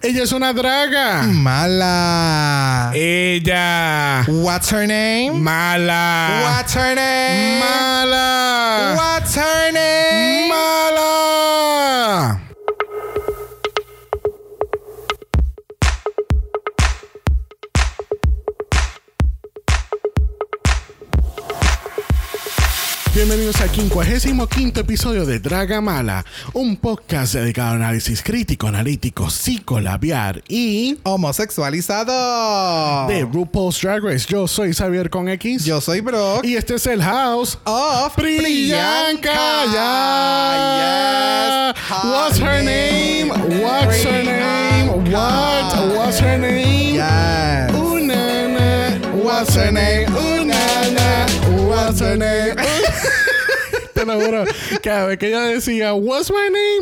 Ella 0.00 0.22
es 0.22 0.30
una 0.30 0.52
draga. 0.52 1.22
Mala. 1.24 2.92
Ella. 2.94 4.24
What's 4.28 4.70
her 4.70 4.86
name? 4.86 5.42
Mala. 5.42 6.40
What's 6.44 6.74
her 6.74 6.94
name? 6.94 7.58
Mala. 7.58 8.94
What's 8.96 9.34
her 9.34 9.72
name? 9.72 10.07
Bienvenidos 23.28 23.60
al 23.60 23.68
55 23.68 24.80
episodio 24.80 25.26
de 25.26 25.38
Draga 25.38 25.82
Mala, 25.82 26.24
un 26.54 26.78
podcast 26.78 27.34
dedicado 27.34 27.72
a 27.72 27.74
análisis 27.74 28.22
crítico, 28.22 28.68
analítico, 28.68 29.28
psicolabiar 29.28 30.42
y 30.48 30.96
Homosexualizado. 31.02 33.06
de 33.06 33.26
RuPaul's 33.26 33.82
Drag 33.82 34.02
Race. 34.02 34.24
Yo 34.30 34.48
soy 34.48 34.72
Xavier 34.72 35.10
con 35.10 35.28
X. 35.28 35.66
Yo 35.66 35.82
soy 35.82 36.00
Brock. 36.00 36.42
Y 36.42 36.56
este 36.56 36.76
es 36.76 36.86
el 36.86 37.02
House 37.02 37.58
of 37.64 38.16
Priyanka. 38.16 39.34
Ya. 39.74 41.74
Yes. 41.74 42.04
What's 42.04 42.40
her 42.40 42.62
name? 42.62 43.28
What's 43.28 44.04
her 44.06 44.24
name? 44.24 44.88
What? 45.12 45.94
What's 45.94 46.18
her 46.20 46.38
name? 46.38 46.94
Yes. 46.94 47.72
Unana. 47.74 48.98
What's 49.22 49.54
her 49.54 49.70
name? 49.70 50.08
Unana. 50.16 51.26
What's 51.68 52.00
her 52.00 52.16
name? 52.16 52.54
Te 53.98 54.06
lo 54.06 54.20
juro, 54.20 54.44
cada 54.82 55.06
vez 55.06 55.18
que 55.18 55.28
ella 55.28 55.40
decía 55.42 55.92
What's 55.94 56.30
my 56.30 56.36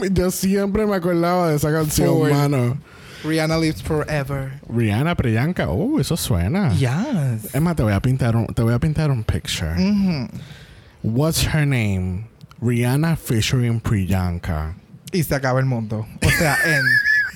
name, 0.04 0.12
yo 0.14 0.30
siempre 0.30 0.86
me 0.86 0.94
acordaba 0.96 1.48
de 1.50 1.56
esa 1.56 1.72
canción, 1.72 2.08
Full. 2.08 2.30
mano. 2.30 2.78
Rihanna 3.24 3.58
lives 3.58 3.82
forever. 3.82 4.52
Rihanna 4.68 5.16
Priyanka. 5.16 5.68
Oh, 5.68 5.98
eso 5.98 6.16
suena. 6.16 6.72
Yes. 6.74 7.54
Es 7.54 7.60
más, 7.60 7.74
te 7.74 7.82
voy 7.82 7.92
a 7.92 8.00
pintar 8.00 8.36
un, 8.36 8.46
te 8.46 8.62
voy 8.62 8.74
a 8.74 8.78
pintar 8.78 9.10
un 9.10 9.24
picture. 9.24 9.74
Mhm. 9.74 10.28
What's 11.02 11.44
her 11.46 11.66
name? 11.66 12.26
Rihanna 12.60 13.16
featuring 13.16 13.80
Priyanka. 13.80 14.74
Y 15.12 15.22
se 15.22 15.34
acaba 15.34 15.58
el 15.60 15.66
mundo. 15.66 16.06
O 16.24 16.30
sea, 16.38 16.56
en 16.66 16.82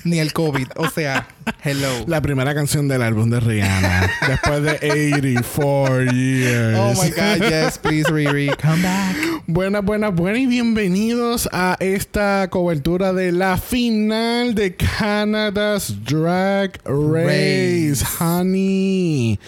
ni 0.03 0.19
el 0.19 0.33
COVID. 0.33 0.67
O 0.75 0.89
sea, 0.89 1.27
hello. 1.63 1.89
La 2.07 2.21
primera 2.21 2.53
canción 2.53 2.87
del 2.87 3.01
álbum 3.01 3.29
de 3.29 3.39
Rihanna. 3.39 4.09
después 4.27 4.63
de 4.63 4.91
84 4.91 6.03
years. 6.11 6.77
Oh 6.77 6.93
my 7.01 7.09
God, 7.09 7.49
yes, 7.49 7.77
please, 7.77 8.11
Riri, 8.11 8.49
come 8.61 8.81
back. 8.81 9.15
Buenas, 9.47 9.83
buenas, 9.83 10.13
buenas 10.13 10.41
y 10.41 10.45
bienvenidos 10.45 11.49
a 11.51 11.77
esta 11.79 12.47
cobertura 12.49 13.13
de 13.13 13.31
la 13.31 13.57
final 13.57 14.55
de 14.55 14.75
Canada's 14.75 15.93
Drag 16.05 16.79
Race. 16.85 17.89
Race. 17.91 18.05
Honey, 18.19 19.39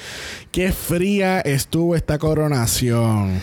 qué 0.52 0.72
fría 0.72 1.42
estuvo 1.42 1.96
esta 1.96 2.18
coronación. 2.18 3.40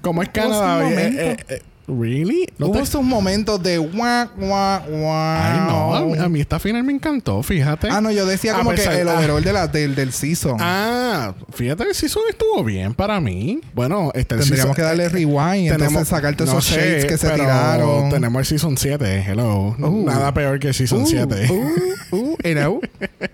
¿Cómo 0.00 0.22
es 0.22 0.28
Canadá? 0.28 0.88
Eh, 0.90 1.14
eh, 1.18 1.36
eh, 1.48 1.62
¿Really? 1.88 2.46
¿No 2.58 2.66
Hubo 2.66 2.80
te- 2.80 2.86
sus 2.86 3.02
momentos 3.02 3.62
de 3.62 3.78
guau, 3.78 4.28
guau, 4.36 4.82
guau. 4.86 5.10
Ay, 5.42 5.58
no. 5.66 5.94
A 5.96 6.00
mí, 6.02 6.18
a 6.18 6.28
mí 6.28 6.40
esta 6.40 6.58
final 6.58 6.84
me 6.84 6.92
encantó, 6.92 7.42
fíjate. 7.42 7.88
Ah, 7.90 8.00
no, 8.02 8.10
yo 8.10 8.26
decía 8.26 8.52
A 8.54 8.58
como 8.58 8.72
que 8.72 8.84
el 8.84 9.08
ah. 9.08 9.14
overall 9.18 9.42
de 9.42 9.52
la, 9.54 9.66
del, 9.68 9.94
del 9.94 10.12
season. 10.12 10.58
Ah, 10.60 11.32
fíjate 11.52 11.84
que 11.84 11.88
el 11.90 11.94
season 11.94 12.22
estuvo 12.28 12.62
bien 12.62 12.92
para 12.92 13.20
mí. 13.20 13.60
Bueno, 13.74 14.10
este 14.14 14.34
el 14.34 14.40
Tendríamos 14.42 14.74
season- 14.74 14.76
que 14.76 14.82
darle 14.82 15.08
rewind 15.08 15.56
y 15.64 15.68
entonces 15.68 16.08
sacarte 16.08 16.44
no 16.44 16.50
esos 16.50 16.64
sé, 16.66 16.76
shades 16.76 17.04
que 17.06 17.16
se 17.16 17.30
tiraron. 17.30 18.10
Tenemos 18.10 18.40
el 18.40 18.46
season 18.46 18.76
7, 18.76 19.24
hello. 19.26 19.74
Uh. 19.78 20.04
Nada 20.04 20.34
peor 20.34 20.58
que 20.58 20.68
el 20.68 20.74
season 20.74 21.02
Uh, 21.02 21.06
7. 21.06 21.46
uh, 21.50 22.16
uh, 22.16 22.36
you 22.44 22.54
know. 22.54 22.80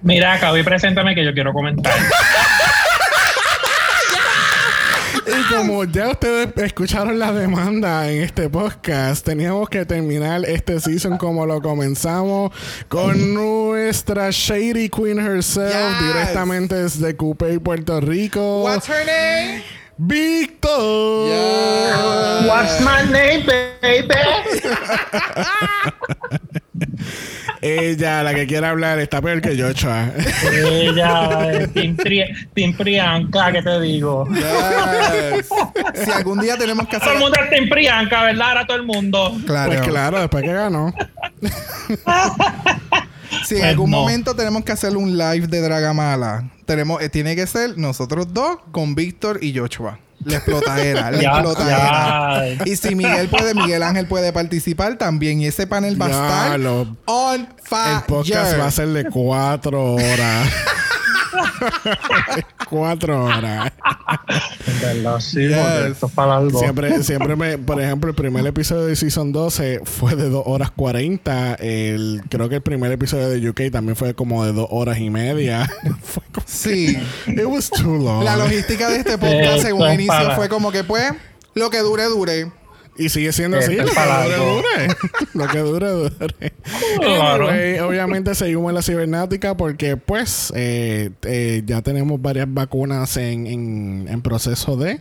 Mira, 0.03 0.39
Cabi, 0.39 0.63
preséntame 0.63 1.15
que 1.17 1.25
yo 1.25 1.33
quiero 1.35 1.53
comentar. 1.53 1.93
Y 5.37 5.55
como 5.55 5.85
ya 5.85 6.11
ustedes 6.11 6.49
escucharon 6.57 7.19
la 7.19 7.33
demanda 7.33 8.09
en 8.11 8.23
este 8.23 8.49
podcast, 8.49 9.25
teníamos 9.25 9.69
que 9.69 9.85
terminar 9.85 10.45
este 10.47 10.79
season 10.81 11.17
como 11.19 11.45
lo 11.47 11.61
comenzamos 11.61 12.53
con 12.89 13.35
nuestra 13.35 14.31
Shady 14.31 14.89
Queen 14.89 15.19
herself, 15.19 15.73
Yes. 15.75 16.07
directamente 16.07 16.75
desde 16.77 17.17
Coupé, 17.17 17.59
Puerto 17.59 18.01
Rico. 18.01 18.63
What's 18.63 18.89
her 18.89 19.05
name? 19.05 19.63
Víctor. 19.97 21.29
Yes. 21.29 22.47
What's 22.47 22.81
my 22.81 23.03
name, 23.11 23.45
baby? 23.81 24.15
Ella, 27.67 28.23
la 28.23 28.35
que 28.35 28.47
quiere 28.47 28.67
hablar, 28.67 28.99
está 28.99 29.23
peor 29.23 29.41
que 29.41 29.59
Joshua. 29.59 30.11
Ella, 30.53 31.51
eh, 31.51 31.67
Team, 31.69 31.97
Pri- 31.97 32.75
Priyanka, 32.77 33.53
¿qué 33.53 33.63
te 33.63 33.81
digo? 33.81 34.27
Yes. 34.29 35.49
si 36.05 36.11
algún 36.11 36.41
día 36.41 36.59
tenemos 36.59 36.87
que 36.87 36.99
Todo 36.99 37.11
el 37.13 37.17
hacer. 37.17 37.21
mundo 37.23 37.39
es 37.43 37.49
Team 37.51 37.69
Priyanka, 37.71 38.23
¿verdad? 38.25 38.49
Ahora 38.49 38.67
todo 38.67 38.77
el 38.77 38.83
mundo. 38.83 39.35
Claro. 39.47 39.73
Pues 39.73 39.81
claro, 39.89 40.21
después 40.21 40.45
que 40.45 40.53
ganó. 40.53 40.93
Si 43.47 43.55
en 43.57 43.61
Pues 43.63 43.71
algún 43.71 43.91
no. 43.91 44.01
momento 44.01 44.35
tenemos 44.37 44.65
que 44.65 44.73
hacer 44.73 44.97
un 44.97 45.19
live 45.19 45.49
de 45.49 45.61
Dragamala, 45.61 46.45
tenemos, 46.67 47.03
eh, 47.03 47.09
tiene 47.09 47.35
que 47.35 47.47
ser 47.47 47.77
nosotros 47.77 48.33
dos 48.33 48.59
con 48.71 48.95
Víctor 48.95 49.39
y 49.43 49.57
Joshua. 49.59 49.99
La 50.25 50.37
explotadera, 50.37 51.11
la 51.11 51.23
explotadera. 51.23 52.45
Y 52.65 52.77
si 52.77 52.95
Miguel 52.95 53.29
puede, 53.29 53.55
Miguel 53.55 53.83
Ángel 53.83 54.07
puede 54.07 54.33
participar 54.33 54.97
también. 54.97 55.41
Y 55.41 55.47
ese 55.47 55.67
panel 55.67 56.01
va 56.01 56.07
a 56.07 56.11
estar 56.11 56.61
lo- 56.61 56.97
on 57.07 57.49
fire. 57.63 57.97
El 57.99 58.03
podcast 58.07 58.59
va 58.59 58.67
a 58.67 58.71
ser 58.71 58.89
de 58.89 59.05
cuatro 59.11 59.95
horas. 59.95 60.49
cuatro 62.69 63.25
horas. 63.25 63.73
¿Verdad? 64.81 65.21
Sí, 65.21 65.49
Yes. 65.49 65.99
para 66.15 66.37
algo. 66.37 66.59
Siempre, 66.59 67.03
siempre 67.03 67.37
me, 67.37 67.59
por 67.59 67.81
ejemplo, 67.81 68.11
el 68.11 68.17
primer 68.17 68.47
episodio 68.47 68.87
de 68.87 68.97
Season 68.97 69.33
12 69.33 69.81
fue 69.85 70.17
de 70.17 70.29
2 70.29 70.43
horas 70.47 70.71
40. 70.71 71.55
El, 71.55 72.23
creo 72.29 72.49
que 72.49 72.57
el 72.57 72.63
primer 72.63 72.93
episodio 72.93 73.29
de 73.29 73.49
UK 73.49 73.71
también 73.73 73.97
fue 73.97 74.15
como 74.15 74.45
de 74.45 74.53
2 74.53 74.67
horas 74.71 74.99
y 74.99 75.11
media. 75.11 75.69
fue 76.03 76.23
como, 76.33 76.47
Sí. 76.47 76.99
it 77.27 77.45
was 77.47 77.71
too 77.71 77.97
long. 77.97 78.25
La 78.25 78.37
logística 78.37 78.89
de 78.89 78.99
este 78.99 79.19
podcast, 79.19 79.61
según 79.63 79.93
inicio, 79.93 80.31
fue 80.35 80.49
como 80.49 80.71
que, 80.73 80.85
pues, 80.85 81.13
lo 81.55 81.71
que 81.71 81.79
dure, 81.79 82.05
dure. 82.05 82.51
Y 82.97 83.09
sigue 83.09 83.33
siendo 83.33 83.59
así, 83.59 83.75
lo 83.75 83.85
que 83.87 83.91
dure, 83.93 84.37
dure. 84.37 84.97
lo 85.35 85.49
que 85.49 85.59
dure, 85.59 85.89
dure. 85.91 86.53
Claro. 87.01 87.49
Anyway, 87.49 87.79
obviamente 87.81 88.35
seguimos 88.37 88.69
en 88.69 88.75
la 88.77 88.83
cibernáutica 88.83 89.57
porque 89.57 89.97
pues 89.97 90.53
eh, 90.55 91.11
eh, 91.23 91.63
ya 91.67 91.83
tenemos 91.83 92.23
varias 92.23 92.47
vacunas 92.49 93.17
en, 93.17 93.47
en, 93.49 94.07
en 94.09 94.23
proceso 94.23 94.77
de... 94.77 95.01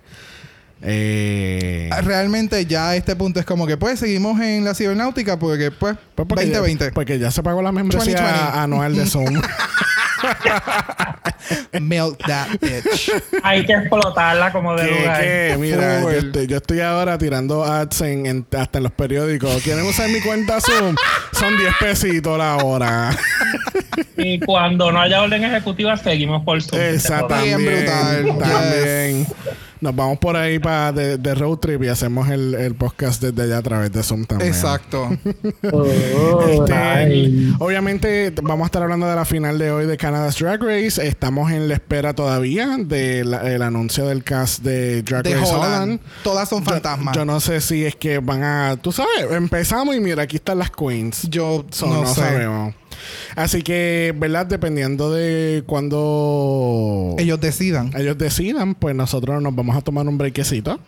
eh, 0.81 1.89
Realmente 2.03 2.65
ya 2.65 2.89
a 2.89 2.95
este 2.95 3.15
punto 3.15 3.39
es 3.39 3.45
como 3.45 3.67
que, 3.67 3.77
pues, 3.77 3.99
seguimos 3.99 4.41
en 4.41 4.63
la 4.65 4.73
cibernáutica 4.73 5.37
porque, 5.37 5.69
pues, 5.71 5.95
pues 6.15 6.27
porque 6.27 6.45
2020. 6.45 6.85
Ya, 6.85 6.91
porque 6.91 7.19
ya 7.19 7.29
se 7.31 7.43
pagó 7.43 7.61
la 7.61 7.71
membresía 7.71 8.19
2020. 8.21 8.57
anual 8.59 8.95
de 8.95 9.05
Zoom. 9.05 9.39
Milk 11.81 12.17
that 12.27 12.49
bitch. 12.59 13.11
Hay 13.43 13.65
que 13.65 13.73
explotarla 13.73 14.51
como 14.51 14.75
de 14.75 14.85
lugar. 14.89 15.57
mira, 15.59 16.01
yo 16.01 16.09
estoy, 16.11 16.47
yo 16.47 16.57
estoy 16.57 16.79
ahora 16.81 17.17
tirando 17.17 17.63
ads 17.63 18.01
en, 18.01 18.25
en- 18.25 18.47
hasta 18.57 18.79
en 18.79 18.83
los 18.83 18.91
periódicos. 18.93 19.61
¿Quieren 19.63 19.85
usar 19.85 20.09
mi 20.09 20.21
cuenta 20.21 20.59
Zoom? 20.61 20.95
Son 21.31 21.57
10 21.57 21.73
pesitos 21.79 22.37
la 22.37 22.57
hora. 22.57 23.11
Y 24.17 24.39
cuando 24.39 24.91
no 24.91 24.99
haya 25.01 25.21
orden 25.21 25.43
ejecutiva, 25.43 25.97
seguimos 25.97 26.43
por 26.43 26.61
Zoom. 26.61 26.81
Exacto. 26.81 27.35
Bien 27.41 27.85
También, 27.85 28.23
brutal. 28.23 28.51
También. 28.51 29.27
Nos 29.81 29.93
vamos 29.93 30.17
por 30.17 30.37
ahí 30.37 30.59
para 30.59 30.93
de, 30.93 31.17
de 31.17 31.35
road 31.35 31.57
trip 31.57 31.83
y 31.83 31.89
hacemos 31.89 32.29
el, 32.29 32.53
el 32.55 32.73
podcast 32.73 33.21
desde 33.21 33.43
allá 33.43 33.57
a 33.57 33.61
través 33.61 33.91
de 33.91 34.01
Zoom 34.01 34.23
también. 34.23 34.49
Exacto. 34.49 35.09
Oh, 35.73 35.85
Este, 36.47 37.53
obviamente 37.59 38.33
vamos 38.41 38.63
a 38.63 38.67
estar 38.67 38.81
hablando 38.81 39.07
de 39.07 39.15
la 39.15 39.25
final 39.25 39.57
de 39.59 39.71
hoy 39.71 39.85
de 39.85 39.97
Canada's 39.97 40.37
Drag 40.39 40.61
Race. 40.63 41.05
Estamos 41.05 41.51
en 41.51 41.67
la 41.67 41.73
espera 41.73 42.13
todavía 42.13 42.77
del 42.79 43.61
anuncio 43.61 44.07
del 44.07 44.23
cast 44.23 44.63
de 44.63 45.01
Drag 45.03 45.23
De 45.23 45.35
Race 45.35 45.51
Holland. 45.53 45.73
Holland. 45.83 45.99
Todas 46.23 46.47
son 46.47 46.63
Yo- 46.63 46.71
fantasmas. 46.71 47.15
Yo, 47.17 47.25
no 47.25 47.41
sé 47.41 47.59
si 47.59 47.85
es 47.85 47.97
que 47.97 48.19
van 48.19 48.41
a... 48.43 48.77
Tú 48.81 48.93
sabes, 48.93 49.29
empezamos 49.31 49.97
y 49.97 49.99
mira, 49.99 50.23
aquí 50.23 50.37
están 50.37 50.59
las 50.59 50.71
queens. 50.71 51.23
Yo 51.29 51.65
So, 51.71 51.87
no, 51.87 52.03
no, 52.03 52.07
sé. 52.07 52.21
sabemos. 52.21 52.73
Así 53.35 53.61
que, 53.61 54.13
¿verdad? 54.17 54.45
Dependiendo 54.45 55.11
de 55.11 55.63
cuando 55.65 57.15
Ellos 57.17 57.39
decidan. 57.39 57.91
ellos 57.95 58.17
decidan, 58.17 58.75
pues 58.75 58.95
nosotros 58.95 59.41
nos 59.41 59.55
vamos 59.55 59.75
a 59.75 59.81
tomar 59.81 60.07
un 60.07 60.17
brequecito. 60.17 60.79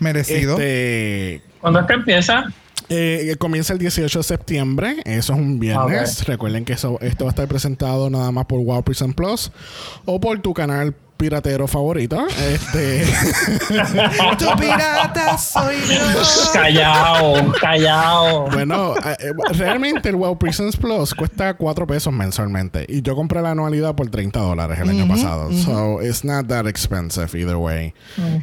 Merecido. 0.00 0.52
Este, 0.54 1.42
¿Cuándo 1.60 1.80
es 1.80 1.86
que 1.86 1.92
empieza? 1.94 2.44
eh, 2.88 3.34
comienza 3.38 3.72
el 3.72 3.78
18 3.78 4.18
de 4.18 4.22
septiembre, 4.22 4.96
eso 5.04 5.32
es 5.32 5.38
un 5.38 5.58
viernes. 5.58 6.24
Recuerden 6.26 6.64
que 6.64 6.74
eso, 6.74 6.98
esto 7.00 7.24
va 7.24 7.30
a 7.30 7.32
estar 7.32 7.48
presentado 7.48 8.08
nada 8.10 8.30
más 8.30 8.46
por 8.46 8.60
Wow 8.62 8.82
Prison 8.84 9.12
Plus 9.12 9.50
o 10.04 10.20
por 10.20 10.40
tu 10.40 10.54
canal 10.54 10.94
pirateros 11.16 11.70
favoritos. 11.70 12.22
Este. 12.38 13.04
Tu 14.38 14.46
pirata 14.58 15.38
soy 15.38 15.76
yo. 15.88 16.52
Callao, 16.52 17.52
callao. 17.60 18.50
bueno, 18.50 18.94
eh, 18.96 19.16
eh, 19.20 19.32
realmente 19.54 20.08
el 20.08 20.16
WoW 20.16 20.38
Prisons 20.38 20.76
Plus 20.76 21.14
cuesta 21.14 21.54
4 21.54 21.86
pesos 21.86 22.12
mensualmente. 22.12 22.84
Y 22.88 23.02
yo 23.02 23.14
compré 23.14 23.42
la 23.42 23.52
anualidad 23.52 23.94
por 23.94 24.08
30 24.10 24.38
dólares 24.40 24.78
el 24.80 24.90
año 24.90 25.08
pasado. 25.08 25.52
So 25.52 26.02
it's 26.02 26.24
not 26.24 26.46
that 26.48 26.66
expensive 26.66 27.38
either 27.38 27.56
way. 27.56 27.94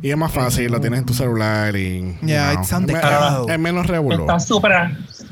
Y 0.01 0.09
es 0.11 0.17
más 0.17 0.31
fácil, 0.31 0.71
lo 0.71 0.79
tienes 0.81 0.99
en 0.99 1.05
tu 1.05 1.13
celular 1.13 1.75
y. 1.75 2.17
you 2.21 2.27
Yeah, 2.27 2.53
know, 2.53 2.61
it's 2.61 2.73
on 2.73 2.85
the 2.85 2.93
es, 2.93 3.59
menos 3.59 3.87
revuelo. 3.87 4.21
Está 4.23 4.39
súper 4.39 4.71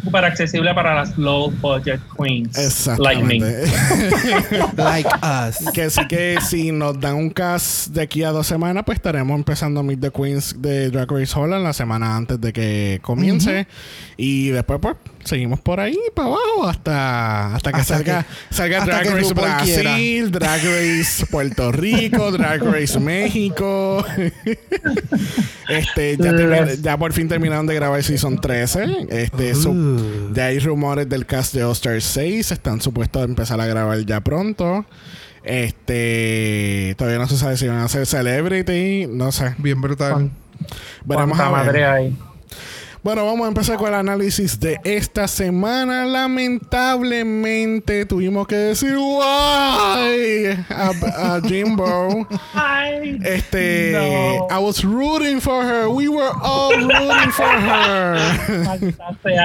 súper 0.03 0.25
accesible 0.25 0.73
para 0.73 0.95
las 0.95 1.17
low 1.17 1.51
budget 1.61 1.99
queens. 2.17 2.57
Like 2.97 3.23
me. 3.23 3.38
Exactamente. 3.38 4.77
Like 4.77 5.09
us. 5.21 5.57
que 5.73 5.89
sí 5.89 6.07
que 6.07 6.38
si 6.41 6.71
nos 6.71 6.99
dan 6.99 7.15
un 7.15 7.29
cast 7.33 7.88
de 7.89 8.01
aquí 8.01 8.24
a 8.24 8.31
dos 8.31 8.48
semanas, 8.48 8.83
pues 8.86 8.98
estaremos 8.98 9.36
empezando 9.38 9.83
Meet 9.83 10.00
the 10.01 10.12
Queens 10.12 10.56
de 10.62 10.89
Drag 10.89 11.10
Race 11.12 11.33
Holland 11.38 11.63
la 11.63 11.74
semana 11.74 12.16
antes 12.16 12.39
de 12.39 12.54
que 12.54 13.00
comience. 13.01 13.68
Y 14.18 14.50
después, 14.50 14.80
pues, 14.81 14.95
seguimos 15.24 15.60
por 15.60 15.80
ahí 15.80 15.98
para 16.16 16.28
abajo 16.30 16.68
hasta, 16.68 17.56
hasta 17.56 17.72
que 17.72 17.80
Hasta 17.81 17.95
salga, 17.98 18.24
que- 18.50 18.54
salga 18.56 18.86
Drag 18.86 19.10
Race 19.10 19.33
Brasil, 19.33 20.31
Drag 20.31 20.62
Race 20.63 21.25
Puerto 21.28 21.72
Rico, 21.72 22.31
Drag 22.31 22.62
Race 22.63 23.00
México. 23.00 24.04
este, 25.69 26.18
ya, 26.18 26.74
ya 26.81 26.98
por 26.98 27.13
fin 27.13 27.27
terminaron 27.27 27.66
de 27.68 27.75
grabar 27.75 28.04
Season 28.04 28.39
13. 28.39 29.07
Este, 29.10 29.56
su- 29.56 30.31
ya 30.34 30.45
hay 30.48 30.60
rumores 30.60 31.07
del 31.10 31.25
cast 31.25 31.54
de 31.54 31.63
All 31.63 31.72
Star 31.74 32.01
6. 32.01 32.51
Están 32.51 32.81
supuestos 32.81 33.22
a 33.22 33.25
empezar 33.25 33.60
a 33.62 33.66
grabar 33.66 34.00
ya 34.06 34.22
pronto. 34.22 34.86
Este, 35.43 36.93
todavía 36.97 37.19
no 37.19 37.27
se 37.27 37.38
sabe 37.38 37.57
si 37.57 37.67
van 37.67 37.79
a 37.79 37.88
ser 37.88 38.05
Celebrity. 38.05 39.07
No 39.09 39.31
sé. 39.31 39.55
Bien 39.57 39.81
brutal. 39.81 40.29
Veremos 41.05 41.38
¿Cuánta 41.38 41.47
a 41.47 41.51
ver. 41.63 41.67
madre 41.67 41.85
hay? 41.85 42.15
Bueno, 43.03 43.25
vamos 43.25 43.45
a 43.45 43.47
empezar 43.47 43.77
con 43.77 43.88
el 43.88 43.95
análisis 43.95 44.59
de 44.59 44.79
esta 44.83 45.27
semana. 45.27 46.05
Lamentablemente 46.05 48.05
tuvimos 48.05 48.45
que 48.45 48.55
decir 48.55 48.95
why 48.95 50.55
a, 50.69 50.91
a 51.35 51.41
Jimbo. 51.43 52.27
Ay, 52.53 53.17
Este, 53.23 53.93
No. 53.93 54.47
I 54.55 54.59
was 54.63 54.83
rooting 54.83 55.41
for 55.41 55.63
her. 55.65 55.88
We 55.89 56.09
were 56.09 56.29
all 56.43 56.75
rooting 56.75 57.31
for 57.31 57.47
her. 57.47 58.17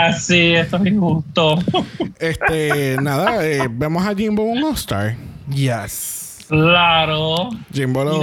así, 0.04 0.54
esto 0.54 0.76
es 0.76 0.84
injusto. 0.86 1.56
Este, 2.18 2.98
nada, 3.00 3.42
eh, 3.46 3.68
vemos 3.70 4.06
a 4.06 4.14
Jimbo 4.14 4.42
un 4.42 4.62
All-Star. 4.64 5.16
Yes. 5.50 6.38
Claro. 6.48 7.48
Jimbo 7.72 8.04
lo- 8.04 8.20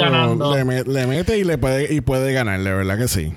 le, 0.55 0.83
le 0.83 1.07
mete 1.07 1.37
y 1.37 1.43
le 1.43 1.57
puede 1.57 1.93
y 1.93 1.99
puede 2.01 2.31
ganarle, 2.33 2.71
¿verdad 2.73 2.97
que 2.97 3.07
sí? 3.07 3.33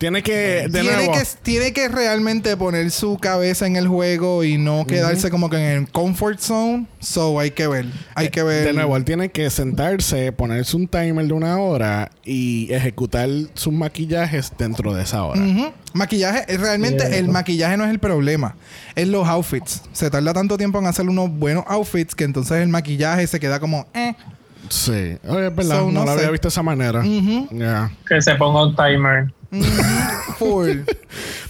Tiene 0.00 0.22
que, 0.22 0.32
de 0.66 0.80
Tiene 0.80 0.96
nuevo, 0.96 1.12
que, 1.12 1.22
tiene 1.42 1.72
que 1.74 1.86
realmente 1.88 2.56
poner 2.56 2.90
su 2.90 3.18
cabeza 3.18 3.66
en 3.66 3.76
el 3.76 3.86
juego 3.86 4.44
y 4.44 4.56
no 4.56 4.86
quedarse 4.86 5.28
como 5.30 5.50
que 5.50 5.56
en 5.58 5.82
el 5.82 5.90
comfort 5.90 6.40
zone. 6.40 6.86
So 7.00 7.38
hay 7.38 7.50
que 7.50 7.66
ver. 7.66 7.84
Hay 8.14 8.30
que 8.30 8.42
ver. 8.42 8.64
de 8.64 8.72
nuevo, 8.72 8.96
él 8.96 9.04
tiene 9.04 9.28
que 9.28 9.50
sentarse, 9.50 10.32
ponerse 10.32 10.74
un 10.74 10.88
timer 10.88 11.26
de 11.26 11.34
una 11.34 11.58
hora 11.58 12.10
y 12.24 12.72
ejecutar 12.72 13.28
sus 13.52 13.74
maquillajes 13.74 14.50
dentro 14.56 14.94
de 14.94 15.02
esa 15.02 15.22
hora. 15.22 15.38
Ujú. 15.38 15.70
Maquillaje, 15.92 16.44
eh, 16.48 16.56
realmente 16.56 17.18
el 17.18 17.28
maquillaje 17.28 17.76
no 17.76 17.84
es 17.84 17.90
el 17.90 17.98
problema, 17.98 18.56
es 18.94 19.06
los 19.06 19.28
outfits. 19.28 19.82
Se 19.92 20.08
tarda 20.08 20.32
tanto 20.32 20.56
tiempo 20.56 20.78
en 20.78 20.86
hacer 20.86 21.06
unos 21.06 21.30
buenos 21.30 21.64
outfits 21.68 22.14
que 22.14 22.24
entonces 22.24 22.56
el 22.62 22.68
maquillaje 22.70 23.26
se 23.26 23.38
queda 23.38 23.60
como, 23.60 23.86
eh. 23.92 24.14
Sí. 24.70 25.18
Oye, 25.28 25.48
es 25.48 25.54
verdad, 25.56 25.80
So, 25.80 25.86
no, 25.90 25.92
no 25.92 26.00
lo 26.00 26.06
sé. 26.06 26.12
había 26.20 26.30
visto 26.30 26.48
de 26.48 26.52
esa 26.52 26.62
manera. 26.62 27.02
Que 28.08 28.22
se 28.22 28.34
ponga 28.36 28.62
un 28.64 28.74
timer. 28.74 29.30
Full. 30.38 30.70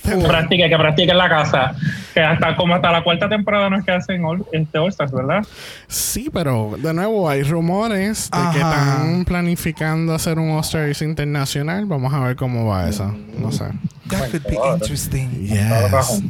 Que 0.02 0.16
practique, 0.16 0.68
que 0.68 0.76
practique 0.76 1.12
en 1.12 1.18
la 1.18 1.28
casa. 1.28 1.74
Que 2.14 2.20
hasta 2.20 2.56
como 2.56 2.74
hasta 2.74 2.90
la 2.90 3.04
cuarta 3.04 3.28
temporada 3.28 3.68
no 3.68 3.76
es 3.76 3.84
que 3.84 3.92
hacen 3.92 4.24
all, 4.24 4.44
este 4.50 4.78
All 4.78 4.88
Stars, 4.88 5.12
¿verdad? 5.12 5.46
Sí, 5.88 6.30
pero 6.32 6.74
de 6.78 6.94
nuevo 6.94 7.28
hay 7.28 7.42
rumores 7.42 8.30
de 8.30 8.38
que 8.52 8.60
Ajá. 8.62 8.92
están 8.94 9.24
planificando 9.26 10.14
hacer 10.14 10.38
un 10.38 10.50
All-Stars 10.52 11.02
internacional. 11.02 11.84
Vamos 11.84 12.12
a 12.14 12.20
ver 12.20 12.34
cómo 12.34 12.66
va 12.66 12.88
eso. 12.88 13.14
No 13.38 13.52
sé. 13.52 13.66
That 14.08 14.30
could 14.30 14.42
be 14.48 14.56
interesting. 14.74 15.28
Yes. 15.46 16.22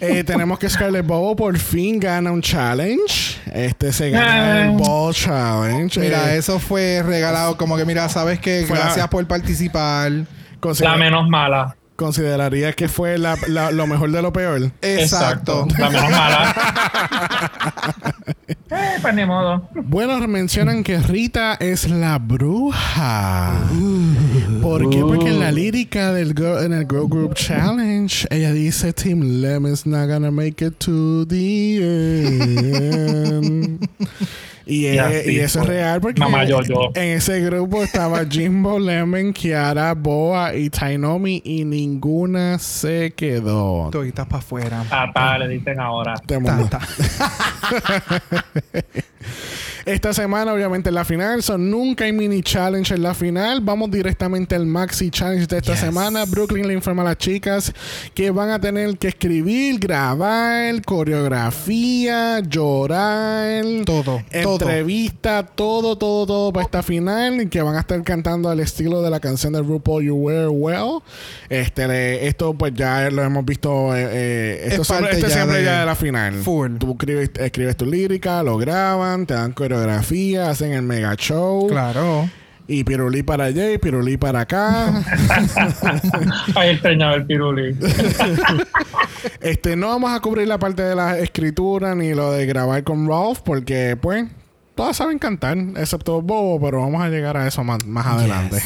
Eh, 0.00 0.24
tenemos 0.24 0.58
que 0.58 0.68
Scarlett 0.68 1.06
Bobo 1.06 1.36
por 1.36 1.56
fin 1.56 2.00
gana 2.00 2.32
un 2.32 2.42
challenge. 2.42 3.38
Este 3.54 3.92
se 3.92 4.10
gana 4.10 4.64
el. 4.66 4.70
Ball 4.76 5.14
Challenge. 5.14 6.00
Mira, 6.00 6.34
Eh, 6.34 6.38
eso 6.38 6.58
fue 6.58 7.02
regalado 7.06 7.56
como 7.56 7.76
que, 7.76 7.84
mira, 7.86 8.08
sabes 8.08 8.40
que 8.40 8.66
gracias 8.66 9.06
por 9.08 9.24
participar. 9.26 10.10
Considera- 10.60 10.92
La 10.92 10.98
menos 10.98 11.28
mala. 11.28 11.74
¿Considerarías 11.96 12.76
que 12.76 12.88
fue 12.88 13.18
la- 13.18 13.36
la- 13.48 13.72
lo 13.72 13.88
mejor 13.88 14.12
de 14.12 14.22
lo 14.22 14.32
peor? 14.32 14.70
Exacto. 14.82 15.66
La 15.78 15.90
menos 15.90 16.10
mala. 16.12 16.54
eh, 18.70 18.98
pues 19.02 19.14
ni 19.14 19.24
modo. 19.24 19.68
Bueno, 19.74 20.16
mencionan 20.28 20.84
que 20.84 21.00
Rita 21.00 21.54
es 21.54 21.90
la 21.90 22.18
bruja. 22.18 23.52
¿Por 24.62 24.90
qué? 24.90 25.00
Porque 25.00 25.28
en 25.30 25.40
la 25.40 25.50
lírica 25.50 26.12
del 26.12 26.34
girl- 26.36 26.64
en 26.64 26.72
el 26.72 26.86
Girl 26.88 27.08
Group 27.08 27.34
Challenge, 27.34 28.28
ella 28.30 28.52
dice 28.52 28.92
Team 28.92 29.40
Lemon's 29.40 29.84
not 29.84 30.08
gonna 30.08 30.30
make 30.30 30.64
it 30.64 30.78
to 30.78 31.26
the 31.26 31.78
end. 33.28 33.88
Y, 34.68 34.86
Y 34.86 34.98
así 34.98 35.30
y 35.30 35.40
eso 35.40 35.62
es 35.62 35.66
real 35.66 36.00
porque 36.00 36.20
Mamá 36.20 36.44
en 36.44 37.16
ese 37.16 37.40
grupo 37.40 37.82
estaba 37.82 38.24
Jimbo, 38.26 38.78
Lemon, 38.88 39.32
Kiara, 39.32 39.94
Boa 39.94 40.54
y 40.54 40.68
Tainomi 40.68 41.40
y 41.42 41.64
ninguna 41.64 42.58
se 42.58 43.14
quedó. 43.16 43.88
Toditas 43.90 44.26
para 44.26 44.38
afuera. 44.38 44.84
Tata, 44.88 45.38
le 45.38 45.48
dicen 45.48 45.80
ahora. 45.80 46.14
Tata. 46.26 46.80
Esta 49.88 50.12
semana, 50.12 50.52
obviamente, 50.52 50.90
en 50.90 50.94
la 50.96 51.04
final. 51.06 51.42
Son 51.42 51.70
nunca 51.70 52.04
hay 52.04 52.12
mini 52.12 52.42
challenge 52.42 52.92
en 52.94 53.02
la 53.02 53.14
final. 53.14 53.62
Vamos 53.62 53.90
directamente 53.90 54.54
al 54.54 54.66
maxi 54.66 55.10
challenge 55.10 55.46
de 55.46 55.56
esta 55.56 55.72
Yes. 55.72 55.80
semana. 55.80 56.26
Brooklyn 56.26 56.66
le 56.68 56.74
informa 56.74 57.00
a 57.00 57.04
las 57.06 57.16
chicas 57.16 57.72
que 58.12 58.30
van 58.30 58.50
a 58.50 58.60
tener 58.60 58.98
que 58.98 59.08
escribir, 59.08 59.78
grabar, 59.78 60.82
coreografía, 60.84 62.40
llorar, 62.40 63.64
Todo, 63.86 64.22
entrevista, 64.30 65.42
todo, 65.46 65.96
todo, 65.96 66.26
todo 66.26 66.52
para 66.52 66.66
esta 66.66 66.82
final. 66.82 67.40
Y 67.40 67.46
que 67.48 67.62
van 67.62 67.76
a 67.76 67.80
estar 67.80 68.02
cantando 68.02 68.50
al 68.50 68.60
estilo 68.60 69.00
de 69.00 69.08
la 69.08 69.20
canción 69.20 69.54
de 69.54 69.62
RuPaul 69.62 70.04
You 70.04 70.16
Wear 70.16 70.48
Well. 70.50 71.00
Este, 71.48 72.26
esto, 72.26 72.52
pues 72.52 72.74
ya 72.74 73.08
lo 73.10 73.22
hemos 73.22 73.42
visto. 73.42 73.96
eh, 73.96 74.06
eh, 74.10 74.60
esto 74.66 74.82
Es 74.82 74.90
este 75.12 75.20
ya 75.22 75.30
siempre 75.30 75.58
de- 75.60 75.64
ya 75.64 75.80
de 75.80 75.86
la 75.86 75.94
final. 75.94 76.34
Full. 76.34 76.76
Tú 76.76 76.90
escribes, 76.92 77.30
escribes 77.40 77.74
tu 77.76 77.86
lírica, 77.86 78.42
lo 78.42 78.58
graban, 78.58 79.24
te 79.24 79.32
dan 79.32 79.52
coreografía, 79.52 79.77
hacen 80.48 80.72
el 80.72 80.82
mega 80.82 81.14
show. 81.16 81.66
Claro. 81.68 82.28
Y 82.70 82.84
pirulí 82.84 83.22
para 83.22 83.44
allá 83.44 83.72
y 83.72 83.78
pirulí 83.78 84.18
para 84.18 84.40
acá. 84.40 84.92
Ay, 86.54 86.70
extrañaba 86.70 87.14
el 87.14 87.24
piruli. 87.26 87.74
este, 89.40 89.74
no 89.76 89.88
vamos 89.88 90.12
a 90.12 90.20
cubrir 90.20 90.46
la 90.48 90.58
parte 90.58 90.82
de 90.82 90.94
la 90.94 91.18
escritura 91.18 91.94
ni 91.94 92.12
lo 92.14 92.30
de 92.32 92.44
grabar 92.44 92.84
con 92.84 93.08
Ralph 93.08 93.38
porque, 93.42 93.96
pues, 94.00 94.26
todas 94.74 94.96
saben 94.98 95.18
cantar, 95.18 95.56
excepto 95.76 96.20
Bobo, 96.20 96.60
pero 96.60 96.80
vamos 96.80 97.02
a 97.02 97.08
llegar 97.08 97.36
a 97.38 97.46
eso 97.46 97.64
más, 97.64 97.84
más 97.86 98.06
adelante. 98.06 98.62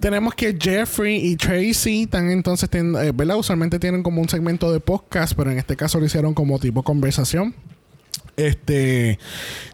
Tenemos 0.00 0.34
que 0.34 0.56
Jeffrey 0.60 1.16
y 1.24 1.36
Tracy 1.36 2.02
están 2.02 2.30
entonces, 2.30 2.68
ten- 2.68 2.96
eh, 2.96 3.12
¿verdad? 3.14 3.36
Usualmente 3.36 3.78
tienen 3.78 4.02
como 4.02 4.20
un 4.20 4.28
segmento 4.28 4.72
de 4.72 4.80
podcast, 4.80 5.34
pero 5.36 5.52
en 5.52 5.58
este 5.58 5.76
caso 5.76 6.00
lo 6.00 6.06
hicieron 6.06 6.34
como 6.34 6.58
tipo 6.58 6.82
conversación. 6.82 7.54
Este, 8.36 9.18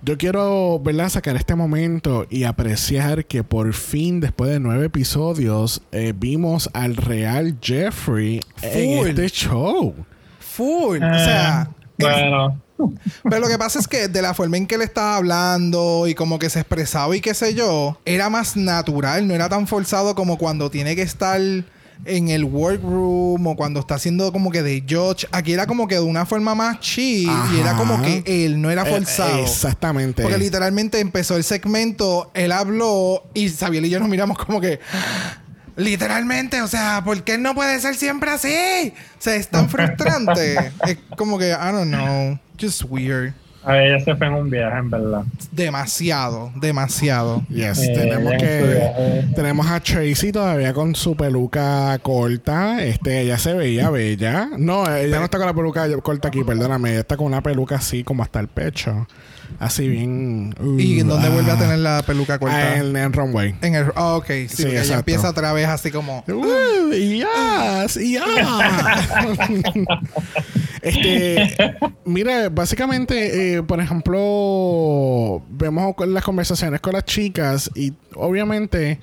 yo 0.03 0.19
quiero, 0.19 0.81
¿verdad? 0.81 1.09
Sacar 1.09 1.37
este 1.37 1.55
momento 1.55 2.27
y 2.29 2.45
apreciar 2.45 3.25
que 3.25 3.43
por 3.45 3.73
fin, 3.73 4.21
después 4.21 4.51
de 4.51 4.61
nueve 4.61 4.87
episodios, 4.87 5.83
eh, 5.93 6.13
vimos 6.17 6.69
al 6.73 6.97
real 6.97 7.57
Jeffrey 7.63 8.41
en 8.63 8.99
Full. 8.99 9.09
este 9.09 9.29
show. 9.31 9.95
Full. 10.41 11.03
o 11.03 11.07
Eh, 11.15 11.25
sea, 11.25 11.71
bueno, 11.99 12.61
Pero 13.25 13.41
lo 13.41 13.49
que 13.49 13.59
pasa 13.59 13.79
es 13.79 13.87
que 13.87 14.09
de 14.09 14.23
la 14.23 14.33
forma 14.35 14.57
en 14.57 14.67
que 14.67 14.77
él 14.77 14.83
estaba 14.83 15.17
hablando 15.17 16.07
y 16.07 16.15
como 16.15 16.39
que 16.39 16.49
se 16.49 16.61
expresaba 16.61 17.15
y 17.15 17.21
qué 17.21 17.35
sé 17.35 17.55
yo, 17.55 17.99
era 18.07 18.31
más 18.31 18.57
natural, 18.57 19.29
no 19.29 19.35
era 19.35 19.49
tan 19.51 19.67
forzado 19.67 20.15
como 20.15 20.39
cuando 20.39 20.71
tiene 20.71 20.97
que 20.97 21.03
estar 21.03 21.41
en 22.05 22.29
el 22.29 22.45
workroom 22.45 23.47
o 23.47 23.57
cuando 23.57 23.81
está 23.81 23.97
haciendo 23.97 24.33
como 24.33 24.51
que 24.51 24.63
de 24.63 24.83
judge. 24.89 25.27
Aquí 25.33 25.53
era 25.53 25.67
como 25.67 25.87
que 25.87 25.97
de 25.97 26.01
una 26.01 26.25
forma 26.27 26.55
más 26.55 26.81
chill 26.81 27.31
y 27.55 27.61
era 27.61 27.75
como 27.77 28.01
que 28.03 28.23
él 28.27 28.61
no 28.61 28.71
era 28.71 28.83
Eh, 28.89 28.91
forzado. 28.91 29.39
exactamente. 29.41 30.23
Porque 30.23 30.39
literalmente 30.39 30.99
empezó 31.01 31.37
el 31.37 31.45
segmento, 31.45 32.31
él 32.35 32.53
habló 32.53 33.25
y 33.35 33.49
Sabiel 33.51 33.85
y 33.87 33.91
yo 33.91 34.01
nos 34.01 34.09
miramos 34.09 34.39
como 34.39 34.61
que. 34.61 34.81
Literalmente, 35.77 36.61
o 36.63 36.69
sea, 36.69 37.03
¿por 37.05 37.23
qué 37.23 37.35
él 37.35 37.43
no 37.43 37.55
puede 37.55 37.81
ser 37.81 37.95
siempre 37.95 38.31
así? 38.31 38.93
O 39.19 39.23
sea, 39.23 39.37
es 39.37 39.49
tan 39.49 39.69
frustrante. 39.71 40.73
es 40.87 40.99
como 41.17 41.39
que, 41.39 41.51
I 41.51 41.73
don't 41.73 41.89
know, 41.93 42.39
just 42.61 42.83
weird. 42.89 43.33
A 43.63 43.73
ver, 43.73 43.89
ella 43.89 44.05
se 44.05 44.17
fue 44.17 44.27
en 44.27 44.35
un 44.35 44.49
viaje, 44.49 44.79
en 44.79 44.89
verdad. 44.89 45.23
Demasiado, 45.53 46.51
demasiado. 46.57 47.43
Yes, 47.49 47.79
Eh, 47.79 47.93
tenemos 47.95 48.33
que 48.39 49.25
tenemos 49.35 49.67
a 49.67 49.81
Tracy 49.81 50.33
todavía 50.33 50.73
con 50.73 50.95
su 50.95 51.15
peluca 51.15 51.99
corta. 51.99 52.83
Este, 52.83 53.21
ella 53.21 53.37
se 53.37 53.53
veía 53.53 53.91
bella. 53.91 54.49
No, 54.57 54.91
ella 54.95 55.19
no 55.19 55.25
está 55.25 55.37
con 55.37 55.47
la 55.47 55.55
peluca 55.55 55.87
corta 56.01 56.29
aquí, 56.29 56.43
perdóname, 56.43 56.91
ella 56.91 57.01
está 57.01 57.19
con 57.19 57.27
una 57.27 57.43
peluca 57.43 57.77
así 57.77 58.03
como 58.03 58.23
hasta 58.23 58.41
el 58.41 58.49
pecho. 58.49 59.07
Así 59.59 59.89
bien. 59.89 60.55
¿Y 60.79 60.97
uh, 60.97 61.01
en 61.01 61.09
dónde 61.09 61.27
ah. 61.27 61.31
vuelve 61.31 61.51
a 61.51 61.59
tener 61.59 61.81
la 61.81 62.03
peluca 62.03 62.39
corta? 62.39 62.57
Ah, 62.57 62.77
en 62.79 62.97
el 62.97 63.13
runway. 63.13 63.57
En 63.61 63.75
el. 63.75 63.87
ah, 63.95 64.15
ok, 64.15 64.27
sí, 64.27 64.49
Sí, 64.49 64.67
ella 64.69 64.99
empieza 64.99 65.29
otra 65.29 65.53
vez 65.53 65.69
así 65.69 65.91
como. 65.91 66.25
Uh, 66.29 66.93
yes, 66.93 67.97
yes. 67.97 68.23
este, 70.83 71.77
mira, 72.05 72.49
básicamente, 72.49 73.57
eh, 73.57 73.63
por 73.63 73.81
ejemplo, 73.81 75.43
vemos 75.51 75.95
las 76.07 76.25
conversaciones 76.25 76.81
con 76.81 76.93
las 76.95 77.05
chicas 77.05 77.71
y 77.75 77.93
obviamente 78.15 78.99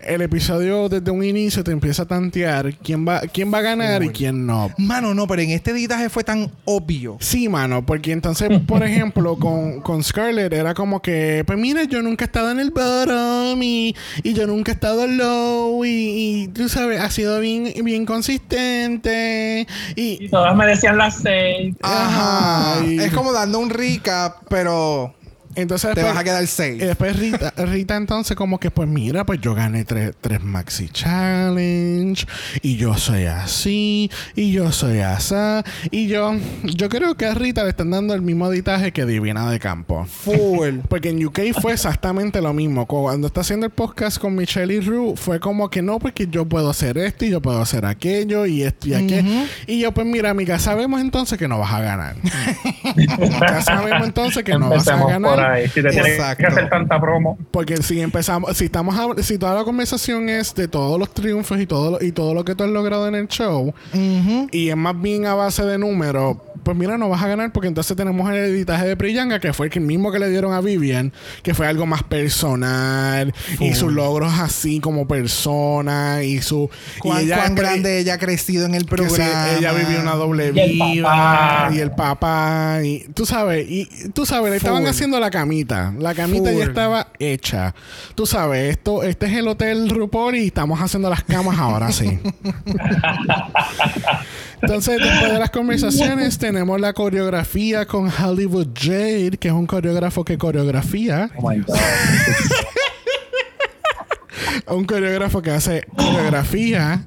el 0.00 0.22
episodio 0.22 0.88
desde 0.88 1.10
un 1.10 1.22
inicio 1.24 1.62
te 1.64 1.70
empieza 1.70 2.02
a 2.02 2.06
tantear 2.06 2.74
quién 2.76 3.06
va, 3.06 3.20
quién 3.32 3.52
va 3.52 3.58
a 3.58 3.62
ganar 3.62 4.02
y 4.02 4.08
quién 4.08 4.46
no. 4.46 4.70
Mano, 4.78 5.14
no, 5.14 5.26
pero 5.26 5.42
en 5.42 5.50
este 5.50 5.72
editaje 5.72 6.08
fue 6.08 6.24
tan 6.24 6.50
obvio. 6.64 7.16
Sí, 7.20 7.48
mano, 7.48 7.84
porque 7.84 8.12
entonces, 8.12 8.48
por 8.66 8.82
ejemplo, 8.82 9.36
con, 9.36 9.80
con 9.80 10.02
Scarlett 10.02 10.52
era 10.52 10.74
como 10.74 11.02
que, 11.02 11.42
pues 11.46 11.58
mira, 11.58 11.84
yo 11.84 12.02
nunca 12.02 12.24
he 12.24 12.26
estado 12.26 12.50
en 12.50 12.60
el 12.60 12.70
bottom 12.70 13.62
y, 13.62 13.94
y 14.22 14.32
yo 14.32 14.46
nunca 14.46 14.72
he 14.72 14.74
estado 14.74 15.06
low 15.06 15.84
y, 15.84 15.88
y 15.88 16.48
tú 16.48 16.68
sabes, 16.68 17.00
ha 17.00 17.10
sido 17.10 17.40
bien, 17.40 17.72
bien 17.84 18.06
consistente 18.06 19.66
y... 19.94 20.24
Y 20.24 20.28
todas 20.28 20.56
me 20.56 20.66
decían 20.66 20.96
las 20.98 21.17
Ajá. 21.82 22.84
Es 22.84 23.12
como 23.12 23.32
dando 23.32 23.58
un 23.58 23.70
recap, 23.70 24.44
pero 24.48 25.14
Entonces 25.60 25.90
te 25.94 26.00
después- 26.00 26.14
vas 26.14 26.20
a 26.20 26.24
quedar 26.24 26.42
y 26.42 26.46
safe. 26.46 26.76
después 26.76 27.16
Rita, 27.18 27.52
Rita 27.56 27.96
entonces 27.96 28.36
como 28.36 28.58
que 28.58 28.70
pues 28.70 28.88
mira, 28.88 29.24
pues 29.24 29.40
yo 29.40 29.54
gané 29.54 29.84
tres, 29.84 30.12
tres 30.20 30.42
Maxi 30.42 30.88
Challenge 30.88 32.26
y 32.62 32.76
yo 32.76 32.96
soy 32.96 33.24
así 33.26 34.10
y 34.34 34.52
yo 34.52 34.72
soy 34.72 35.00
asá 35.00 35.64
y 35.90 36.06
yo 36.08 36.34
yo 36.64 36.88
creo 36.88 37.14
que 37.16 37.26
a 37.26 37.34
Rita 37.34 37.64
le 37.64 37.70
están 37.70 37.90
dando 37.90 38.14
el 38.14 38.22
mismo 38.22 38.50
editaje 38.50 38.92
que 38.92 39.04
Divina 39.04 39.50
de 39.50 39.58
Campo. 39.58 40.04
Full. 40.06 40.78
Porque 40.88 41.10
en 41.10 41.24
UK 41.24 41.40
fue 41.60 41.72
exactamente 41.72 42.40
lo 42.40 42.52
mismo. 42.52 42.86
Cuando 42.86 43.26
está 43.26 43.40
haciendo 43.40 43.66
el 43.66 43.72
podcast 43.72 44.18
con 44.18 44.34
Michelle 44.34 44.72
y 44.74 44.80
Rue, 44.80 45.14
fue 45.16 45.40
como 45.40 45.70
que 45.70 45.82
no, 45.82 45.98
porque 45.98 46.26
yo 46.28 46.44
puedo 46.46 46.70
hacer 46.70 46.98
esto 46.98 47.24
y 47.24 47.30
yo 47.30 47.40
puedo 47.40 47.60
hacer 47.60 47.84
aquello 47.86 48.46
y 48.46 48.62
esto 48.62 48.88
y 48.88 48.94
aquello. 48.94 49.46
Y 49.66 49.80
yo, 49.80 49.92
pues 49.92 50.06
mira, 50.06 50.30
amiga, 50.30 50.58
sabemos 50.58 51.00
entonces 51.00 51.38
que 51.38 51.48
no 51.48 51.58
vas 51.58 51.72
a 51.72 51.80
ganar. 51.80 52.16
ya 53.40 53.62
sabemos 53.62 54.06
entonces 54.06 54.42
que 54.44 54.52
no 54.52 54.68
vas 54.70 54.88
a 54.88 54.92
Empecemos 54.92 55.12
Si 55.56 55.82
te 55.82 55.90
tienes 55.90 56.16
que 56.36 56.46
hacer 56.46 56.68
tanta 56.68 57.00
promo. 57.00 57.38
Porque 57.50 57.76
si 57.78 58.00
empezamos, 58.00 58.56
si 58.56 58.66
estamos 58.66 58.94
hab- 58.96 59.20
si 59.22 59.38
toda 59.38 59.54
la 59.54 59.64
conversación 59.64 60.28
es 60.28 60.54
de 60.54 60.68
todos 60.68 60.98
los 60.98 61.12
triunfos 61.12 61.60
y 61.60 61.66
todo 61.66 61.92
lo, 61.92 62.04
y 62.04 62.12
todo 62.12 62.34
lo 62.34 62.44
que 62.44 62.54
tú 62.54 62.64
has 62.64 62.70
logrado 62.70 63.08
en 63.08 63.14
el 63.14 63.28
show, 63.28 63.72
y 64.52 64.68
es 64.68 64.76
más 64.76 65.00
bien 65.00 65.26
a 65.26 65.34
base 65.34 65.64
de 65.64 65.78
números, 65.78 66.36
pues 66.62 66.76
mira, 66.76 66.98
no 66.98 67.08
vas 67.08 67.22
a 67.22 67.28
ganar 67.28 67.52
porque 67.52 67.68
entonces 67.68 67.96
tenemos 67.96 68.28
el 68.30 68.36
editaje 68.36 68.86
de 68.86 68.96
Priyanga, 68.96 69.38
que 69.40 69.52
fue 69.52 69.70
el 69.72 69.80
mismo 69.80 70.12
que 70.12 70.18
le 70.18 70.28
dieron 70.28 70.52
a 70.52 70.60
Vivian, 70.60 71.12
que 71.42 71.54
fue 71.54 71.66
algo 71.66 71.86
más 71.86 72.02
personal 72.02 73.32
y 73.60 73.74
sus 73.74 73.92
logros 73.92 74.32
así 74.38 74.80
como 74.80 75.06
persona 75.08 76.22
y 76.22 76.40
su... 76.42 76.68
Cuán, 77.00 77.20
y 77.20 77.24
ella 77.24 77.36
cuán 77.36 77.52
cre- 77.54 77.60
grande 77.60 77.98
ella 77.98 78.14
ha 78.14 78.18
crecido 78.18 78.66
en 78.66 78.74
el 78.74 78.84
que 78.86 78.96
sí, 78.98 79.14
programa. 79.14 79.48
ella 79.58 79.72
vivió 79.72 80.00
una 80.02 80.12
doble 80.14 80.52
Y 80.54 80.60
el 80.60 80.70
vida 80.72 81.04
papá. 81.04 81.68
y 81.74 81.78
el 81.78 81.90
papá 81.92 82.78
y 82.84 83.06
tú 83.14 83.24
sabes 83.26 83.66
y 83.68 83.86
tú 84.12 84.26
sabes 84.26 84.50
le 84.50 84.56
estaban 84.56 84.86
haciendo 84.86 85.18
la 85.20 85.27
camita. 85.30 85.94
La 85.98 86.14
camita 86.14 86.52
ya 86.52 86.64
estaba 86.64 87.08
hecha. 87.18 87.74
Tú 88.14 88.26
sabes 88.26 88.70
esto 88.70 89.02
este 89.02 89.26
es 89.26 89.32
el 89.34 89.48
hotel 89.48 89.88
RuPaul 89.90 90.36
y 90.36 90.46
estamos 90.46 90.80
haciendo 90.80 91.10
las 91.10 91.22
camas 91.24 91.58
ahora 91.58 91.92
sí. 91.92 92.18
Entonces 94.62 94.98
después 95.00 95.32
de 95.32 95.38
las 95.38 95.50
conversaciones 95.50 96.38
tenemos 96.38 96.80
la 96.80 96.92
coreografía 96.92 97.86
con 97.86 98.10
Hollywood 98.10 98.68
Jade 98.74 99.38
que 99.38 99.48
es 99.48 99.54
un 99.54 99.66
coreógrafo 99.66 100.24
que 100.24 100.38
coreografía. 100.38 101.30
Oh 101.36 101.50
my 101.50 101.60
God. 101.60 101.76
un 104.70 104.84
coreógrafo 104.84 105.42
que 105.42 105.50
hace 105.50 105.86
coreografía, 105.96 107.06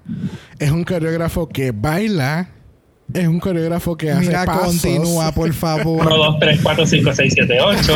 es 0.59 0.71
un 0.71 0.83
coreógrafo 0.83 1.49
que 1.49 1.71
baila, 1.71 2.49
es 3.13 3.27
un 3.27 3.39
coreógrafo 3.39 3.95
que 3.97 4.11
hace 4.11 4.27
Mira, 4.27 4.45
pasos. 4.45 4.65
continúa, 4.81 5.31
por 5.31 5.45
1, 5.49 5.53
favor. 5.53 6.09
2, 6.09 6.39
3, 6.39 6.59
4, 6.61 6.85
5, 6.87 7.13
6, 7.13 7.33
7, 7.35 7.57
8. 7.61 7.93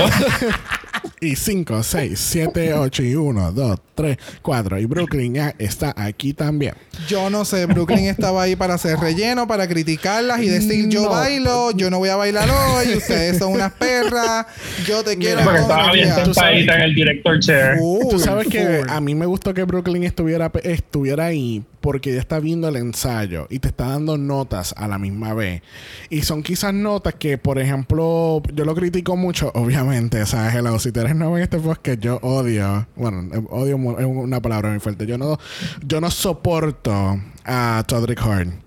Y 1.21 1.35
5, 1.35 1.81
6, 1.81 2.19
7, 2.19 2.73
8 2.73 3.03
y 3.03 3.15
1, 3.15 3.51
2, 3.51 3.79
3, 3.95 4.17
4. 4.41 4.79
Y 4.79 4.85
Brooklyn 4.85 5.33
ya 5.35 5.55
está 5.57 5.93
aquí 5.95 6.33
también. 6.33 6.73
Yo 7.07 7.29
no 7.29 7.45
sé, 7.45 7.65
Brooklyn 7.65 8.05
estaba 8.05 8.43
ahí 8.43 8.55
para 8.55 8.75
hacer 8.75 8.97
relleno, 8.99 9.47
para 9.47 9.67
criticarlas 9.67 10.41
y 10.41 10.49
decir 10.49 10.89
yo 10.89 11.03
No. 11.03 11.09
bailo, 11.09 11.71
yo 11.71 11.89
no 11.89 11.99
voy 11.99 12.09
a 12.09 12.15
bailar 12.15 12.49
hoy, 12.49 12.93
ustedes 12.95 13.37
son 13.39 13.53
unas 13.53 13.71
perras, 13.73 14.45
yo 14.85 15.03
te 15.03 15.17
quiero. 15.17 15.41
Porque 15.43 15.59
estaba 15.61 15.91
bien 15.93 16.09
tú 16.09 16.15
sabes- 16.15 16.35
sentadita 16.35 16.75
en 16.75 16.81
el 16.81 16.95
director 16.95 17.39
chair. 17.39 17.77
Full, 17.79 18.07
Tú 18.09 18.19
sabes 18.19 18.47
que 18.47 18.79
full. 18.81 18.89
a 18.89 18.99
mí 19.01 19.15
me 19.15 19.25
gustó 19.25 19.53
que 19.53 19.63
Brooklyn 19.63 20.03
estuviera, 20.03 20.51
estuviera 20.63 21.25
ahí 21.27 21.63
porque 21.85 22.09
ella 22.09 22.19
está 22.19 22.39
viendo 22.39 22.67
el 22.67 22.77
ensayo 22.77 23.45
y 23.47 23.59
te 23.59 23.67
está 23.67 23.89
dando 23.89 24.17
notas 24.17 24.73
a 24.75 24.87
la 24.87 24.97
misma 24.97 25.35
vez. 25.35 25.61
Y 26.09 26.23
son 26.23 26.41
quizás 26.41 26.73
notas 26.73 27.13
que, 27.13 27.37
por 27.37 27.59
ejemplo, 27.59 28.41
yo 28.55 28.65
lo 28.65 28.73
critico 28.73 29.15
mucho, 29.15 29.51
obviamente. 29.53 30.19
O 30.23 30.25
hello, 30.25 30.79
si 30.79 30.91
tú 30.91 31.01
eres 31.01 31.15
nuevo 31.15 31.37
en 31.37 31.43
este 31.43 31.59
podcast, 31.59 31.99
yo 31.99 32.17
odio. 32.23 32.87
Bueno, 32.95 33.29
eh, 33.31 33.45
odio 33.51 33.75
es 33.99 34.05
una 34.07 34.41
palabra 34.41 34.71
muy 34.71 34.79
fuerte. 34.79 35.05
Yo 35.05 35.19
no, 35.19 35.37
yo 35.85 36.01
no 36.01 36.09
soporto 36.09 37.21
a 37.45 37.83
Todrick 37.87 38.25
Horn. 38.25 38.63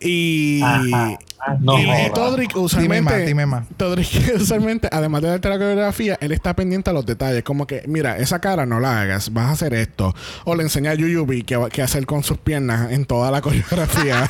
Y. 0.00 0.60
No 1.60 1.78
y. 1.78 1.86
Todrick 2.14 2.56
usualmente. 2.56 2.96
Dime 2.96 3.18
más, 3.18 3.26
dime 3.26 3.46
más. 3.46 3.64
Todrick 3.76 4.34
usualmente, 4.40 4.88
además 4.90 5.22
de 5.22 5.28
darte 5.28 5.48
la 5.48 5.58
coreografía, 5.58 6.18
él 6.20 6.32
está 6.32 6.54
pendiente 6.54 6.90
a 6.90 6.92
los 6.92 7.06
detalles. 7.06 7.42
Como 7.42 7.66
que, 7.66 7.84
mira, 7.86 8.18
esa 8.18 8.40
cara 8.40 8.66
no 8.66 8.80
la 8.80 9.00
hagas, 9.00 9.32
vas 9.32 9.46
a 9.46 9.50
hacer 9.52 9.74
esto. 9.74 10.14
O 10.44 10.54
le 10.54 10.62
enseña 10.62 10.92
a 10.92 10.94
Yuyubi 10.94 11.42
qué, 11.42 11.58
qué 11.72 11.82
hacer 11.82 12.06
con 12.06 12.22
sus 12.22 12.38
piernas 12.38 12.92
en 12.92 13.04
toda 13.04 13.30
la 13.30 13.40
coreografía. 13.42 14.28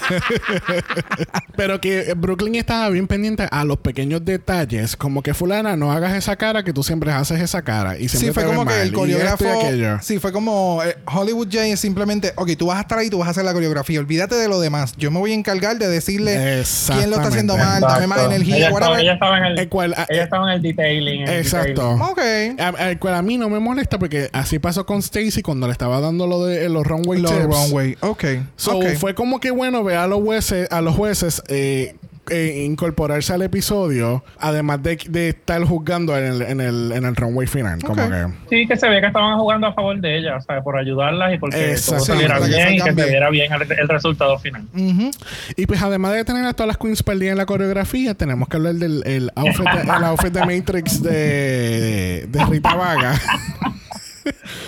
Pero 1.57 1.81
que 1.81 2.15
Brooklyn 2.15 2.57
estaba 2.57 2.89
bien 2.91 3.07
pendiente 3.07 3.49
a 3.51 3.65
los 3.65 3.79
pequeños 3.79 4.25
detalles. 4.25 4.97
Como 4.97 5.23
que, 5.23 5.35
Fulana, 5.35 5.77
no 5.77 5.93
hagas 5.93 6.15
esa 6.15 6.37
cara 6.37 6.63
que 6.63 6.73
tú 6.73 6.83
siempre 6.83 7.11
haces 7.13 7.41
esa 7.41 7.63
cara. 7.63 7.99
Y 7.99 8.09
siempre 8.09 8.29
Sí, 8.29 8.33
fue 8.35 8.43
te 8.43 8.49
ves 8.49 8.57
como 8.57 8.69
que 8.69 8.75
mal, 8.77 8.87
el 8.87 8.93
coreógrafo. 8.93 9.45
Sí, 10.03 10.19
fue 10.19 10.33
como 10.33 10.83
eh, 10.85 10.97
Hollywood 11.07 11.49
J 11.51 11.67
es 11.67 11.81
simplemente, 11.81 12.33
ok, 12.37 12.51
tú 12.57 12.67
vas 12.67 12.79
a 12.79 12.81
estar 12.83 12.99
ahí, 12.99 13.11
tú 13.11 13.19
vas 13.19 13.29
a 13.29 13.31
hacer 13.31 13.45
la 13.45 13.53
coreografía. 13.53 14.01
Olvídate 14.01 14.35
de 14.35 14.49
lo 14.49 14.61
demás. 14.61 14.95
Yo 14.97 15.11
me 15.11 15.19
voy 15.19 15.33
a 15.33 15.35
encargar 15.35 15.79
de 15.79 15.89
decirle 15.89 16.65
quién 16.99 17.11
lo 17.11 17.17
está 17.17 17.29
haciendo 17.29 17.57
mal, 17.57 17.81
dame 17.81 18.07
más 18.07 18.21
energía, 18.25 18.57
Ella 18.57 18.69
estaba, 18.71 19.01
ella 19.01 19.13
estaba 19.15 19.39
en 19.39 19.45
el, 19.45 19.59
El 19.59 19.69
cual- 19.69 19.95
ella 20.09 20.23
estaba 20.25 20.51
en 20.51 20.57
el 20.57 20.63
detailing. 20.63 21.23
en 21.23 21.29
el 21.29 21.39
Exacto. 21.41 21.91
Ok. 21.93 22.21
A, 22.59 22.69
a- 22.91 22.99
cual 22.99 23.15
a 23.15 23.23
mí 23.23 23.39
no 23.39 23.49
me 23.49 23.59
molesta 23.61 23.99
porque 23.99 24.29
así 24.33 24.59
pasó 24.59 24.85
con 24.87 24.99
Stacy 24.99 25.43
cuando 25.43 25.67
le 25.67 25.73
estaba 25.73 26.01
dando 26.01 26.27
lo 26.27 26.45
de 26.45 26.65
eh, 26.65 26.69
los 26.69 26.87
runway 26.87 27.21
Lo 27.21 27.29
tips. 27.31 27.45
wrong 27.47 27.73
way. 27.73 27.97
Ok. 28.01 28.25
So, 28.57 28.79
ok. 28.79 28.85
fue 28.99 29.15
como 29.15 29.41
que 29.41 29.51
bueno 29.51 29.83
ver 29.85 29.97
a 29.99 30.07
los 30.07 30.21
jueces, 30.23 30.69
a 30.71 30.81
los 30.81 30.95
jueces 30.95 31.43
eh, 31.49 31.95
eh, 32.31 32.63
incorporarse 32.65 33.33
al 33.33 33.43
episodio, 33.43 34.25
además 34.39 34.83
de, 34.83 34.99
de 35.09 35.29
estar 35.31 35.63
juzgando 35.65 36.17
en 36.17 36.25
el, 36.25 36.43
en 36.43 36.61
el, 36.61 36.93
en 36.93 37.05
el 37.05 37.17
runway 37.17 37.47
final. 37.47 37.83
Como 37.83 38.09
que. 38.09 38.27
Sí, 38.51 38.67
que 38.67 38.77
se 38.77 38.89
ve 38.89 39.01
que 39.01 39.07
estaban 39.09 39.39
jugando 39.39 39.67
a 39.67 39.73
favor 39.73 39.99
de 40.01 40.19
ella, 40.19 40.37
o 40.37 40.41
sea, 40.41 40.61
por 40.63 40.77
ayudarlas 40.79 41.35
y 41.35 41.39
porque 41.39 41.73
Exacto. 41.73 42.05
todo 42.05 42.07
saliera 42.07 42.39
que 42.41 42.47
bien 42.49 42.75
y 42.75 42.77
que 42.79 42.83
se 42.85 42.93
bien. 42.93 43.09
viera 43.09 43.31
bien 43.31 43.53
el, 43.53 43.73
el 43.73 43.89
resultado 43.89 44.39
final. 44.39 44.63
Y 45.57 45.67
pues 45.67 45.83
además 45.83 46.13
de 46.15 46.25
tener 46.25 46.45
a 46.45 46.53
todas 46.55 46.69
las 46.69 46.79
queens 46.79 47.03
perdidas 47.03 47.33
en 47.33 47.39
la 47.39 47.47
coreografía, 47.47 48.15
tenemos 48.15 48.49
que 48.49 48.57
hablar 48.57 48.75
del 48.75 49.03
el 49.07 49.31
outfit, 49.35 49.65
de, 49.67 49.81
el 49.83 50.05
outfit 50.05 50.33
de 50.33 50.41
Matrix 50.41 51.03
de, 51.03 52.27
de 52.29 52.45
Rita 52.47 52.75
Vaga. 52.75 53.15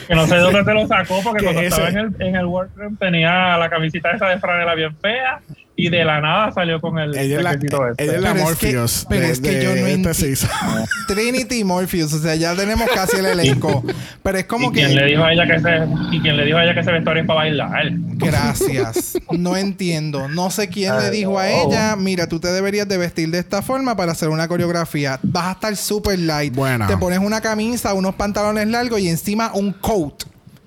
Que 0.08 0.14
no 0.14 0.26
sé 0.26 0.34
de 0.36 0.40
dónde 0.40 0.64
se 0.64 0.72
lo 0.74 0.86
sacó, 0.86 1.20
porque 1.22 1.40
Que 1.40 1.44
cuando 1.44 1.60
ese- 1.60 1.68
estaba 1.68 1.88
en 1.90 1.98
el, 1.98 2.22
en 2.22 2.36
el 2.36 2.46
workroom 2.46 2.96
tenía 2.96 3.56
la 3.58 3.68
camisita 3.68 4.10
esa 4.12 4.26
de 4.28 4.38
franela 4.38 4.74
bien 4.74 4.96
fea 4.96 5.40
y 5.86 5.88
de 5.88 6.04
la 6.04 6.20
nada 6.20 6.52
salió 6.52 6.80
con 6.80 6.98
el 6.98 7.16
ella 7.16 7.38
es 7.38 7.42
la, 7.42 7.52
este. 7.52 7.66
ella 7.68 8.14
es 8.14 8.20
la 8.20 8.32
Pero 8.32 8.50
es 8.50 8.56
que- 8.58 8.66
Morpheus 8.72 9.06
pero 9.08 9.20
de, 9.26 9.30
es 9.32 9.40
que 9.40 9.50
de 9.50 9.62
yo 9.64 9.70
no 9.70 9.86
este 9.86 10.10
enti- 10.10 10.14
season. 10.14 10.50
Trinity 11.08 11.64
Morpheus, 11.64 12.12
o 12.12 12.18
sea, 12.18 12.34
ya 12.34 12.54
tenemos 12.54 12.88
casi 12.94 13.16
el 13.16 13.26
elenco. 13.26 13.82
Pero 14.22 14.38
es 14.38 14.44
como 14.44 14.70
¿Y 14.70 14.74
que. 14.74 14.80
quién 14.84 14.94
le 14.96 15.06
dijo 15.06 15.24
a 15.24 15.32
ella 15.32 15.46
que 15.46 15.58
se 15.60 16.14
y 16.16 16.20
quién 16.20 16.36
le 16.36 16.44
dijo 16.44 16.58
a 16.58 16.64
ella 16.64 16.74
que 16.74 16.80
ese 16.80 16.92
vestuario 16.92 17.22
es 17.22 17.26
para 17.26 17.38
bailar? 17.40 17.90
Gracias. 17.90 19.14
No 19.30 19.56
entiendo. 19.56 20.28
No 20.28 20.50
sé 20.50 20.68
quién 20.68 20.96
le 20.98 21.10
dijo 21.10 21.38
a 21.38 21.46
no. 21.46 21.50
ella, 21.50 21.96
mira, 21.96 22.28
tú 22.28 22.38
te 22.40 22.48
deberías 22.48 22.86
de 22.88 22.98
vestir 22.98 23.30
de 23.30 23.38
esta 23.38 23.62
forma 23.62 23.96
para 23.96 24.12
hacer 24.12 24.28
una 24.28 24.46
coreografía. 24.48 25.18
Vas 25.22 25.46
a 25.46 25.52
estar 25.52 25.76
super 25.76 26.18
light. 26.18 26.54
Bueno. 26.54 26.86
Te 26.86 26.96
pones 26.96 27.18
una 27.18 27.40
camisa, 27.40 27.94
unos 27.94 28.14
pantalones 28.14 28.66
largos 28.68 29.00
y 29.00 29.08
encima 29.08 29.52
un 29.54 29.72
coat. 29.72 30.24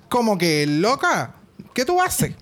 Como 0.08 0.36
que, 0.38 0.66
loca, 0.66 1.33
¿qué 1.74 1.84
tú 1.84 2.00
haces? 2.00 2.34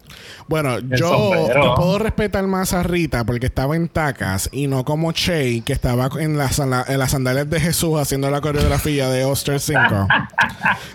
Bueno, 0.46 0.78
yo, 0.80 1.08
sombrero. 1.08 1.74
puedo 1.74 1.98
respetar 1.98 2.46
más 2.46 2.72
a 2.72 2.82
Rita 2.82 3.24
porque 3.24 3.46
estaba 3.46 3.76
en 3.76 3.88
tacas 3.88 4.48
y 4.52 4.66
no 4.66 4.84
como 4.84 5.12
Che, 5.12 5.62
que 5.62 5.72
estaba 5.72 6.08
en 6.20 6.36
las, 6.36 6.58
en 6.58 6.98
las 6.98 7.10
sandalias 7.10 7.48
de 7.48 7.60
Jesús 7.60 7.98
haciendo 7.98 8.30
la 8.30 8.40
coreografía 8.40 9.08
de 9.08 9.24
Oster 9.24 9.58
5. 9.58 9.78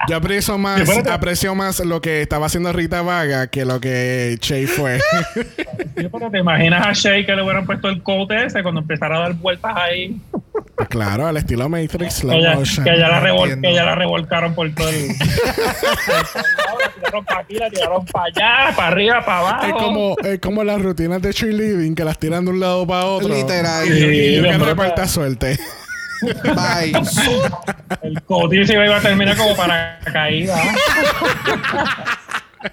Yo 0.07 0.15
aprecio 0.15 0.57
más, 0.57 0.87
aprecio 1.07 1.55
más 1.55 1.79
lo 1.79 2.01
que 2.01 2.21
estaba 2.21 2.45
haciendo 2.45 2.71
Rita 2.71 3.01
Vaga 3.01 3.47
que 3.47 3.65
lo 3.65 3.79
que 3.79 4.37
Che 4.39 4.67
fue. 4.67 4.99
Sí, 5.97 6.07
pero 6.11 6.29
te 6.29 6.39
imaginas 6.39 6.85
a 6.85 6.93
Shay 6.93 7.25
que 7.25 7.35
le 7.35 7.41
hubieran 7.41 7.65
puesto 7.65 7.89
el 7.89 8.03
cote 8.03 8.45
ese 8.45 8.61
cuando 8.61 8.81
empezara 8.81 9.17
a 9.17 9.19
dar 9.21 9.33
vueltas 9.33 9.75
ahí. 9.75 10.19
Pues 10.77 10.89
claro, 10.89 11.25
al 11.25 11.35
estilo 11.37 11.67
Matrix, 11.69 11.97
Que 11.97 12.11
slow 12.21 12.37
ella, 12.37 12.53
motion. 12.55 12.83
que 12.85 12.91
ella 12.93 13.07
la, 13.09 13.19
revol- 13.21 13.59
que 13.61 13.67
ella 13.69 13.83
la 13.83 13.95
revolcaron 13.95 14.53
por 14.53 14.71
todo 14.75 14.87
el. 14.89 15.07
la 16.07 16.89
tiraron 16.93 17.25
para 17.25 17.39
aquí, 17.41 17.55
la 17.55 17.69
tiraron 17.71 18.05
para 18.05 18.25
allá, 18.25 18.75
para 18.75 18.87
arriba, 18.89 19.25
para 19.25 19.39
abajo. 19.39 19.65
Es 19.65 19.73
como, 19.73 20.15
es 20.23 20.39
como 20.39 20.63
las 20.63 20.79
rutinas 20.81 21.19
de 21.21 21.33
cheerleading 21.33 21.95
que 21.95 22.03
las 22.03 22.19
tiran 22.19 22.45
de 22.45 22.51
un 22.51 22.59
lado 22.59 22.85
para 22.85 23.05
otro. 23.05 23.27
Literal. 23.27 23.87
Y, 23.87 23.91
y 23.91 23.97
Sí, 23.97 24.35
yo 24.35 24.43
que 24.43 24.57
reparta 24.59 25.07
suerte. 25.07 25.57
Bye. 26.43 26.93
El 28.03 28.21
cote 28.23 28.65
se 28.65 28.73
iba 28.73 28.97
a 28.97 29.01
terminar 29.01 29.35
como 29.35 29.55
para 29.55 29.99
caída. 30.13 30.57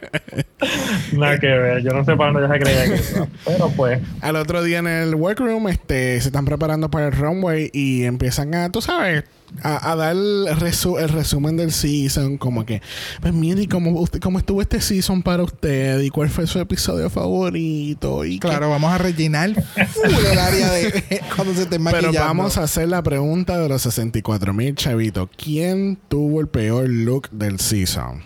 Nada 1.12 1.38
que 1.38 1.46
ver, 1.46 1.82
yo 1.82 1.90
no 1.92 2.04
sé 2.04 2.16
para 2.16 2.32
dónde 2.32 2.46
ella 2.46 2.54
se 2.54 2.60
creía 2.60 2.84
que 2.84 3.12
iba. 3.16 3.28
Pero 3.44 3.68
pues, 3.76 4.00
Al 4.20 4.36
otro 4.36 4.62
día 4.62 4.78
en 4.78 4.86
el 4.86 5.14
workroom 5.14 5.68
este, 5.68 6.20
se 6.20 6.28
están 6.28 6.44
preparando 6.44 6.90
para 6.90 7.06
el 7.06 7.12
runway 7.12 7.70
y 7.72 8.04
empiezan 8.04 8.54
a, 8.54 8.70
tú 8.70 8.80
sabes, 8.80 9.24
a, 9.62 9.92
a 9.92 9.94
dar 9.96 10.12
el, 10.16 10.46
resu- 10.58 10.98
el 11.00 11.08
resumen 11.10 11.56
del 11.56 11.70
season. 11.72 12.38
Como 12.38 12.64
que, 12.64 12.80
pues 13.20 13.32
mire, 13.32 13.62
¿y 13.62 13.66
cómo, 13.68 13.90
usted, 14.00 14.20
cómo 14.20 14.38
estuvo 14.38 14.62
este 14.62 14.80
season 14.80 15.22
para 15.22 15.42
usted? 15.42 16.00
¿Y 16.00 16.10
cuál 16.10 16.30
fue 16.30 16.46
su 16.46 16.58
episodio 16.58 17.10
favorito? 17.10 18.24
Y 18.24 18.38
Claro, 18.40 18.70
vamos 18.70 18.92
a 18.92 18.98
rellenar 18.98 19.50
full 19.62 20.26
el 20.32 20.38
área 20.38 20.70
de 20.72 21.20
cuando 21.36 21.54
se 21.54 21.62
esté 21.62 21.78
Pero 21.78 22.12
vamos 22.12 22.58
a 22.58 22.62
hacer 22.64 22.88
la 22.88 23.02
pregunta 23.02 23.58
de 23.58 23.68
los 23.68 23.82
64 23.82 24.52
mil 24.52 24.74
chavitos. 24.74 25.28
¿Quién 25.36 25.98
tuvo 26.08 26.40
el 26.40 26.48
peor 26.48 26.88
look 26.88 27.28
del 27.30 27.60
season? 27.60 28.22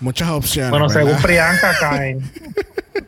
Muchas 0.00 0.28
opciones. 0.28 0.70
bueno, 0.70 0.88
¿verdad? 0.88 1.02
según 1.06 1.22
Priyanka 1.22 1.78
caen. 1.78 2.20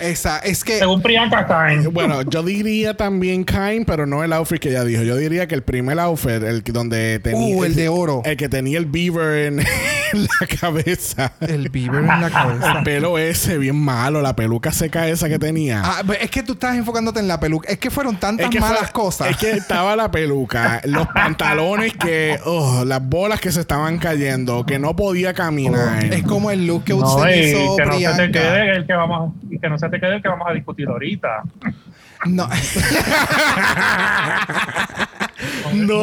Esa, 0.00 0.38
es 0.38 0.64
que 0.64 0.78
Según 0.78 1.02
Priyanka 1.02 1.46
caen. 1.46 1.92
Bueno, 1.92 2.22
yo 2.22 2.42
diría 2.42 2.96
también 2.96 3.44
Kain, 3.44 3.84
pero 3.84 4.06
no 4.06 4.22
el 4.24 4.32
outfit 4.32 4.60
que 4.60 4.70
ella 4.70 4.84
dijo. 4.84 5.02
Yo 5.02 5.16
diría 5.16 5.46
que 5.48 5.54
el 5.54 5.62
primer 5.62 5.98
outfit, 5.98 6.42
el 6.42 6.62
que- 6.62 6.72
donde 6.72 7.18
tenía. 7.18 7.56
Uh, 7.56 7.64
el 7.64 7.74
de 7.74 7.88
oro. 7.88 8.22
El 8.24 8.36
que 8.36 8.48
tenía 8.48 8.78
el 8.78 8.86
beaver 8.86 9.46
en, 9.46 9.60
en 10.12 10.22
la 10.22 10.46
cabeza. 10.60 11.32
el 11.40 11.68
beaver 11.70 12.00
en 12.00 12.06
la 12.20 12.30
cabeza. 12.30 12.78
El 12.78 12.84
pelo 12.84 13.18
ese, 13.18 13.58
bien 13.58 13.76
malo. 13.76 14.20
La 14.22 14.36
peluca 14.36 14.70
seca 14.72 15.08
esa 15.08 15.28
que 15.28 15.38
tenía. 15.38 15.82
Ah, 15.84 16.02
pues 16.06 16.18
es 16.22 16.30
que 16.30 16.42
tú 16.42 16.52
estás 16.52 16.76
enfocándote 16.76 17.20
en 17.20 17.28
la 17.28 17.40
peluca. 17.40 17.68
Es 17.70 17.78
que 17.78 17.90
fueron 17.90 18.16
tantas 18.18 18.46
Es 18.46 18.50
que 18.50 18.60
malas 18.60 18.80
fue- 18.80 18.92
cosas. 18.92 19.30
Es 19.30 19.36
que 19.36 19.50
estaba 19.52 19.96
la 19.96 20.10
peluca, 20.10 20.80
los 20.84 21.06
pantalones 21.08 21.94
que, 21.94 22.38
oh, 22.44 22.84
las 22.84 23.06
bolas 23.06 23.40
que 23.40 23.50
se 23.52 23.60
estaban 23.60 23.98
cayendo, 23.98 24.64
que 24.66 24.78
no 24.78 24.94
podía 24.96 25.34
caminar. 25.34 26.04
Es 26.04 26.22
como 26.24 26.50
el 26.50 26.66
look 26.66 26.84
que 26.84 26.94
No, 26.94 27.28
y 27.28 27.32
hizo 27.38 27.76
que 27.76 27.84
no 27.84 27.92
se 27.92 27.98
te 27.98 28.28
Priyanka. 28.28 28.32
quede 28.32 28.76
el 28.76 28.86
que 28.86 28.92
vamos 28.92 29.32
y 29.50 29.58
que 29.68 29.70
no 29.70 29.78
se 29.78 29.88
te 29.90 30.00
quede 30.00 30.16
el 30.16 30.22
que 30.22 30.28
vamos 30.28 30.48
a 30.48 30.52
discutir 30.52 30.88
ahorita. 30.88 31.42
No. 32.26 32.48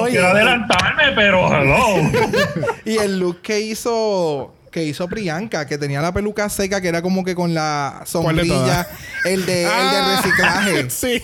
Quiero 0.08 0.28
adelantarme, 0.28 1.04
pero 1.16 1.48
hello. 1.54 2.10
y 2.86 2.98
el 2.98 3.20
look 3.20 3.42
que 3.42 3.60
hizo 3.62 4.54
que 4.72 4.84
hizo 4.84 5.08
Priyanka, 5.08 5.66
que 5.66 5.78
tenía 5.78 6.02
la 6.02 6.12
peluca 6.14 6.50
seca, 6.50 6.82
que 6.82 6.90
era 6.90 7.02
como 7.02 7.24
que 7.24 7.34
con 7.34 7.54
la 7.54 8.04
¿Cuál 8.12 8.36
de 8.36 8.46
sombrilla, 8.46 8.88
el 9.24 9.46
de, 9.46 9.64
el 9.64 9.70
de 9.70 9.98
Ah, 9.98 10.22
reciclaje. 10.22 10.90
Sí. 10.90 11.22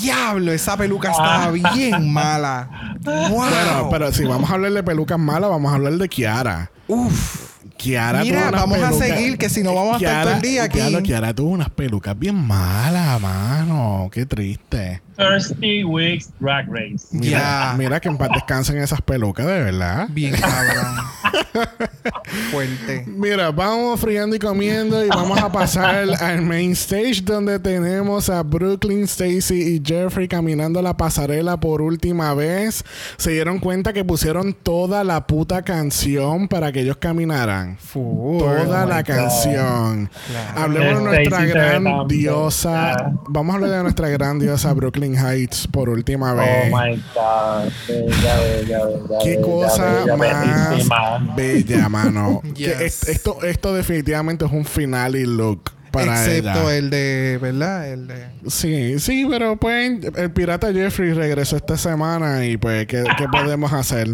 Diablo, 0.00 0.50
esa 0.52 0.76
peluca 0.76 1.12
estaba 1.12 1.52
bien 1.52 2.12
mala. 2.12 2.98
Wow. 3.00 3.28
Bueno, 3.28 3.88
pero 3.90 4.12
si 4.12 4.24
vamos 4.24 4.50
a 4.50 4.54
hablar 4.54 4.72
de 4.72 4.82
pelucas 4.82 5.18
malas, 5.20 5.50
vamos 5.50 5.70
a 5.70 5.76
hablar 5.76 5.92
de 5.92 6.08
Kiara. 6.08 6.70
Uf. 6.88 7.51
Kiara 7.82 8.22
Mira, 8.22 8.50
vamos 8.52 8.78
a 8.78 8.90
pelucas- 8.90 8.98
seguir, 9.08 9.38
que 9.38 9.48
si 9.48 9.62
no 9.64 9.74
vamos 9.74 9.94
a 9.94 9.96
estar 9.96 10.24
todo 10.24 10.34
el 10.36 10.40
día 10.42 10.62
aquí. 10.64 10.78
Diablo, 10.78 11.02
Kiara 11.02 11.34
tuvo 11.34 11.50
unas 11.50 11.68
pelucas 11.70 12.16
bien 12.16 12.36
malas, 12.36 13.20
mano. 13.20 14.08
Qué 14.12 14.24
triste. 14.24 15.02
Thirsty 15.16 15.84
Weeks 15.84 16.30
Drag 16.40 16.66
Race. 16.68 17.06
Mira, 17.10 17.38
Ya. 17.38 17.74
mira 17.76 18.00
que 18.00 18.08
en 18.08 18.16
paz 18.18 18.30
descansen 18.34 18.78
esas 18.78 19.00
pelucas, 19.02 19.46
de 19.46 19.60
verdad. 19.62 20.08
Bien 20.10 20.34
cabrón. 20.36 20.96
Fuerte. 22.50 23.04
Mira, 23.06 23.50
vamos 23.50 24.00
friando 24.00 24.34
y 24.36 24.38
comiendo 24.38 25.04
y 25.04 25.08
vamos 25.08 25.38
a 25.40 25.50
pasar 25.52 26.06
al 26.20 26.42
main 26.42 26.72
stage 26.72 27.20
donde 27.22 27.58
tenemos 27.58 28.28
a 28.30 28.42
Brooklyn, 28.42 29.04
Stacy 29.04 29.76
y 29.76 29.82
Jeffrey 29.84 30.28
caminando 30.28 30.80
la 30.82 30.96
pasarela 30.96 31.58
por 31.58 31.82
última 31.82 32.34
vez. 32.34 32.84
Se 33.16 33.32
dieron 33.32 33.58
cuenta 33.58 33.92
que 33.92 34.04
pusieron 34.04 34.54
toda 34.54 35.04
la 35.04 35.26
puta 35.26 35.62
canción 35.62 36.48
para 36.48 36.72
que 36.72 36.80
ellos 36.80 36.96
caminaran. 36.96 37.76
Full. 37.78 38.38
Toda 38.38 38.84
Oh 38.84 38.86
la 38.86 39.02
canción. 39.02 40.10
Claro. 40.28 40.60
Hablemos 40.60 40.98
de 40.98 41.04
nuestra 41.04 41.44
gran 41.44 42.08
diosa. 42.08 43.12
Vamos 43.28 43.52
a 43.52 43.56
hablar 43.56 43.70
de 43.70 43.82
nuestra 43.82 44.08
gran 44.08 44.38
diosa 44.38 44.72
Brooklyn 44.72 45.11
Heights 45.16 45.66
por 45.66 45.88
última 45.88 46.32
Oh 46.32 46.36
vez. 46.36 46.66
my 46.72 47.02
god. 47.14 47.70
Bella, 47.88 48.36
bella, 48.40 48.84
bella. 48.86 49.18
Qué 49.22 49.30
bella, 49.30 49.42
cosa 49.42 49.84
bella, 50.04 50.16
más 50.16 50.68
bellísima. 50.70 51.34
bella, 51.36 51.88
mano. 51.88 52.42
Que 52.54 52.64
Yes. 52.64 52.80
es- 52.80 53.08
esto, 53.08 53.42
esto 53.42 53.74
definitivamente 53.74 54.44
es 54.44 54.52
un 54.52 54.64
finale 54.64 55.26
look 55.26 55.70
para 55.90 56.24
Excepto 56.24 56.70
ella. 56.70 56.76
el 56.78 56.88
de, 56.90 57.38
¿verdad? 57.40 57.88
El 57.92 58.06
de. 58.08 58.26
Sí, 58.48 58.98
sí, 58.98 59.26
pero 59.28 59.56
pues 59.56 60.00
el 60.16 60.30
pirata 60.30 60.72
Jeffrey 60.72 61.12
regresó 61.12 61.56
esta 61.56 61.76
semana 61.76 62.46
y 62.46 62.56
pues 62.56 62.86
¿qué, 62.86 63.04
qué 63.18 63.26
podemos 63.30 63.72
hacer? 63.74 64.08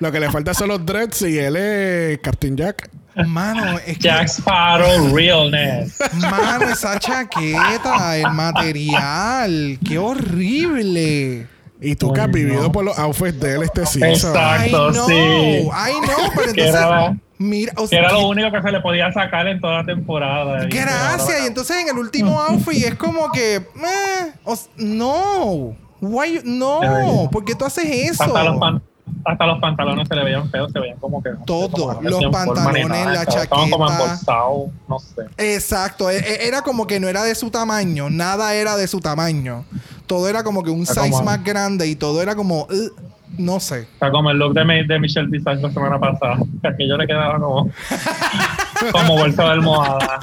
Lo 0.00 0.10
que 0.10 0.20
le 0.20 0.30
falta 0.30 0.54
son 0.54 0.68
los 0.68 0.86
dreads 0.86 1.20
y 1.22 1.38
él 1.38 1.56
es 1.56 2.18
Captain 2.20 2.56
Jack. 2.56 2.88
Mano, 3.26 3.78
es 3.78 3.96
que. 3.98 4.04
Jack 4.04 4.28
Sparrow 4.28 5.14
Realness. 5.14 5.98
Mano, 6.30 6.68
esa 6.70 6.98
chaqueta, 6.98 8.16
el 8.16 8.30
material. 8.32 9.78
Qué 9.86 9.98
horrible. 9.98 11.46
Y 11.80 11.94
tú 11.94 12.12
que 12.12 12.20
has 12.20 12.30
vivido 12.30 12.62
no. 12.62 12.72
por 12.72 12.84
los 12.84 12.98
outfits 12.98 13.38
de 13.38 13.54
él 13.54 13.62
este 13.62 13.86
season. 13.86 14.08
Exacto. 14.32 14.88
Ay, 14.88 14.92
no. 14.92 15.06
sí. 15.06 15.68
Ay, 15.72 15.92
no. 16.00 16.30
Pero 16.34 16.50
entonces. 16.50 16.74
era- 16.74 17.16
Mira, 17.40 17.72
o 17.76 17.86
sea, 17.86 18.00
era 18.00 18.10
lo 18.14 18.26
único 18.26 18.50
que 18.50 18.60
se 18.60 18.72
le 18.72 18.80
podía 18.80 19.12
sacar 19.12 19.46
en 19.46 19.60
toda 19.60 19.74
la 19.82 19.84
temporada. 19.86 20.66
Gracias. 20.68 21.44
Y 21.44 21.46
entonces 21.46 21.76
en 21.76 21.88
el 21.88 21.96
último 21.96 22.40
outfit 22.40 22.84
es 22.84 22.94
como 22.96 23.30
que. 23.30 23.54
eh, 23.56 24.32
o 24.44 24.58
no. 24.76 25.76
Why 26.00 26.40
no. 26.44 27.28
¿Por 27.30 27.44
qué 27.44 27.54
tú 27.54 27.64
haces 27.64 27.84
eso? 27.88 28.24
Hasta 28.24 28.42
los, 28.42 28.58
pan- 28.58 28.82
hasta 29.24 29.46
los 29.46 29.58
pantalones 29.60 30.06
se 30.08 30.14
le 30.14 30.24
veían 30.24 30.50
feos, 30.50 30.70
se 30.72 30.80
veían 30.80 30.98
como 30.98 31.22
que. 31.22 31.30
Todo, 31.46 31.70
como 31.70 32.00
que 32.00 32.08
los 32.10 32.24
pantalones, 32.26 32.88
la 32.88 33.22
estaban- 33.22 33.42
Estaban 33.42 33.70
como 33.70 33.86
chaqueta. 33.88 34.04
embolsados, 34.04 34.70
no 34.88 34.98
sé. 34.98 35.22
Exacto, 35.56 36.10
e- 36.10 36.18
e- 36.18 36.46
era 36.48 36.62
como 36.62 36.86
que 36.86 37.00
no 37.00 37.08
era 37.08 37.22
de 37.24 37.34
su 37.34 37.50
tamaño, 37.50 38.10
nada 38.10 38.54
era 38.54 38.76
de 38.76 38.86
su 38.88 39.00
tamaño. 39.00 39.64
Todo 40.06 40.28
era 40.28 40.42
como 40.42 40.62
que 40.62 40.70
un 40.70 40.82
Está 40.82 41.02
size 41.02 41.10
como- 41.12 41.24
más 41.24 41.42
grande 41.44 41.86
y 41.86 41.94
todo 41.96 42.22
era 42.22 42.34
como, 42.34 42.62
"Ugh", 42.70 42.92
no 43.36 43.60
sé. 43.60 43.86
Sea, 43.98 44.10
como 44.10 44.30
el 44.30 44.38
look 44.38 44.54
de, 44.54 44.64
Mi- 44.64 44.86
de 44.86 44.98
Michelle 44.98 45.28
Visage 45.28 45.60
la 45.60 45.70
semana 45.70 45.98
pasada. 45.98 46.38
Que 46.62 46.68
aquello 46.68 46.96
le 46.96 47.06
quedaba 47.06 47.38
como. 47.38 47.70
como 48.92 49.16
bolsa 49.18 49.44
de 49.44 49.50
almohada. 49.50 50.18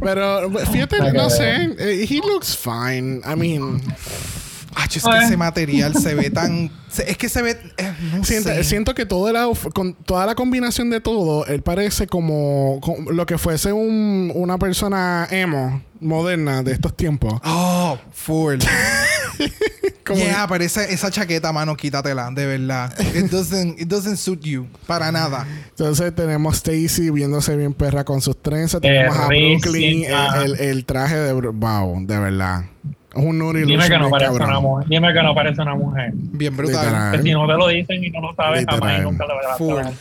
Pero 0.00 0.50
fíjate, 0.70 1.12
no 1.12 1.28
sé. 1.30 1.74
eh, 1.78 2.06
He 2.08 2.16
looks 2.18 2.56
fine. 2.56 3.20
I 3.24 3.34
mean, 3.36 3.80
Ah, 4.80 4.84
es 4.84 5.02
que 5.02 5.24
ese 5.26 5.36
material 5.36 5.94
se 5.94 6.14
ve 6.14 6.30
tan. 6.30 6.70
se- 6.88 7.10
es 7.10 7.16
que 7.16 7.28
se 7.28 7.42
ve. 7.42 7.58
eh, 7.76 7.92
no 8.14 8.22
siento, 8.24 8.48
sé. 8.50 8.62
siento 8.64 8.94
que 8.94 9.06
todo 9.06 9.28
el 9.28 9.36
outfit- 9.36 9.72
con 9.72 9.94
toda 9.94 10.24
la 10.26 10.34
combinación 10.34 10.88
de 10.90 11.00
todo, 11.00 11.44
él 11.46 11.62
parece 11.62 12.06
como, 12.06 12.78
como 12.80 13.10
lo 13.10 13.26
que 13.26 13.38
fuese 13.38 13.72
un, 13.72 14.30
una 14.34 14.56
persona 14.58 15.26
emo 15.30 15.82
moderna 16.00 16.62
de 16.62 16.72
estos 16.72 16.96
tiempos. 16.96 17.40
Oh, 17.44 17.98
full. 18.12 18.58
Como- 20.04 20.20
yeah, 20.20 20.46
pero 20.48 20.64
esa, 20.64 20.84
esa 20.84 21.10
chaqueta, 21.10 21.52
mano, 21.52 21.76
quítatela, 21.76 22.30
de 22.30 22.46
verdad. 22.46 22.94
It 23.14 23.30
doesn't, 23.30 23.78
it 23.78 23.88
doesn't 23.88 24.16
suit 24.16 24.40
you. 24.42 24.66
Para 24.86 25.12
nada. 25.12 25.46
Entonces 25.68 26.14
tenemos 26.14 26.56
Stacy 26.56 27.10
viéndose 27.10 27.54
bien 27.56 27.74
perra 27.74 28.04
con 28.04 28.22
sus 28.22 28.40
trenzas. 28.40 28.80
Tenemos 28.80 29.14
a 29.16 29.26
Brooklyn, 29.26 30.04
el, 30.04 30.52
el- 30.54 30.60
el 30.60 30.84
traje 30.86 31.16
de... 31.16 31.32
Wow, 31.34 32.06
de 32.06 32.18
verdad. 32.18 32.64
Es 33.14 33.24
un 33.24 33.38
Dime 33.66 33.88
que 33.88 33.98
no 33.98 34.10
parece 34.10 34.30
cabrón. 34.30 34.50
una 34.50 34.60
mujer. 34.60 34.88
Dime 34.88 35.12
que 35.12 35.22
no 35.22 35.34
parece 35.34 35.62
una 35.62 35.74
mujer. 35.74 36.10
Bien 36.14 36.54
brutal. 36.56 36.84
Literal. 36.84 37.16
Que 37.16 37.22
si 37.22 37.32
no 37.32 37.46
te 37.46 37.52
lo 37.54 37.68
dicen 37.68 38.04
y 38.04 38.10
no 38.10 38.20
lo 38.20 38.34
sabes, 38.34 38.66
jamás 38.68 38.98
y 38.98 39.02
nunca 39.02 39.24
Full. 39.56 39.74
dar. 39.76 39.92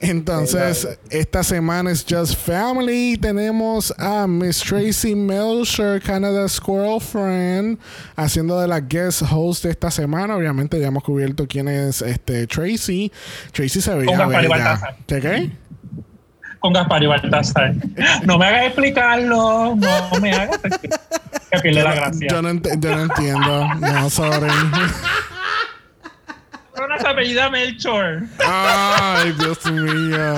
Entonces, 0.00 0.98
esta 1.10 1.42
semana 1.42 1.90
es 1.90 2.06
Just 2.08 2.36
Family. 2.36 3.18
Tenemos 3.20 3.92
a 3.98 4.26
Miss 4.26 4.60
Tracy 4.60 5.14
Melcher, 5.14 6.00
Canada 6.00 6.48
Squirrel 6.48 7.00
Friend, 7.00 7.78
haciendo 8.16 8.60
de 8.60 8.68
la 8.68 8.80
guest 8.80 9.22
host 9.30 9.64
de 9.64 9.70
esta 9.70 9.90
semana. 9.90 10.36
Obviamente 10.36 10.78
ya 10.78 10.86
hemos 10.86 11.02
cubierto 11.02 11.46
quién 11.48 11.66
es 11.68 12.00
este 12.00 12.46
Tracy. 12.46 13.10
Tracy 13.52 13.80
se 13.80 13.94
veía 13.94 14.24
bella. 14.26 14.48
Baltasar. 14.48 14.96
¿Qué 15.06 15.20
qué? 15.20 15.50
Con 16.60 16.72
Gaspar 16.72 17.02
y 17.02 17.06
Baltasar. 17.06 17.72
No 18.24 18.38
me 18.38 18.46
hagas 18.46 18.64
explicarlo, 18.66 19.74
no 19.76 20.10
me 20.20 20.32
hagas. 20.32 20.58
Que 21.50 21.58
pierde 21.60 21.82
la 21.82 21.94
gracia. 21.94 22.28
Yo 22.30 22.42
no, 22.42 22.50
ent- 22.50 22.80
yo 22.80 22.94
no 22.96 23.02
entiendo. 23.02 23.74
No, 23.76 24.10
sorry. 24.10 24.50
Pero 26.74 26.98
se 27.00 27.08
apellida 27.08 27.50
Melchor. 27.50 28.22
Ay, 28.46 29.32
Dios 29.38 29.64
mío. 29.66 30.34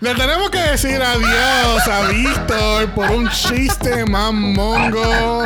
Le 0.00 0.14
tenemos 0.14 0.50
que 0.50 0.58
decir 0.60 1.00
adiós 1.02 1.88
a 1.88 2.02
Víctor 2.08 2.90
por 2.90 3.10
un 3.10 3.28
chiste 3.30 4.04
más 4.06 4.32
mongo 4.32 5.44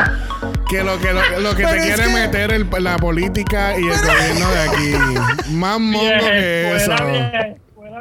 que 0.69 0.83
lo 0.83 0.99
que, 0.99 1.13
lo, 1.13 1.41
lo 1.41 1.55
que 1.55 1.65
te 1.65 1.79
quiere 1.81 2.03
que- 2.05 2.09
meter 2.13 2.53
el- 2.53 2.69
la 2.81 2.97
política 2.97 3.79
y 3.79 3.83
el 3.89 3.99
gobierno 3.99 4.51
de 4.51 4.63
aquí. 4.63 5.53
Más 5.53 5.79
mongo 5.81 6.01
que 6.21 6.77
eso. 6.77 6.95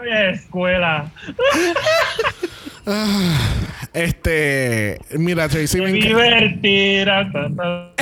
Escuela, 0.02 0.32
escuela. 0.32 1.12
Este, 3.94 4.98
mira, 5.12 5.48
Tracy 5.50 5.80
me 5.82 5.90
enca- 5.92 6.08
Divertida. 6.08 7.30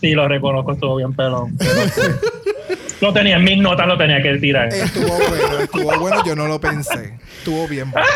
Sí, 0.00 0.12
lo 0.12 0.28
reconozco, 0.28 0.72
estuvo 0.72 0.96
bien 0.96 1.12
pelón. 1.14 1.56
Lo 3.00 3.12
tenía 3.12 3.36
en 3.36 3.44
mis 3.44 3.58
notas, 3.58 3.86
lo 3.86 3.98
tenía 3.98 4.22
que 4.22 4.38
tirar. 4.38 4.68
Estuvo 4.72 5.08
bueno, 5.08 5.58
estuvo 5.58 5.98
bueno, 5.98 6.24
yo 6.24 6.36
no 6.36 6.46
lo 6.46 6.60
pensé. 6.60 7.18
Estuvo 7.38 7.66
bien. 7.66 7.90
bueno. 7.90 8.06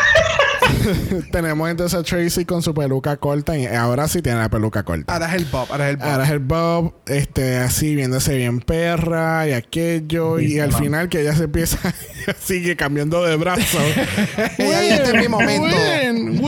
tenemos 1.31 1.69
entonces 1.69 1.99
a 1.99 2.03
Tracy 2.03 2.45
con 2.45 2.61
su 2.61 2.73
peluca 2.73 3.17
corta 3.17 3.57
y 3.57 3.65
ahora 3.65 4.07
sí 4.07 4.21
tiene 4.21 4.39
la 4.39 4.49
peluca 4.49 4.83
corta. 4.83 5.13
Ahora 5.13 5.27
es 5.27 5.33
el 5.35 5.45
Bob, 5.45 5.67
ahora 5.71 5.85
es 5.85 5.91
el 5.91 5.97
Bob. 5.97 6.07
Ahora 6.07 6.23
es 6.23 6.29
el 6.31 6.39
Bob, 6.39 6.93
este, 7.05 7.57
así 7.57 7.95
viéndose 7.95 8.35
bien 8.37 8.59
perra 8.59 9.47
y 9.47 9.53
aquello, 9.53 10.39
y 10.39 10.59
al 10.59 10.73
final 10.73 11.09
que 11.09 11.21
ella 11.21 11.35
se 11.35 11.45
empieza, 11.45 11.77
sigue 12.39 12.75
cambiando 12.75 13.23
de 13.23 13.35
brazo. 13.35 13.79
Ella 14.57 14.81
dice, 14.81 14.95
"Este 14.95 15.09
es 15.09 15.21
mi 15.21 15.27
momento". 15.27 15.75
Win, 16.07 16.41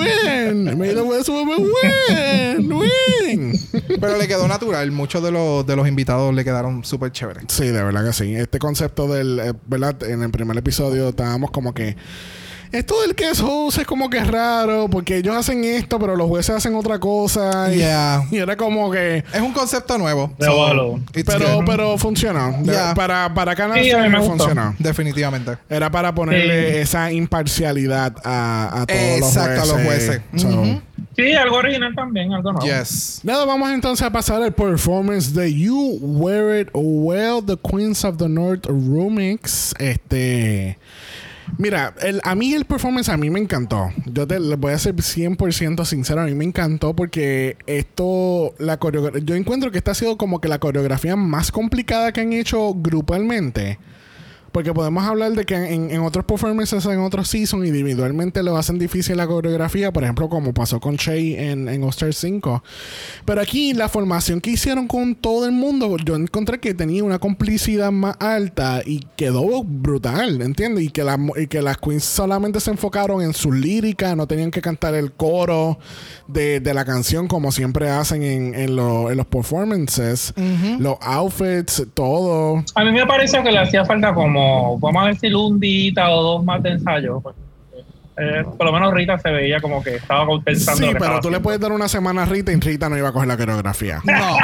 win, 0.49 0.77
made 0.77 0.95
the 0.95 1.01
West 1.01 1.29
woman 1.29 1.59
win, 1.59 2.71
win. 2.71 3.53
Pero 3.99 4.17
le 4.17 4.27
quedó 4.27 4.47
natural. 4.47 4.91
Muchos 4.91 5.23
de 5.23 5.31
los, 5.31 5.65
de 5.65 5.75
los 5.75 5.87
invitados 5.87 6.33
le 6.33 6.43
quedaron 6.43 6.83
súper 6.83 7.11
chéveres. 7.11 7.45
Sí, 7.47 7.67
de 7.67 7.83
verdad 7.83 8.05
que 8.05 8.13
sí. 8.13 8.35
Este 8.35 8.59
concepto 8.59 9.07
del, 9.07 9.39
eh, 9.39 9.53
¿verdad? 9.67 10.03
En 10.03 10.23
el 10.23 10.31
primer 10.31 10.57
episodio 10.57 11.09
estábamos 11.09 11.51
como 11.51 11.73
que... 11.73 11.95
Esto 12.71 12.95
del 13.01 13.15
host 13.43 13.79
es 13.79 13.87
como 13.87 14.09
que 14.09 14.23
raro, 14.23 14.87
porque 14.89 15.17
ellos 15.17 15.35
hacen 15.35 15.63
esto, 15.63 15.97
pero 15.99 16.15
los 16.15 16.27
jueces 16.27 16.55
hacen 16.55 16.75
otra 16.75 16.99
cosa. 16.99 17.73
Y, 17.73 17.77
Yeah. 17.79 18.23
y 18.31 18.37
era 18.37 18.55
como 18.55 18.91
que... 18.91 19.23
Es 19.33 19.41
un 19.41 19.53
concepto 19.53 19.97
nuevo. 19.97 20.31
De 20.37 20.47
it's 21.15 21.23
Pero, 21.33 21.61
pero 21.65 21.97
funcionó. 21.97 22.55
De- 22.61 22.73
Ya. 22.73 22.93
Para, 22.93 23.33
para 23.33 23.55
Canal 23.55 23.83
Sí, 23.83 23.91
a 23.91 23.97
me. 24.07 24.75
Definitivamente. 24.79 25.57
Era 25.69 25.89
para 25.89 26.13
ponerle 26.13 26.71
Sí. 26.73 26.77
esa 26.79 27.11
imparcialidad 27.11 28.15
a, 28.23 28.81
a 28.81 28.85
todos 28.85 28.99
Exacto, 29.17 29.51
a 29.61 29.65
los 29.65 29.67
los 29.69 29.81
jueces. 29.83 30.21
jueces. 30.31 30.41
So, 30.41 30.47
Ujú. 30.61 30.81
Sí, 31.15 31.33
algo 31.33 31.57
original 31.57 31.93
también, 31.95 32.31
algo 32.33 32.53
nuevo. 32.53 32.65
Yes. 32.67 33.21
Nada, 33.23 33.43
vamos 33.45 33.71
entonces 33.71 34.05
a 34.05 34.11
pasar 34.11 34.41
al 34.43 34.53
performance 34.53 35.33
de 35.33 35.53
You 35.53 35.97
Wear 36.01 36.61
It 36.61 36.69
Well, 36.73 37.43
The 37.45 37.57
Queens 37.57 38.05
of 38.05 38.17
the 38.17 38.29
North 38.29 38.65
Remix. 38.67 39.73
Este. 39.79 40.77
Mira, 41.57 41.93
el, 42.01 42.21
a 42.23 42.35
mí 42.35 42.53
el 42.53 42.65
performance 42.65 43.09
a 43.09 43.17
mí 43.17 43.29
me 43.29 43.39
encantó. 43.39 43.91
Yo 44.05 44.27
te 44.27 44.39
voy 44.39 44.73
a 44.73 44.77
ser 44.77 44.95
100% 44.95 45.85
sincero, 45.85 46.21
a 46.21 46.25
mí 46.25 46.33
me 46.33 46.45
encantó 46.45 46.95
porque 46.95 47.57
esto, 47.65 48.53
la 48.59 48.79
yo 49.23 49.35
encuentro 49.35 49.71
que 49.71 49.77
esta 49.77 49.91
ha 49.91 49.95
sido 49.95 50.17
como 50.17 50.39
que 50.39 50.47
la 50.47 50.59
coreografía 50.59 51.15
más 51.15 51.51
complicada 51.51 52.11
que 52.11 52.21
han 52.21 52.33
hecho 52.33 52.73
grupalmente. 52.75 53.79
Porque 54.51 54.73
podemos 54.73 55.03
hablar 55.03 55.31
de 55.33 55.45
que 55.45 55.55
en, 55.55 55.91
en 55.91 56.01
otros 56.01 56.25
performances, 56.25 56.85
en 56.85 56.99
otros 56.99 57.27
seasons, 57.27 57.65
individualmente 57.67 58.41
lo 58.43 58.57
hacen 58.57 58.79
difícil 58.79 59.17
la 59.17 59.27
coreografía, 59.27 59.91
por 59.91 60.03
ejemplo, 60.03 60.29
como 60.29 60.53
pasó 60.53 60.79
con 60.79 60.95
Shay 60.95 61.35
en, 61.35 61.67
en 61.69 61.83
All 61.83 61.89
Star 61.89 62.13
5. 62.13 62.63
Pero 63.25 63.41
aquí 63.41 63.73
la 63.73 63.89
formación 63.89 64.41
que 64.41 64.51
hicieron 64.51 64.87
con 64.87 65.15
todo 65.15 65.45
el 65.45 65.51
mundo, 65.51 65.95
yo 66.03 66.15
encontré 66.15 66.59
que 66.59 66.73
tenía 66.73 67.03
una 67.03 67.19
complicidad 67.19 67.91
más 67.91 68.15
alta 68.19 68.81
y 68.85 69.01
quedó 69.15 69.63
brutal, 69.63 70.41
¿entiendes? 70.41 70.85
Y 70.85 70.89
que, 70.89 71.03
la- 71.03 71.19
y 71.37 71.47
que 71.47 71.61
las 71.61 71.77
queens 71.77 72.03
solamente 72.03 72.59
se 72.59 72.71
enfocaron 72.71 73.21
en 73.21 73.33
su 73.33 73.51
lírica, 73.51 74.15
no 74.15 74.27
tenían 74.27 74.51
que 74.51 74.61
cantar 74.61 74.95
el 74.95 75.11
coro 75.11 75.79
de, 76.27 76.59
de 76.59 76.73
la 76.73 76.85
canción 76.85 77.27
como 77.27 77.51
siempre 77.51 77.89
hacen 77.89 78.23
en, 78.23 78.55
en, 78.55 78.75
lo- 78.75 79.11
en 79.11 79.17
los 79.17 79.25
performances. 79.25 80.33
Los 80.79 80.95
outfits, 81.01 81.83
todo. 81.93 82.63
A 82.75 82.83
mí 82.83 82.91
me 82.91 83.05
pareció 83.05 83.43
que 83.43 83.51
le 83.51 83.59
hacía 83.59 83.85
falta 83.85 84.13
como, 84.13 84.38
vamos 84.79 85.03
a 85.03 85.07
decir, 85.07 85.35
un 85.35 85.59
día 85.59 86.09
o 86.09 86.21
dos 86.23 86.45
más 86.45 86.61
de 86.63 86.71
ensayo. 86.71 87.19
porque, 87.21 87.39
eh, 88.21 88.43
por 88.57 88.65
lo 88.67 88.73
menos 88.73 88.93
Rita 88.93 89.17
se 89.17 89.29
veía 89.31 89.61
como 89.61 89.81
que 89.81 89.95
estaba 89.95 90.25
pensando. 90.43 90.85
Sí, 90.85 90.93
pero 90.99 91.21
tú 91.21 91.29
le 91.31 91.39
puedes 91.39 91.57
dar 91.61 91.71
una 91.71 91.87
semana 91.87 92.23
a 92.23 92.25
Rita 92.25 92.51
y 92.51 92.55
Rita 92.59 92.89
no 92.89 92.97
iba 92.97 93.07
a 93.07 93.11
coger 93.13 93.29
la 93.29 93.37
coreografía. 93.37 94.01
No. 94.03 94.37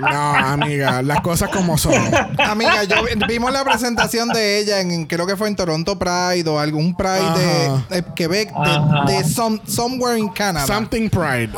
No, 0.00 0.34
amiga, 0.36 1.00
las 1.00 1.20
cosas 1.22 1.48
como 1.48 1.78
son. 1.78 1.94
Amiga, 2.38 2.84
yo 2.84 2.96
vi- 3.04 3.24
vimos 3.26 3.50
la 3.50 3.64
presentación 3.64 4.28
de 4.28 4.58
ella 4.58 4.80
en 4.80 5.06
creo 5.06 5.26
que 5.26 5.36
fue 5.36 5.48
en 5.48 5.56
Toronto 5.56 5.98
Pride 5.98 6.44
o 6.46 6.58
algún 6.58 6.94
Pride 6.94 7.20
Ajá. 7.20 7.38
de, 7.88 8.02
de 8.02 8.04
Quebec 8.14 8.50
de, 8.52 9.12
de 9.14 9.24
some- 9.24 9.60
somewhere 9.64 10.18
in 10.18 10.28
Canada. 10.28 10.66
Something 10.66 11.08
Pride. 11.08 11.50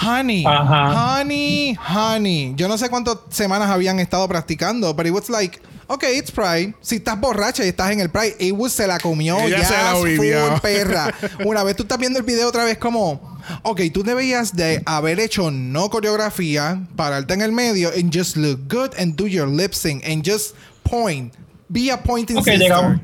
Honey, 0.00 0.44
Ajá. 0.46 1.18
honey, 1.20 1.76
honey. 1.92 2.52
Yo 2.54 2.68
no 2.68 2.78
sé 2.78 2.88
cuántas 2.88 3.16
semanas 3.30 3.68
habían 3.70 3.98
estado 3.98 4.28
practicando, 4.28 4.94
pero 4.94 5.08
it 5.08 5.14
was 5.14 5.28
like, 5.30 5.58
okay, 5.94 6.16
it's 6.18 6.30
Pride. 6.30 6.74
Si 6.80 6.96
estás 6.96 7.18
borracha 7.20 7.64
y 7.64 7.68
estás 7.68 7.90
en 7.90 8.00
el 8.00 8.08
Pride, 8.10 8.52
was 8.52 8.72
se 8.72 8.86
la 8.86 8.98
comió 8.98 9.38
Ella 9.40 9.58
ya 9.60 9.64
se 9.68 9.74
la 9.74 9.94
vivió. 10.02 10.46
full 10.50 10.60
perra. 10.62 11.14
Una 11.44 11.62
vez 11.62 11.76
tú 11.76 11.82
estás 11.82 11.98
viendo 11.98 12.18
el 12.18 12.24
video 12.24 12.48
otra 12.48 12.64
vez 12.64 12.78
como, 12.78 13.38
ok, 13.62 13.80
tú 13.92 14.02
deberías 14.02 14.54
de 14.54 14.82
haber 14.86 15.20
hecho 15.20 15.50
no 15.50 15.90
coreografía, 15.90 16.86
pararte 16.96 17.34
en 17.34 17.42
el 17.42 17.52
medio 17.52 17.90
and 17.90 18.16
just 18.16 18.36
look 18.36 18.60
good 18.68 18.90
and 18.98 19.16
do 19.16 19.26
your 19.26 19.48
lip 19.48 19.72
sync 19.74 20.04
and 20.06 20.22
just 20.24 20.54
point. 20.82 21.34
Be 21.68 21.90
a 21.92 21.96
pointing 22.02 22.36
Ok, 22.38 22.44
sister. 22.44 22.58
llegamos. 22.60 23.00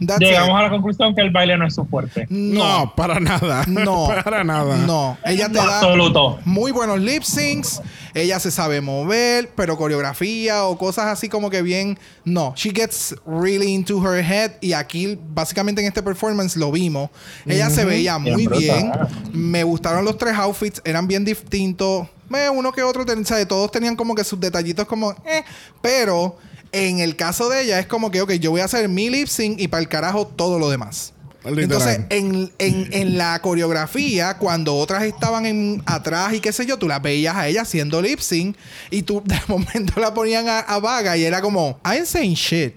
That's 0.00 0.20
Llegamos 0.20 0.50
it. 0.50 0.56
a 0.56 0.62
la 0.62 0.70
conclusión 0.70 1.14
que 1.14 1.20
el 1.22 1.30
baile 1.30 1.56
no 1.58 1.66
es 1.66 1.74
su 1.74 1.84
fuerte. 1.84 2.26
No, 2.30 2.92
para 2.96 3.18
nada. 3.20 3.64
No. 3.68 4.08
para 4.24 4.44
nada. 4.44 4.76
No, 4.76 5.18
ella 5.24 5.48
te 5.48 5.54
da 5.54 5.78
Absoluto. 5.80 6.38
muy 6.44 6.70
buenos 6.72 7.00
lip 7.00 7.22
syncs. 7.24 7.80
Ella 8.14 8.38
se 8.40 8.50
sabe 8.50 8.80
mover, 8.80 9.50
pero 9.54 9.76
coreografía 9.76 10.64
o 10.64 10.78
cosas 10.78 11.06
así 11.06 11.28
como 11.28 11.50
que 11.50 11.62
bien. 11.62 11.98
No, 12.24 12.52
she 12.56 12.70
gets 12.70 13.14
really 13.26 13.72
into 13.74 14.00
her 14.02 14.22
head. 14.24 14.52
Y 14.60 14.72
aquí, 14.72 15.18
básicamente 15.34 15.80
en 15.80 15.88
este 15.88 16.02
performance, 16.02 16.56
lo 16.56 16.70
vimos. 16.72 17.10
Ella 17.46 17.68
se 17.70 17.84
veía 17.84 18.18
muy 18.18 18.46
bien. 18.46 18.90
Me 19.32 19.62
gustaron 19.64 20.04
los 20.04 20.16
tres 20.16 20.34
outfits, 20.36 20.80
eran 20.84 21.06
bien 21.08 21.24
distintos. 21.24 22.06
Eh, 22.34 22.48
uno 22.50 22.72
que 22.72 22.82
otro, 22.82 23.04
ten- 23.06 23.22
o 23.22 23.24
sea, 23.24 23.46
todos 23.48 23.70
tenían 23.70 23.96
como 23.96 24.14
que 24.14 24.22
sus 24.22 24.38
detallitos 24.38 24.86
como. 24.86 25.12
eh, 25.24 25.42
pero 25.80 26.36
en 26.72 27.00
el 27.00 27.16
caso 27.16 27.48
de 27.48 27.62
ella, 27.62 27.78
es 27.78 27.86
como 27.86 28.10
que, 28.10 28.20
ok, 28.20 28.32
yo 28.34 28.50
voy 28.50 28.60
a 28.60 28.64
hacer 28.64 28.88
mi 28.88 29.10
lip 29.10 29.28
sync 29.28 29.60
y 29.60 29.68
para 29.68 29.80
el 29.82 29.88
carajo 29.88 30.26
todo 30.26 30.58
lo 30.58 30.68
demás. 30.70 31.12
Literal. 31.44 31.62
Entonces, 31.64 32.00
en, 32.10 32.52
en- 32.58 32.92
en 32.92 33.16
la 33.16 33.40
coreografía, 33.40 34.36
cuando 34.38 34.74
otras 34.76 35.04
estaban 35.04 35.46
en, 35.46 35.82
atrás 35.86 36.34
y 36.34 36.40
qué 36.40 36.52
sé 36.52 36.66
yo, 36.66 36.76
tú 36.78 36.88
las 36.88 37.00
veías 37.00 37.36
a 37.36 37.46
ella 37.48 37.62
haciendo 37.62 38.02
lip 38.02 38.18
sync 38.18 38.56
y 38.90 39.02
tú 39.02 39.22
de 39.24 39.38
momento 39.46 39.98
la 40.00 40.12
ponían 40.12 40.48
a, 40.48 40.58
a 40.58 40.78
vaga 40.80 41.16
y 41.16 41.24
era 41.24 41.40
como, 41.40 41.78
I 41.86 41.98
ain't 41.98 42.06
saying 42.06 42.34
shit. 42.34 42.74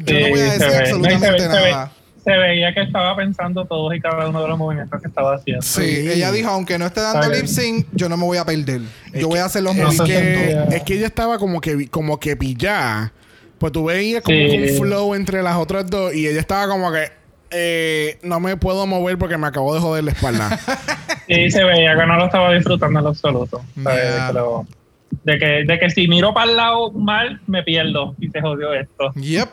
yo 0.00 0.20
no 0.20 0.28
voy 0.28 0.40
a 0.40 0.52
decir 0.52 0.66
absolutamente 0.74 1.48
nada. 1.48 1.92
Se 2.24 2.36
veía 2.36 2.74
que 2.74 2.82
estaba 2.82 3.16
pensando 3.16 3.64
todos 3.64 3.94
y 3.94 4.00
cada 4.00 4.28
uno 4.28 4.42
de 4.42 4.48
los 4.48 4.58
movimientos 4.58 5.00
que 5.00 5.08
estaba 5.08 5.34
haciendo. 5.36 5.62
Sí, 5.62 5.82
Sí. 5.82 6.10
ella 6.10 6.30
dijo, 6.32 6.50
aunque 6.50 6.78
no 6.78 6.86
esté 6.86 7.00
dando 7.00 7.28
lip 7.30 7.46
sync, 7.46 7.86
yo 7.92 8.08
no 8.08 8.16
me 8.16 8.24
voy 8.24 8.36
a 8.38 8.44
perder. 8.44 8.82
Yo 9.14 9.28
voy 9.28 9.38
a 9.38 9.46
hacer 9.46 9.62
los 9.62 9.74
movimientos. 9.74 10.06
que, 10.06 10.76
es 10.76 10.82
que 10.82 10.94
ella 10.94 11.06
estaba 11.06 11.38
como 11.38 11.60
que, 11.60 11.88
como 11.88 12.20
que 12.20 12.36
pillada. 12.36 13.12
Pues 13.58 13.72
tú 13.72 13.84
veías 13.86 14.22
como 14.22 14.36
Sí. 14.36 14.58
un 14.72 14.78
flow 14.78 15.14
entre 15.14 15.42
las 15.42 15.56
otras 15.56 15.86
dos 15.90 16.14
y 16.14 16.26
ella 16.26 16.40
estaba 16.40 16.66
como 16.68 16.92
que 16.92 17.08
eh, 17.50 18.18
no 18.22 18.38
me 18.38 18.56
puedo 18.56 18.86
mover 18.86 19.18
porque 19.18 19.36
me 19.36 19.46
acabo 19.48 19.74
de 19.74 19.80
joder 19.80 20.04
la 20.04 20.12
espalda. 20.12 20.58
Y 21.26 21.48
se 21.50 21.62
veía 21.62 21.94
que 21.96 22.06
no 22.06 22.16
lo 22.16 22.24
estaba 22.26 22.52
disfrutando 22.52 22.98
en 22.98 23.04
lo 23.04 23.10
absoluto. 23.10 23.62
¿sabes? 23.82 24.02
Yeah. 24.02 24.32
Lo- 24.32 24.66
de 25.24 25.38
que, 25.38 25.46
de 25.64 25.78
que 25.78 25.90
si 25.90 26.08
miro 26.08 26.32
para 26.34 26.50
el 26.50 26.56
lado 26.56 26.90
mal, 26.92 27.40
me 27.46 27.62
pierdo 27.62 28.14
y 28.20 28.28
se 28.30 28.40
jodió 28.40 28.72
esto. 28.74 29.12
Yep. 29.14 29.48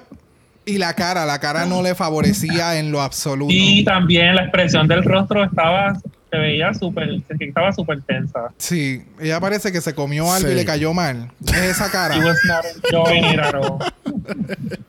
Y 0.67 0.77
la 0.77 0.93
cara, 0.93 1.25
la 1.25 1.39
cara 1.39 1.65
no 1.65 1.81
le 1.81 1.95
favorecía 1.95 2.77
en 2.77 2.91
lo 2.91 3.01
absoluto. 3.01 3.53
Y 3.55 3.85
también 3.85 4.35
la 4.35 4.41
expresión 4.41 4.85
del 4.85 5.01
rostro 5.01 5.45
estaba, 5.45 5.97
se 6.29 6.37
veía 6.37 6.73
súper, 6.73 7.09
se- 7.27 7.45
estaba 7.45 7.71
súper 7.71 8.01
tensa. 8.01 8.51
Sí, 8.57 9.03
ella 9.19 9.39
parece 9.39 9.71
que 9.71 9.81
se 9.81 9.93
comió 9.93 10.31
algo 10.31 10.47
Sí. 10.47 10.53
y 10.53 10.55
le 10.57 10.65
cayó 10.65 10.93
mal. 10.93 11.31
Es 11.47 11.55
esa 11.77 11.89
cara. 11.91 12.15
She 12.15 12.23
was 12.23 12.37
not 12.47 12.65
enjoying 12.91 13.25
it 13.33 13.39
at 13.39 13.55
all. 13.55 13.79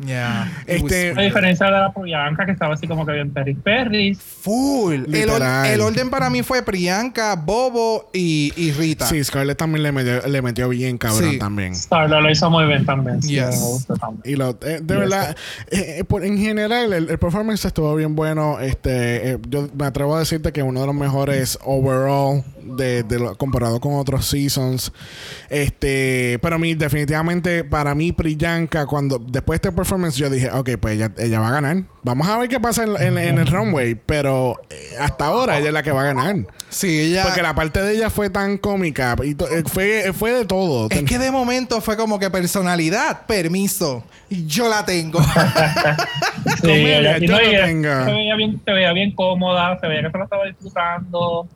Yeah. 0.05 0.51
Este- 0.67 1.11
was 1.11 1.19
A 1.19 1.23
diferencia 1.23 1.67
de 1.67 1.73
la 1.73 1.93
Priyanka, 1.93 2.47
que 2.47 2.53
estaba 2.53 2.75
así 2.75 2.87
como 2.87 3.05
que 3.05 3.13
bien 3.13 3.31
perris 3.31 3.57
perris. 3.63 4.19
full. 4.19 5.05
El, 5.15 5.31
or- 5.31 5.43
el 5.67 5.81
orden 5.81 6.11
para 6.11 6.31
mí 6.31 6.43
fue 6.43 6.63
Priyanka, 6.63 7.35
Bobo 7.37 8.09
y, 8.13 8.53
y 8.57 8.73
Rita. 8.73 9.07
Sí, 9.07 9.23
Scarlett 9.23 9.59
también 9.59 9.83
le 9.83 9.93
metió, 9.93 10.27
le 10.27 10.43
metió 10.43 10.69
bien 10.69 10.99
cabrón 10.99 11.33
Sí. 11.33 11.39
también. 11.39 11.75
Starla 11.75 12.21
lo 12.21 12.31
hizo 12.31 12.51
muy 12.51 12.65
bien 12.67 12.85
también. 12.87 13.23
Sí, 13.23 13.35
Yes. 13.35 13.49
me 13.51 13.57
gusta 13.57 13.95
también. 13.97 14.23
Y 14.25 14.37
lo, 14.37 14.51
eh, 14.63 14.81
de 14.83 14.95
Y 14.95 14.99
verdad, 14.99 15.37
eh, 15.71 15.97
eh, 15.99 16.05
por- 16.05 16.25
en 16.25 16.39
general, 16.39 16.93
el, 16.93 17.11
el 17.11 17.19
performance 17.19 17.65
estuvo 17.65 17.95
bien 17.95 18.15
bueno. 18.17 18.61
Este, 18.61 19.33
eh, 19.33 19.39
yo 19.49 19.69
me 19.77 19.87
atrevo 19.87 20.17
a 20.17 20.21
decirte 20.21 20.53
que 20.53 20.63
uno 20.63 20.81
de 20.81 20.87
los 20.87 20.95
mejores 20.95 21.28
overall 21.65 22.45
de, 22.63 23.05
comparado 23.39 23.81
con 23.81 23.95
otros 23.95 24.27
seasons. 24.27 24.93
Este, 25.49 26.39
pero 26.43 26.57
a 26.57 26.59
mí, 26.59 26.75
definitivamente, 26.75 27.65
para 27.65 27.95
mí, 27.95 28.13
Priyanka, 28.13 28.87
cuando 28.87 29.19
después 29.19 29.61
de 29.61 29.69
este 29.69 29.77
performance, 29.77 30.17
yo 30.17 30.31
dije, 30.31 30.51
ok, 30.51 30.71
pues 30.81 30.95
ella, 30.95 31.13
ella 31.19 31.41
va 31.41 31.49
a 31.49 31.53
ganar. 31.53 31.85
Vamos 32.03 32.29
a 32.29 32.39
ver 32.39 32.49
qué 32.49 32.61
pasa 32.61 32.85
en 32.85 33.19
el 33.19 33.47
runway. 33.47 33.95
Pero 33.95 34.61
eh, 34.71 34.97
hasta 34.99 35.27
ahora 35.27 35.59
ella 35.59 35.69
es 35.69 35.75
la 35.75 35.83
que 35.83 35.93
va 35.93 36.03
a 36.03 36.13
ganar. 36.13 36.47
Sí, 36.71 37.01
ella. 37.01 37.25
Porque 37.25 37.43
la 37.43 37.55
parte 37.55 37.81
de 37.83 37.95
ella 37.95 38.11
fue 38.11 38.29
tan 38.31 38.59
cómica. 38.59 39.17
Y 39.25 39.31
eh, 39.31 39.63
fue, 39.67 40.13
fue 40.13 40.33
de 40.33 40.45
todo. 40.45 40.89
Es 40.91 41.03
que 41.05 41.19
de 41.19 41.31
momento 41.31 41.81
fue 41.81 41.97
como 41.97 42.19
que 42.19 42.31
personalidad, 42.31 43.27
permiso. 43.27 44.05
Yo 44.31 44.69
la 44.69 44.85
tengo. 44.85 45.21
Sí, 46.63 46.71
ella, 46.71 47.19
yo 47.19 47.33
no, 47.33 47.39
ella 47.41 47.65
tenga. 47.67 48.05
se 48.07 48.13
veía 48.13 48.35
bien, 48.37 48.61
se 48.65 48.73
veía 48.73 48.93
bien 48.93 49.13
cómoda, 49.15 49.79
se 49.81 49.87
veía 49.87 50.03
que 50.03 50.11
se 50.11 50.19
lo 50.19 50.25
estaba 50.25 50.45
disfrutando. 50.47 51.49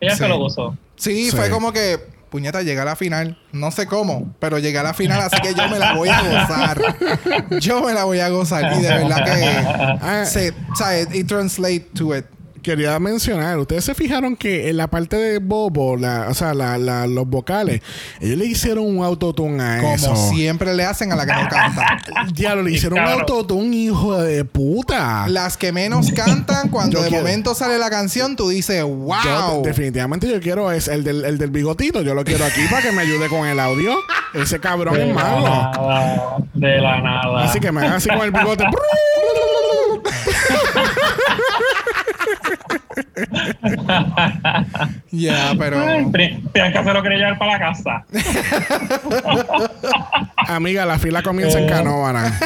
Ella 0.00 0.12
Sí. 0.12 0.18
se 0.18 0.28
lo 0.28 0.38
gozó. 0.38 0.76
Sí, 0.96 1.30
Sí. 1.30 1.36
fue 1.36 1.50
como 1.50 1.72
que, 1.72 1.98
puñeta, 2.30 2.62
llegué 2.62 2.80
a 2.80 2.84
la 2.84 2.96
final. 2.96 3.38
No 3.52 3.70
sé 3.70 3.86
cómo, 3.86 4.34
pero 4.40 4.58
llegué 4.58 4.78
a 4.78 4.82
la 4.82 4.94
final, 4.94 5.20
así 5.20 5.36
que 5.40 5.54
yo 5.54 5.68
me 5.68 5.78
la 5.78 5.94
voy 5.94 6.08
a 6.08 6.20
gozar. 6.20 6.80
Yo 7.60 7.82
me 7.82 7.92
la 7.94 8.04
voy 8.04 8.20
a 8.20 8.28
gozar. 8.28 8.72
Y 8.78 8.82
de 8.82 8.88
verdad 8.88 9.18
Ah. 10.02 10.20
que 10.24 10.26
se, 10.26 10.50
o 10.50 10.76
sea, 10.76 11.00
it, 11.00 11.14
it 11.14 11.26
translate 11.26 11.86
to 11.96 12.14
it. 12.16 12.26
Quería 12.64 12.98
mencionar, 12.98 13.58
ustedes 13.58 13.84
se 13.84 13.94
fijaron 13.94 14.36
que 14.36 14.70
en 14.70 14.78
la 14.78 14.86
parte 14.88 15.16
de 15.16 15.38
Bobo, 15.38 15.98
la, 15.98 16.28
o 16.30 16.34
sea, 16.34 16.54
la, 16.54 16.78
la- 16.78 17.06
los 17.06 17.28
vocales, 17.28 17.82
ellos 18.20 18.38
le 18.38 18.46
hicieron 18.46 18.86
un 18.86 19.04
autotune 19.04 19.62
a 19.62 19.80
Como 19.82 19.94
eso. 19.94 20.16
siempre 20.16 20.74
le 20.74 20.82
hacen 20.86 21.12
a 21.12 21.16
la 21.16 21.26
que 21.26 21.32
no 21.34 21.46
canta. 21.48 21.98
Diablo, 22.34 22.62
le 22.62 22.72
hicieron 22.72 23.00
un 23.00 23.04
autotune, 23.04 23.76
hijo 23.76 24.16
de 24.18 24.46
puta. 24.46 25.28
Las 25.28 25.58
que 25.58 25.72
menos 25.72 26.10
cantan, 26.12 26.70
cuando 26.70 26.96
Yo 26.96 27.02
de 27.02 27.10
quiero- 27.10 27.22
momento 27.22 27.54
sale 27.54 27.76
la 27.78 27.90
canción, 27.90 28.34
tú 28.34 28.48
dices, 28.48 28.78
Yo, 28.80 28.88
wow. 28.88 29.62
definitivamente 29.62 30.26
yo 30.26 30.40
quiero 30.40 30.72
es 30.72 30.88
el 30.88 31.04
del, 31.04 31.22
el 31.26 31.36
del 31.36 31.50
bigotito, 31.50 32.00
yo 32.00 32.14
lo 32.14 32.24
quiero 32.24 32.46
aquí 32.46 32.62
para 32.70 32.80
que 32.80 32.92
me 32.92 33.02
ayude 33.02 33.28
con 33.28 33.46
el 33.46 33.60
audio. 33.60 33.94
Ese 34.32 34.58
cabrón 34.58 34.94
De 34.94 35.02
es 35.10 35.14
la 35.14 35.22
malo. 35.22 35.42
nada. 35.42 36.36
De 36.54 36.78
la 36.80 37.00
nada. 37.02 37.44
Así 37.44 37.60
que 37.60 37.70
me 37.70 37.82
haga 37.82 37.96
así 37.96 38.08
con 38.08 38.22
el 38.22 38.30
bigote. 38.30 38.64
Ya, 45.10 45.52
pero. 45.58 45.78
Priyanka 46.12 46.84
se 46.84 46.92
lo 46.92 47.02
quería 47.02 47.18
llevar 47.18 47.38
para 47.38 47.52
la 47.52 47.58
casa. 47.58 48.04
Amiga, 50.48 50.84
la 50.84 50.98
fila 50.98 51.22
comienza 51.22 51.58
en 51.58 51.64
Eh. 51.64 51.68
Canóvana. 51.68 52.38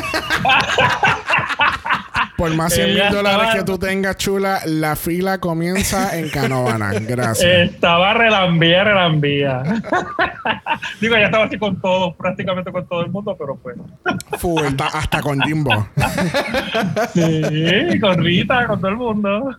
Por 2.38 2.54
más 2.54 2.72
100 2.72 2.86
mil 2.94 2.98
dólares 3.10 3.40
estaba- 3.48 3.54
que 3.54 3.62
tú 3.64 3.78
tengas, 3.78 4.16
chula, 4.16 4.60
la 4.64 4.94
fila 4.94 5.38
comienza 5.38 6.16
en 6.16 6.28
Canóvana. 6.30 6.92
Gracias. 7.00 7.72
Estaba 7.72 8.14
relambía, 8.14 8.84
relambía. 8.84 9.62
Digo, 11.00 11.16
ya 11.16 11.24
estaba 11.26 11.46
así 11.46 11.58
con 11.58 11.80
todo, 11.80 12.14
prácticamente 12.14 12.70
con 12.70 12.86
todo 12.86 13.00
el 13.04 13.10
mundo, 13.10 13.34
pero 13.36 13.56
pues. 13.56 13.76
Full. 14.38 14.64
Hasta, 14.64 14.86
hasta 14.86 15.20
con 15.20 15.40
Jimbo. 15.40 15.88
Sí, 17.12 17.98
con 18.00 18.22
Rita, 18.22 18.66
con 18.68 18.78
todo 18.80 18.90
el 18.90 18.96
mundo. 18.96 19.56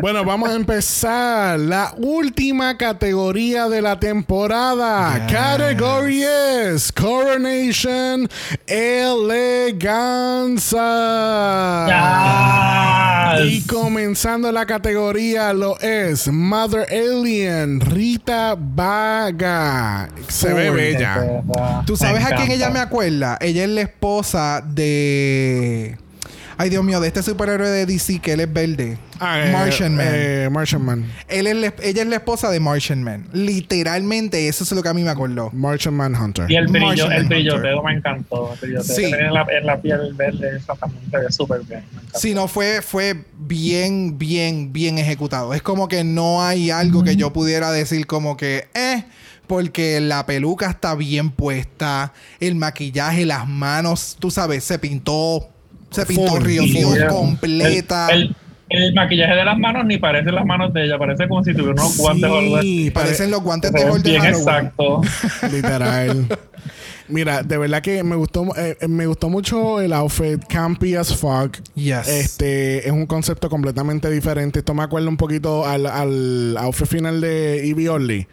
Bueno, 0.00 0.24
vamos 0.24 0.50
a 0.50 0.54
empezar 0.54 1.58
la 1.58 1.92
última 1.96 2.76
categoría 2.76 3.68
de 3.68 3.82
la 3.82 3.98
temporada. 3.98 5.26
Yes. 5.26 5.36
Category 5.36 6.22
es 6.22 6.92
Coronation 6.92 8.28
Eleganza. 10.60 11.79
Y 13.44 13.62
comenzando 13.62 14.50
la 14.52 14.66
categoría 14.66 15.52
lo 15.52 15.78
es 15.80 16.28
Mother 16.28 16.86
Alien 16.90 17.80
Rita 17.80 18.56
Vaga. 18.58 20.08
Se 20.28 20.52
ve 20.52 20.70
bella. 20.70 21.42
¿Tú 21.86 21.96
sabes 21.96 22.24
a 22.24 22.34
quién 22.34 22.50
ella 22.50 22.70
me 22.70 22.80
acuerda? 22.80 23.38
Ella 23.40 23.64
es 23.64 23.70
la 23.70 23.82
esposa 23.82 24.62
de. 24.66 25.96
Ay, 26.62 26.68
Dios 26.68 26.84
mío, 26.84 27.00
de 27.00 27.08
este 27.08 27.22
superhéroe 27.22 27.70
de 27.70 27.86
DC 27.86 28.18
que 28.18 28.34
él 28.34 28.40
es 28.40 28.52
verde. 28.52 28.98
Ah, 29.18 29.40
eh, 29.46 29.50
Martian 29.50 29.96
Man. 29.96 30.06
eh, 30.10 30.48
Martian 30.52 30.84
Man. 30.84 31.10
Él 31.26 31.46
es 31.46 31.56
la- 31.56 31.72
ella 31.82 32.02
es 32.02 32.06
la 32.08 32.16
esposa 32.16 32.50
de 32.50 32.60
Martian 32.60 33.02
Man. 33.02 33.26
Literalmente, 33.32 34.46
eso 34.46 34.64
es 34.64 34.72
lo 34.72 34.82
que 34.82 34.90
a 34.90 34.92
mí 34.92 35.02
me 35.02 35.08
acordó. 35.08 35.48
Martian 35.54 35.94
Manhunter. 35.94 36.50
Y 36.50 36.56
el 36.56 36.66
brillo, 36.66 36.86
Martian 36.86 37.12
el 37.12 37.24
brilloteo 37.24 37.82
me 37.82 37.92
encantó. 37.94 38.52
El 38.52 38.58
brilloteo 38.60 38.94
Sí. 38.94 39.04
en 39.04 39.32
la, 39.32 39.46
en 39.58 39.64
la 39.64 39.80
piel 39.80 40.12
verde, 40.14 40.58
esa 40.58 40.74
también 40.74 41.02
se 41.10 41.16
ve 41.16 41.32
súper 41.32 41.62
bien. 41.62 41.82
Si 42.14 42.34
no 42.34 42.46
fue, 42.46 42.82
fue 42.82 43.24
bien, 43.38 44.18
bien, 44.18 44.70
bien 44.70 44.98
ejecutado. 44.98 45.54
Es 45.54 45.62
como 45.62 45.88
que 45.88 46.04
no 46.04 46.42
hay 46.44 46.70
algo 46.70 47.02
que 47.04 47.16
yo 47.16 47.32
pudiera 47.32 47.72
decir 47.72 48.06
como 48.06 48.36
que, 48.36 48.68
eh, 48.74 49.04
porque 49.46 49.98
la 50.00 50.26
peluca 50.26 50.68
está 50.68 50.94
bien 50.94 51.30
puesta, 51.30 52.12
el 52.38 52.54
maquillaje, 52.54 53.24
las 53.24 53.48
manos, 53.48 54.16
tú 54.20 54.30
sabes, 54.30 54.62
se 54.64 54.78
pintó, 54.78 55.48
se 55.90 56.06
pintó. 56.06 56.38
Río 56.38 56.62
completa. 57.08 58.08
El, 58.10 58.34
el, 58.68 58.82
el 58.82 58.94
maquillaje 58.94 59.34
de 59.34 59.44
las 59.44 59.58
manos 59.58 59.84
ni 59.84 59.98
parece 59.98 60.30
las 60.32 60.46
manos 60.46 60.72
de 60.72 60.84
ella, 60.84 60.98
parece 60.98 61.28
como 61.28 61.42
si 61.42 61.52
tuviera 61.52 61.72
unos 61.72 61.96
guantes 61.98 62.30
o 62.30 62.38
algo 62.38 62.56
así. 62.56 62.84
Sí, 62.84 62.90
Parecen 62.90 63.30
los 63.30 63.42
guantes 63.42 63.72
de 63.72 63.84
de 63.84 64.00
bien 64.00 64.22
Halloween. 64.22 64.34
exacto. 64.48 65.00
Literal. 65.52 66.26
Mira, 67.08 67.42
de 67.42 67.58
verdad 67.58 67.82
que 67.82 68.04
me 68.04 68.14
gustó 68.14 68.46
eh, 68.56 68.76
eh, 68.80 68.86
me 68.86 69.04
gustó 69.06 69.28
mucho 69.28 69.80
el 69.80 69.92
outfit 69.92 70.44
campy 70.48 70.94
as 70.94 71.12
fuck. 71.16 71.56
Yes. 71.74 72.06
Este 72.06 72.86
es 72.86 72.92
un 72.92 73.06
concepto 73.06 73.50
completamente 73.50 74.08
diferente. 74.08 74.60
Esto 74.60 74.74
me 74.74 74.84
acuerda 74.84 75.08
un 75.08 75.16
poquito 75.16 75.66
al, 75.66 75.86
al 75.86 76.56
outfit 76.56 76.86
final 76.86 77.20
de 77.20 77.68
Evie 77.68 77.88
Orly, 77.88 78.28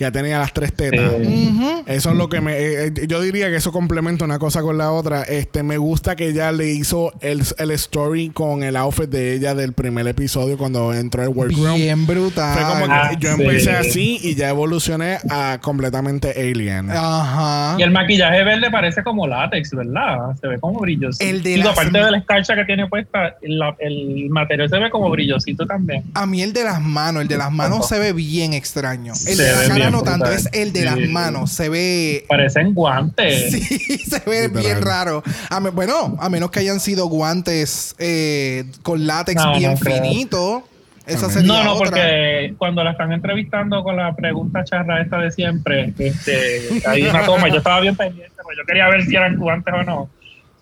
que 0.00 0.04
ya 0.06 0.12
tenía 0.12 0.38
las 0.38 0.54
tres 0.54 0.72
tetas. 0.72 1.12
Sí. 1.20 1.50
Ujú. 1.54 1.82
Eso 1.86 2.10
es 2.10 2.16
lo 2.16 2.30
que 2.30 2.40
me. 2.40 2.52
eh, 2.56 2.86
eh, 2.86 3.06
yo 3.06 3.20
diría 3.20 3.50
que 3.50 3.56
eso 3.56 3.70
complementa 3.70 4.24
una 4.24 4.38
cosa 4.38 4.62
con 4.62 4.78
la 4.78 4.92
otra. 4.92 5.24
Este, 5.24 5.62
me 5.62 5.76
gusta 5.76 6.16
que 6.16 6.28
ella 6.28 6.52
le 6.52 6.68
hizo 6.72 7.12
el, 7.20 7.42
el 7.58 7.70
story 7.72 8.30
con 8.30 8.62
el 8.62 8.76
outfit 8.76 9.10
de 9.10 9.34
ella 9.34 9.54
del 9.54 9.74
primer 9.74 10.08
episodio 10.08 10.56
cuando 10.56 10.94
entró 10.94 11.22
al 11.22 11.28
workroom. 11.28 11.74
Bien 11.76 12.06
brutal. 12.06 12.54
Fue 12.58 12.66
como 12.66 12.86
que 12.86 12.92
Ah, 12.92 13.12
yo 13.18 13.36
sí. 13.36 13.42
empecé 13.42 13.70
así 13.72 14.18
y 14.22 14.34
ya 14.36 14.48
evolucioné 14.48 15.18
a 15.28 15.58
completamente 15.60 16.30
alien. 16.30 16.90
Ajá. 16.90 17.76
Y 17.78 17.82
el 17.82 17.90
maquillaje 17.90 18.42
verde 18.42 18.70
parece 18.70 19.02
como 19.02 19.26
látex, 19.26 19.70
¿verdad? 19.72 20.34
Se 20.40 20.46
ve 20.46 20.58
como 20.58 20.80
brillosito. 20.80 21.22
El 21.24 21.42
de 21.42 21.50
Digo, 21.56 21.64
las- 21.68 21.78
aparte 21.78 21.98
de 21.98 22.10
la 22.10 22.16
escarcha 22.18 22.54
que 22.54 22.64
tiene 22.64 22.86
puesta, 22.86 23.36
la- 23.42 23.76
el 23.80 24.30
material 24.30 24.70
se 24.70 24.78
ve 24.78 24.88
como 24.90 25.10
brillosito 25.10 25.66
también. 25.66 26.04
A 26.14 26.24
mí 26.24 26.40
el 26.40 26.54
de 26.54 26.64
las 26.64 26.80
manos, 26.80 27.20
el 27.20 27.28
de 27.28 27.36
las 27.36 27.52
manos 27.52 27.86
se 27.86 27.98
ve 27.98 28.14
bien 28.14 28.54
extraño. 28.54 29.12
El 29.12 29.36
Se 29.36 29.42
de 29.42 29.52
la 29.52 29.68
cara 29.68 29.89
bien 29.90 30.04
no 30.04 30.10
tanto, 30.10 30.26
brutal. 30.26 30.46
es 30.46 30.48
el 30.60 30.72
de 30.72 30.84
las 30.84 30.98
manos. 31.08 31.50
Se 31.52 31.68
ve 31.68 32.24
Parecen 32.28 32.74
guantes. 32.74 33.50
Sí, 33.52 33.98
se 33.98 34.20
ve 34.20 34.48
Literal. 34.48 34.50
bien 34.64 34.82
raro. 34.82 35.22
A 35.48 35.60
me- 35.60 35.70
bueno, 35.70 36.16
a 36.20 36.28
menos 36.28 36.50
que 36.50 36.60
hayan 36.60 36.80
sido 36.80 37.06
guantes 37.06 37.94
eh, 37.98 38.64
con 38.82 39.06
látex 39.06 39.42
No, 39.42 39.58
bien 39.58 39.72
no 39.72 39.76
finito. 39.76 40.66
Esa 41.06 41.28
sería 41.28 41.48
No, 41.48 41.64
no, 41.64 41.72
otra. 41.74 41.86
porque 41.90 42.54
cuando 42.58 42.84
la 42.84 42.92
están 42.92 43.10
entrevistando 43.12 43.82
con 43.82 43.96
la 43.96 44.14
pregunta 44.14 44.62
charra 44.62 45.00
esta 45.02 45.18
de 45.18 45.32
siempre, 45.32 45.92
este, 45.98 46.82
hay 46.86 47.02
una 47.02 47.24
toma, 47.24 47.48
yo 47.48 47.56
estaba 47.56 47.80
bien 47.80 47.96
pendiente, 47.96 48.32
porque 48.42 48.56
yo 48.58 48.64
quería 48.64 48.88
ver 48.88 49.04
si 49.04 49.16
eran 49.16 49.36
guantes 49.36 49.74
o 49.74 49.82
no. 49.82 50.10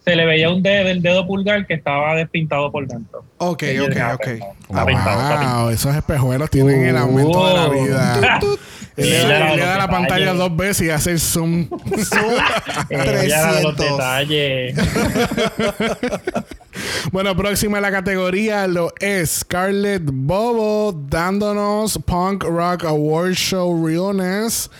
Se 0.06 0.16
le 0.16 0.24
veía 0.24 0.48
un 0.48 0.62
dedo, 0.62 0.88
el 0.88 1.02
dedo 1.02 1.26
pulgar 1.26 1.66
que 1.66 1.74
estaba 1.74 2.14
despintado 2.14 2.72
por 2.72 2.86
dentro. 2.86 3.24
Ok, 3.36 3.62
ok, 3.82 3.96
ah, 4.00 4.14
ok. 4.14 4.24
pues 4.24 4.40
Ah, 4.72 4.86
pintado. 4.86 5.58
Wow, 5.64 5.70
esos 5.70 5.94
espejuelos 5.94 6.48
tienen 6.48 6.82
el 6.86 6.96
aumento 6.96 7.46
de 7.46 7.54
la 7.54 7.68
Uh. 7.68 7.72
vida. 7.84 8.40
Él 8.98 9.10
le 9.10 9.18
da, 9.18 9.24
era 9.36 9.52
él 9.52 9.52
le 9.52 9.56
los 9.62 9.66
da 9.66 9.78
la 9.78 9.88
pantalla 9.88 10.32
dos 10.34 10.56
veces 10.56 10.86
y 10.86 10.90
hace 10.90 11.12
el 11.12 11.20
zoom. 11.20 11.68
Eh, 12.90 12.96
los 12.96 13.06
300. 13.06 13.76
detalles. 13.76 14.76
bueno, 17.12 17.36
próxima 17.36 17.78
a 17.78 17.80
la 17.80 17.90
categoría 17.90 18.66
lo 18.66 18.92
es 19.00 19.40
Scarlett 19.40 20.02
Bobo 20.04 20.92
dándonos 21.08 21.98
Punk 22.04 22.44
Rock 22.44 22.84
Award 22.84 23.32
Show 23.34 23.86
Realness. 23.86 24.70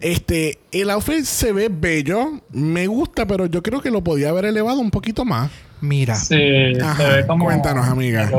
Este, 0.00 0.58
el 0.72 0.90
outfit 0.90 1.24
se 1.24 1.52
ve 1.52 1.68
bello, 1.70 2.40
me 2.52 2.86
gusta, 2.86 3.26
pero 3.26 3.46
yo 3.46 3.62
creo 3.62 3.80
que 3.82 3.90
lo 3.90 4.02
podía 4.02 4.30
haber 4.30 4.46
elevado 4.46 4.80
un 4.80 4.90
poquito 4.90 5.24
más. 5.24 5.50
Mira, 5.80 6.14
Sí, 6.14 6.72
Ajá, 6.82 6.96
se 6.96 7.16
ve 7.16 7.26
como. 7.26 7.44
cuéntanos, 7.46 7.86
amiga. 7.86 8.30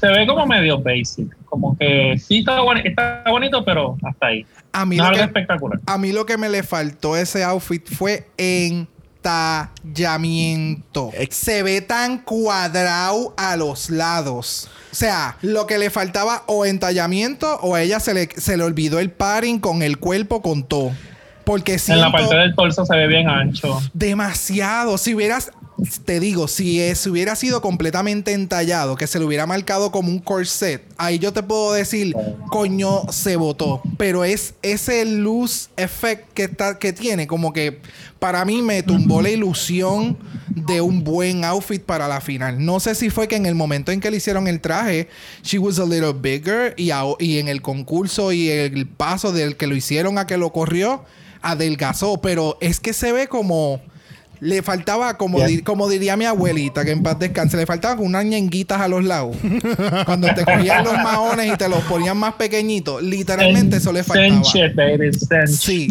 Se 0.00 0.06
ve 0.06 0.26
como 0.26 0.46
medio 0.46 0.78
basic. 0.80 1.34
Como 1.46 1.76
que 1.76 2.16
sí 2.18 2.38
está, 2.38 2.58
está 2.84 3.24
bonito, 3.28 3.64
pero 3.64 3.96
hasta 4.02 4.26
ahí. 4.28 4.46
A 4.72 4.86
mí, 4.86 4.96
lo 4.96 5.10
que, 5.10 5.20
espectacular. 5.20 5.80
a 5.84 5.98
mí 5.98 6.12
lo 6.12 6.26
que 6.26 6.36
me 6.36 6.48
le 6.48 6.62
faltó 6.62 7.16
ese 7.16 7.42
outfit 7.44 7.88
fue 7.88 8.28
en 8.36 8.88
entallamiento. 9.22 11.12
Se 11.30 11.62
ve 11.62 11.80
tan 11.82 12.18
cuadrado 12.18 13.34
a 13.36 13.56
los 13.56 13.90
lados. 13.90 14.70
O 14.90 14.94
sea, 14.94 15.36
lo 15.42 15.66
que 15.66 15.78
le 15.78 15.90
faltaba 15.90 16.44
o 16.46 16.64
entallamiento 16.64 17.58
o 17.60 17.74
a 17.74 17.82
ella 17.82 18.00
se 18.00 18.14
le, 18.14 18.28
se 18.34 18.56
le 18.56 18.64
olvidó 18.64 18.98
el 18.98 19.10
paring 19.10 19.60
con 19.60 19.82
el 19.82 19.98
cuerpo 19.98 20.40
con 20.42 20.64
todo. 20.64 20.92
Porque 21.44 21.78
En 21.88 22.00
la 22.00 22.10
parte 22.12 22.34
del 22.34 22.54
torso 22.54 22.86
se 22.86 22.96
ve 22.96 23.06
bien 23.08 23.28
ancho. 23.28 23.80
Demasiado. 23.92 24.96
Si 24.98 25.14
hubieras 25.14 25.52
te 26.04 26.20
digo, 26.20 26.48
si 26.48 26.80
es, 26.80 27.06
hubiera 27.06 27.36
sido 27.36 27.60
completamente 27.60 28.32
entallado, 28.32 28.96
que 28.96 29.06
se 29.06 29.18
le 29.18 29.24
hubiera 29.24 29.46
marcado 29.46 29.90
como 29.90 30.08
un 30.08 30.18
corset, 30.18 30.82
ahí 30.96 31.18
yo 31.18 31.32
te 31.32 31.42
puedo 31.42 31.72
decir, 31.72 32.14
coño, 32.48 33.02
se 33.10 33.36
votó. 33.36 33.82
Pero 33.96 34.24
es 34.24 34.54
ese 34.62 35.04
loose 35.04 35.68
effect 35.76 36.32
que, 36.32 36.44
está, 36.44 36.78
que 36.78 36.92
tiene, 36.92 37.26
como 37.26 37.52
que 37.52 37.80
para 38.18 38.44
mí 38.44 38.62
me 38.62 38.82
tumbó 38.82 39.22
la 39.22 39.30
ilusión 39.30 40.18
de 40.48 40.80
un 40.80 41.04
buen 41.04 41.44
outfit 41.44 41.82
para 41.82 42.08
la 42.08 42.20
final. 42.20 42.64
No 42.64 42.80
sé 42.80 42.94
si 42.94 43.08
fue 43.08 43.28
que 43.28 43.36
en 43.36 43.46
el 43.46 43.54
momento 43.54 43.92
en 43.92 44.00
que 44.00 44.10
le 44.10 44.18
hicieron 44.18 44.46
el 44.46 44.60
traje, 44.60 45.08
she 45.42 45.58
was 45.58 45.78
a 45.78 45.86
little 45.86 46.12
bigger 46.12 46.74
y 46.76 47.38
en 47.38 47.48
el 47.48 47.62
concurso 47.62 48.32
y 48.32 48.50
el 48.50 48.86
paso 48.86 49.32
del 49.32 49.56
que 49.56 49.66
lo 49.66 49.74
hicieron 49.74 50.18
a 50.18 50.26
que 50.26 50.36
lo 50.36 50.52
corrió, 50.52 51.04
adelgazó, 51.42 52.20
pero 52.20 52.58
es 52.60 52.80
que 52.80 52.92
se 52.92 53.12
ve 53.12 53.28
como 53.28 53.80
le 54.40 54.62
faltaba, 54.62 55.18
como, 55.18 55.38
como 55.64 55.88
diría 55.88 56.16
mi 56.16 56.24
abuelita, 56.24 56.84
que 56.84 56.92
en 56.92 57.02
paz 57.02 57.18
descanse, 57.18 57.56
le 57.56 57.66
faltaban 57.66 57.98
unas 58.00 58.24
ñenguitas 58.24 58.80
a 58.80 58.88
los 58.88 59.04
lados. 59.04 59.36
Cuando 60.06 60.32
te 60.34 60.44
cogían 60.44 60.84
los 60.84 60.94
maones 60.94 61.52
y 61.52 61.56
te 61.56 61.68
los 61.68 61.82
ponían 61.84 62.16
más 62.16 62.34
pequeñitos, 62.34 63.02
literalmente 63.02 63.76
eso 63.76 63.92
le 63.92 64.02
faltaba. 64.02 64.28
Sí, 65.46 65.90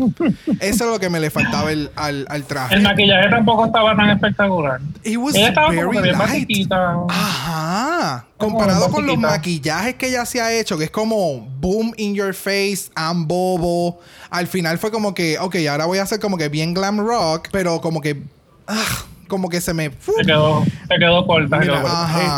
eso 0.60 0.84
es 0.86 0.92
lo 0.92 1.00
que 1.00 1.10
me 1.10 1.20
le 1.20 1.30
faltaba 1.30 1.70
al, 1.70 1.92
al, 1.96 2.44
traje. 2.46 2.76
El 2.76 2.82
maquillaje 2.82 3.30
tampoco 3.30 3.68
estaba 3.68 3.96
tan 3.96 4.10
espectacular. 4.10 4.82
ella 5.04 5.50
estaba 5.50 5.70
very 5.70 6.12
light. 6.12 6.72
Ajá. 7.10 8.26
Comparado 8.38 8.90
con 8.90 9.06
los 9.06 9.18
maquillajes 9.18 9.96
que 9.96 10.08
ella 10.08 10.26
se 10.26 10.42
ha 10.42 10.54
hecho, 10.54 10.78
que 10.78 10.86
es 10.86 10.92
como 10.92 11.42
boom 11.60 11.94
in 11.98 12.16
your 12.16 12.34
face, 12.34 12.90
I'm 12.96 13.28
bobo. 13.28 14.00
Al 14.30 14.48
final 14.48 14.78
fue 14.78 14.92
como 14.92 15.14
que, 15.14 15.38
ok, 15.38 15.58
ahora 15.70 15.86
voy 15.86 15.98
a 16.00 16.04
hacer 16.04 16.20
como 16.20 16.38
que 16.38 16.50
bien 16.50 16.74
glam 16.74 17.00
rock, 17.00 17.50
pero 17.52 17.82
como 17.82 18.00
que 18.02 18.24
Ah, 18.70 19.06
como 19.28 19.50
que 19.50 19.62
se 19.62 19.74
me. 19.74 19.90
Se 19.90 20.26
quedó, 20.26 20.64
se 20.64 21.00
quedó 21.00 21.26
corta. 21.26 21.60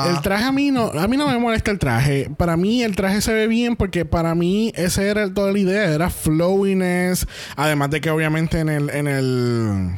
El, 0.09 0.21
traje 0.21 0.45
a 0.45 0.51
mí 0.51 0.71
no, 0.71 0.85
a 0.87 1.07
mí 1.07 1.17
no 1.17 1.27
me 1.27 1.37
molesta 1.37 1.71
el 1.71 1.77
traje. 1.77 2.29
Para 2.37 2.55
mí 2.55 2.83
el 2.83 2.95
traje 2.95 3.19
se 3.21 3.33
ve 3.33 3.47
bien 3.47 3.75
porque 3.75 4.05
para 4.05 4.33
mí 4.33 4.71
esa 4.75 5.03
era 5.03 5.33
toda 5.33 5.51
la 5.51 5.59
idea, 5.59 5.93
era 5.93 6.09
flowiness. 6.09 7.27
Además 7.57 7.89
de 7.89 7.99
que 7.99 8.09
obviamente 8.09 8.59
en 8.59 8.69
el, 8.69 8.89
en 8.89 9.07
el 9.07 9.91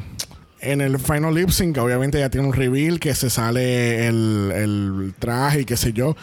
en 0.60 0.80
el 0.80 0.98
final 0.98 1.34
lip 1.34 1.50
sync, 1.50 1.76
obviamente 1.78 2.18
ya 2.18 2.30
tiene 2.30 2.46
un 2.46 2.52
reveal 2.52 2.98
que 2.98 3.14
se 3.14 3.30
sale 3.30 4.08
el, 4.08 4.50
el 4.54 5.14
traje 5.18 5.60
y 5.60 5.64
qué 5.66 5.76
sé 5.76 5.92
yo 5.92 6.16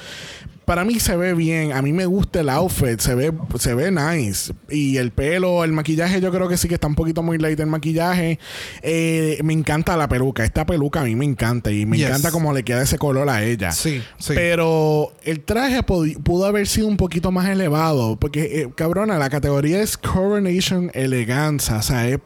para 0.72 0.86
mí 0.86 1.02
se 1.02 1.18
ve 1.18 1.34
bien. 1.34 1.74
A 1.74 1.82
mí 1.82 1.92
me 1.92 2.06
gusta 2.06 2.40
el 2.40 2.48
outfit. 2.48 2.98
Se 3.02 3.14
ve, 3.14 3.34
se 3.60 3.74
ve 3.74 3.92
nice. 3.92 4.54
Y 4.70 4.96
el 4.96 5.12
pelo, 5.12 5.66
el 5.66 5.74
maquillaje, 5.74 6.22
yo 6.22 6.32
creo 6.32 6.48
que 6.48 6.56
sí 6.56 6.70
que 6.70 6.76
está 6.76 6.88
un 6.88 6.96
poquito 6.96 7.22
muy 7.22 7.38
light 7.38 7.60
el 7.60 7.68
maquillaje. 7.68 8.40
Eh, 8.82 9.38
me 9.44 9.52
encanta 9.52 9.98
la 9.98 10.08
peluca. 10.08 10.46
Esta 10.46 10.66
peluca 10.66 11.02
a 11.02 11.04
mí 11.04 11.14
me 11.14 11.26
encanta. 11.26 11.74
Y 11.74 11.86
me 11.86 12.02
encanta 12.02 12.32
cómo 12.32 12.54
le 12.54 12.64
queda 12.64 12.84
ese 12.84 12.98
color 12.98 13.30
a 13.30 13.44
ella. 13.44 13.74
Sí, 13.74 14.02
sí. 14.18 14.32
Pero 14.34 15.12
el 15.26 15.42
traje 15.42 15.84
pudo 15.84 16.46
haber 16.46 16.66
sido 16.68 16.88
un 16.88 16.96
poquito 16.96 17.34
más 17.34 17.50
elevado. 17.50 18.18
Porque, 18.18 18.62
eh, 18.62 18.70
cabrona, 18.74 19.18
la 19.18 19.30
categoría 19.30 19.82
es 19.82 19.98
Coronation 19.98 20.90
Eleganza. 20.94 21.80
O 21.80 21.82
sea, 21.82 22.08
es, 22.08 22.18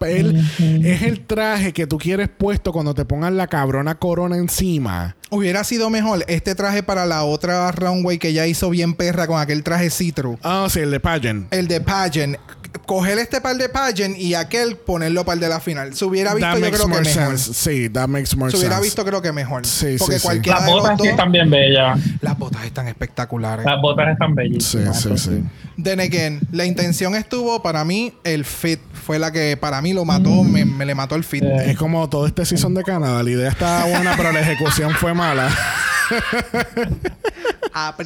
es 0.60 1.02
el 1.02 1.26
traje 1.26 1.74
que 1.74 1.88
tú 1.88 1.98
quieres 1.98 2.30
puesto 2.30 2.72
cuando 2.72 2.94
te 2.94 3.06
pongan 3.06 3.38
la 3.38 3.48
cabrona 3.48 3.98
corona 3.98 4.38
encima. 4.38 5.16
Hubiera 5.32 5.64
sido 5.64 5.90
mejor 5.90 6.24
este 6.28 6.54
traje 6.54 6.84
para 6.84 7.08
la 7.08 7.24
otra 7.24 7.72
runway 7.72 8.20
que 8.20 8.35
ya 8.36 8.46
hizo 8.46 8.70
bien 8.70 8.94
perra 8.94 9.26
con 9.26 9.40
aquel 9.40 9.64
traje 9.64 9.90
citru. 9.90 10.38
Ah, 10.44 10.68
sí, 10.70 10.82
el 10.82 10.92
de 10.92 11.00
Pageant. 11.00 11.52
El 11.54 11.68
de 11.68 11.82
Pageant. 11.82 12.38
Coger 12.86 13.18
este 13.18 13.40
par 13.40 13.56
de 13.56 13.70
Pageant 13.70 14.18
y 14.18 14.36
aquel 14.36 14.76
ponerlo 14.76 15.24
para 15.24 15.36
el 15.36 15.40
de 15.40 15.50
la 15.50 15.60
final. 15.62 15.96
Se 15.96 16.04
hubiera 16.04 16.34
visto, 16.34 16.60
yo 16.60 16.72
creo 16.72 16.88
que 16.88 17.02
mejor. 17.02 17.40
Sí, 17.40 17.90
that 17.90 18.08
makes 18.08 18.36
more 18.36 18.52
Se 18.52 18.58
hubiera 18.58 18.80
visto, 18.82 19.04
creo 19.06 19.22
que 19.22 19.32
mejor. 19.32 19.66
Sí, 19.66 19.96
Porque 19.98 20.20
sí, 20.20 20.24
cualquiera 20.24 20.60
Las 20.60 20.70
botas 20.70 21.00
están 21.04 21.32
bien 21.32 21.50
bellas. 21.50 21.98
Las 22.22 22.38
botas 22.38 22.66
están 22.66 22.88
espectaculares. 22.88 23.66
Las 23.66 23.82
botas 23.82 24.10
están 24.10 24.36
bellísimas. 24.36 25.02
Sí, 25.02 25.10
sí, 25.10 25.18
sí. 25.18 25.44
Then 25.82 26.02
again, 26.02 26.42
la 26.52 26.66
intención 26.66 27.16
estuvo, 27.16 27.64
para 27.64 27.86
mí, 27.86 28.14
el 28.24 28.44
fit 28.44 28.82
fue 28.94 29.20
la 29.20 29.32
que 29.32 29.58
para 29.58 29.82
mí 29.82 29.94
lo 29.94 30.04
mató, 30.04 30.44
me, 30.44 30.66
me, 30.66 30.86
le 30.86 30.96
mató 30.96 31.16
el 31.16 31.24
fit. 31.24 31.44
Es 31.44 31.78
como 31.78 32.10
todo 32.10 32.28
este 32.28 32.46
season 32.46 32.74
de 32.74 32.84
Canadá. 32.84 33.24
La 33.24 33.30
idea 33.30 33.50
estaba 33.50 33.86
buena, 33.86 34.16
pero 34.18 34.32
la 34.34 34.42
ejecución 34.42 34.92
fue 34.92 35.14
mala. 35.14 35.50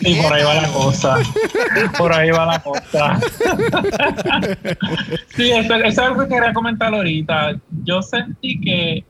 Y 0.01 0.15
por 0.15 0.33
ahí 0.33 0.43
va 0.43 0.55
la 0.55 0.67
cosa. 0.69 1.17
Por 1.97 2.11
ahí 2.11 2.31
va 2.31 2.45
la 2.47 2.59
cosa. 2.59 3.19
sí, 5.35 5.51
eso, 5.51 5.75
es 5.75 5.99
algo 5.99 6.23
que 6.23 6.27
quería 6.27 6.53
comentar 6.53 6.91
ahorita. 6.91 7.55
Yo 7.83 8.01
sentí 8.01 8.59
que, 8.59 9.03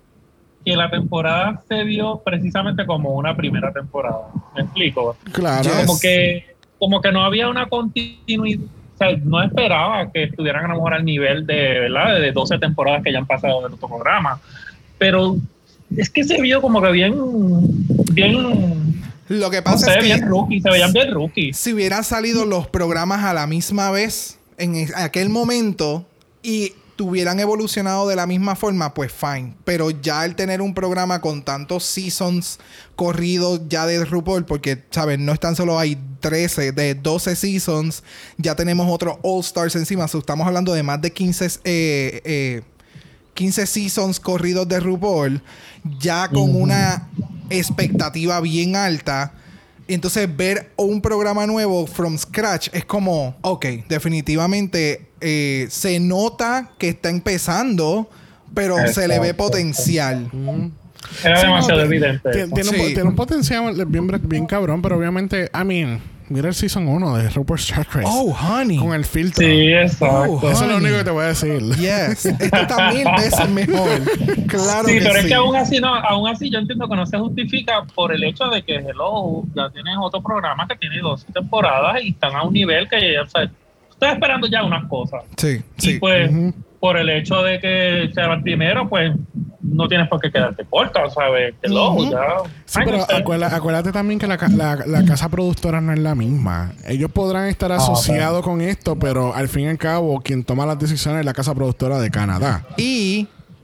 que 0.65 0.75
la 0.75 0.89
temporada 0.89 1.61
se 1.65 1.83
vio 1.85 2.21
precisamente 2.25 2.85
como 2.85 3.11
una 3.11 3.37
primera 3.37 3.71
temporada. 3.71 4.27
¿Me 4.53 4.63
explico? 4.63 5.15
Claro. 5.31 5.69
Como 5.85 5.97
que, 5.97 6.55
como 6.77 6.99
que 6.99 7.11
no 7.13 7.23
había 7.23 7.47
una 7.47 7.67
continuidad. 7.67 8.59
O 8.95 8.97
sea, 8.97 9.15
no 9.23 9.41
esperaba 9.41 10.11
que 10.11 10.23
estuvieran 10.23 10.65
a 10.65 10.67
lo 10.67 10.73
mejor 10.73 10.93
al 10.93 11.05
nivel 11.05 11.47
de, 11.47 11.79
¿verdad? 11.79 12.19
de 12.19 12.33
12 12.33 12.59
temporadas 12.59 13.01
que 13.01 13.13
ya 13.13 13.19
han 13.19 13.27
pasado 13.27 13.63
del 13.63 13.75
otro 13.75 13.87
programa. 13.87 14.41
Pero 14.97 15.37
es 15.95 16.09
que 16.09 16.25
se 16.25 16.41
vio 16.41 16.61
como 16.61 16.81
que 16.81 16.91
bien, 16.91 17.15
bien 18.11 18.88
lo 19.29 19.49
que 19.49 19.61
pasa 19.61 19.93
es 19.93 19.97
que. 19.97 20.03
Bien 20.03 20.27
rookie, 20.27 20.61
se 20.61 20.69
veían 20.69 20.91
bien 20.91 21.13
rookie. 21.13 21.53
Si 21.53 21.73
hubieran 21.73 22.03
salido 22.03 22.45
los 22.45 22.67
programas 22.67 23.23
a 23.23 23.33
la 23.33 23.47
misma 23.47 23.91
vez, 23.91 24.37
en 24.57 24.89
aquel 24.95 25.29
momento, 25.29 26.05
y 26.43 26.73
tuvieran 26.99 27.39
evolucionado 27.39 28.09
de 28.09 28.17
la 28.17 28.27
misma 28.27 28.57
forma, 28.57 28.93
pues 28.93 29.13
fine. 29.13 29.53
Pero 29.63 29.89
ya 29.89 30.25
el 30.25 30.35
tener 30.35 30.61
un 30.61 30.73
programa 30.73 31.21
con 31.21 31.43
tantos 31.43 31.85
seasons 31.85 32.59
corridos 32.97 33.61
ya 33.69 33.85
de 33.85 34.03
RuPaul, 34.03 34.45
porque, 34.45 34.83
¿sabes? 34.91 35.17
No 35.17 35.31
es 35.31 35.39
tan 35.39 35.55
solo 35.55 35.79
hay 35.79 35.97
13, 36.19 36.73
de 36.73 36.95
12 36.95 37.37
seasons, 37.37 38.03
ya 38.35 38.55
tenemos 38.55 38.91
otros 38.91 39.15
All 39.21 39.39
Stars 39.39 39.77
encima. 39.77 40.05
estamos 40.05 40.45
hablando 40.45 40.73
de 40.73 40.83
más 40.83 41.01
de 41.01 41.13
15, 41.13 41.61
eh, 41.63 42.63
15 43.39 43.61
eh, 43.61 43.65
seasons 43.65 44.19
corridos 44.19 44.67
de 44.67 44.81
RuPaul, 44.81 45.41
ya 45.97 46.27
con 46.27 46.53
una 46.53 47.07
expectativa 47.49 48.41
bien 48.41 48.75
alta. 48.75 49.31
Entonces 49.87 50.27
ver 50.35 50.71
un 50.75 51.01
programa 51.01 51.47
nuevo 51.47 51.87
from 51.87 52.17
scratch 52.17 52.67
es 52.73 52.83
como, 52.83 53.37
ok, 53.39 53.65
definitivamente 53.87 55.07
eh, 55.21 55.67
se 55.69 56.01
nota 56.01 56.71
que 56.77 56.89
está 56.89 57.09
empezando, 57.09 58.09
pero 58.53 58.75
se 58.91 59.07
le 59.07 59.19
ve 59.19 59.33
potencial. 59.33 60.29
Era 61.23 61.41
demasiado 61.41 61.81
evidente. 61.81 62.29
Tiene, 62.31 63.03
un, 63.03 63.15
potencial 63.15 63.85
bien, 63.85 64.05
bien 64.23 64.45
cabrón, 64.47 64.81
pero 64.81 64.97
obviamente, 64.97 65.49
I 65.53 65.63
mean 65.63 66.01
Mira 66.29 66.47
el 66.49 66.53
Season 66.53 66.87
1 66.87 67.17
de 67.17 67.29
RuPaul's 67.29 67.65
Track 67.65 67.95
Race. 67.95 68.07
Oh, 68.09 68.31
honey. 68.31 68.77
Con 68.77 68.93
el 68.93 69.03
filtro. 69.03 69.43
Sí, 69.45 69.73
exacto. 69.73 70.39
Oh, 70.41 70.49
Eso 70.49 70.63
es 70.63 70.69
lo 70.69 70.77
único 70.77 70.97
que 70.97 71.03
te 71.03 71.09
voy 71.09 71.23
a 71.23 71.27
decir. 71.27 71.59
Yes. 71.75 72.25
Esto 72.39 72.55
está 72.55 72.91
mil 72.91 73.05
veces 73.17 73.49
mejor. 73.49 73.89
Claro 74.49 74.87
sí, 74.87 74.97
pero 74.99 75.19
es 75.19 75.25
que 75.25 75.33
aún 75.35 75.55
así, 75.55 75.79
no, 75.79 75.93
aún 75.93 76.27
así 76.27 76.49
yo 76.49 76.57
entiendo 76.57 76.89
que 76.89 76.95
no 76.95 77.05
se 77.05 77.19
justifica 77.19 77.83
por 77.93 78.11
el 78.11 78.23
hecho 78.23 78.45
de 78.45 78.63
que 78.63 78.77
Hello 78.77 79.43
ya 79.53 79.69
tienes 79.69 79.95
otro 80.01 80.23
programa 80.23 80.67
que 80.67 80.75
tiene 80.75 80.99
dos 80.99 81.23
temporadas 81.25 82.01
y 82.01 82.09
están 82.09 82.35
a 82.35 82.43
un 82.43 82.53
nivel 82.53 82.89
que 82.89 83.13
ya, 83.13 83.21
o 83.21 83.29
sea, 83.29 83.43
estoy 83.91 84.09
esperando 84.09 84.47
ya 84.47 84.63
unas 84.63 84.87
cosas. 84.87 85.23
Sí, 85.37 85.61
sí. 85.77 85.91
Y 85.91 85.99
pues, 85.99 86.31
por 86.79 86.97
el 86.97 87.09
hecho 87.09 87.41
de 87.43 87.59
que 87.59 88.09
sea 88.13 88.33
el 88.33 88.41
primero, 88.41 88.87
pues 88.87 89.13
no 89.61 89.87
tienes 89.87 90.07
por 90.07 90.19
qué 90.19 90.31
quedarte 90.31 90.65
corta, 90.69 91.09
¿sabes? 91.09 91.53
Que 91.61 91.69
ya. 91.69 92.49
Sí, 92.65 92.79
pero 92.83 93.05
acuérdate, 93.09 93.91
también 93.91 94.19
que 94.19 94.27
la, 94.27 94.37
casa 94.37 95.29
productora 95.29 95.81
no 95.81 95.93
es 95.93 95.99
la 95.99 96.15
misma. 96.15 96.73
Ellos 96.87 97.11
podrán 97.11 97.47
estar 97.47 97.71
ah, 97.71 97.75
asociados 97.75 98.43
con 98.43 98.61
esto, 98.61 98.97
pero 98.97 99.33
al 99.33 99.47
fin 99.47 99.65
y 99.65 99.67
al 99.67 99.77
cabo, 99.77 100.21
quien 100.21 100.43
toma 100.43 100.65
las 100.65 100.79
decisiones 100.79 101.21
es 101.21 101.25
la 101.25 101.33
casa 101.33 101.53
productora 101.53 101.99
de 101.99 102.09
Canadá. 102.09 102.65
Y 102.77 103.08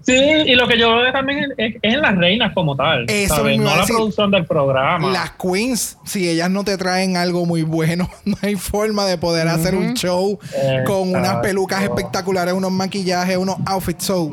Sí, 0.05 0.13
y 0.13 0.53
lo 0.55 0.67
que 0.67 0.77
yo 0.77 0.95
veo 0.95 1.11
también 1.11 1.45
es, 1.57 1.75
en 1.81 2.01
las 2.01 2.15
reinas 2.15 2.53
como 2.53 2.75
tal. 2.75 3.05
Eso 3.09 3.43
No 3.43 3.75
la 3.75 3.85
producción 3.85 4.29
del 4.29 4.45
programa. 4.45 5.09
Las 5.11 5.31
queens, 5.31 5.97
si 6.05 6.29
ellas 6.29 6.49
no 6.51 6.63
te 6.63 6.77
traen 6.77 7.17
algo 7.17 7.45
muy 7.45 7.63
bueno, 7.63 8.09
no 8.25 8.37
hay 8.41 8.55
forma 8.55 9.05
de 9.05 9.17
poder 9.17 9.47
hacer 9.47 9.75
un 9.75 9.95
show 9.95 10.37
con 10.85 11.09
unas 11.09 11.37
pelucas 11.37 11.81
espectaculares, 11.83 12.53
unos 12.53 12.71
maquillajes, 12.71 13.37
unos 13.37 13.57
outfits. 13.65 14.05
So, 14.05 14.31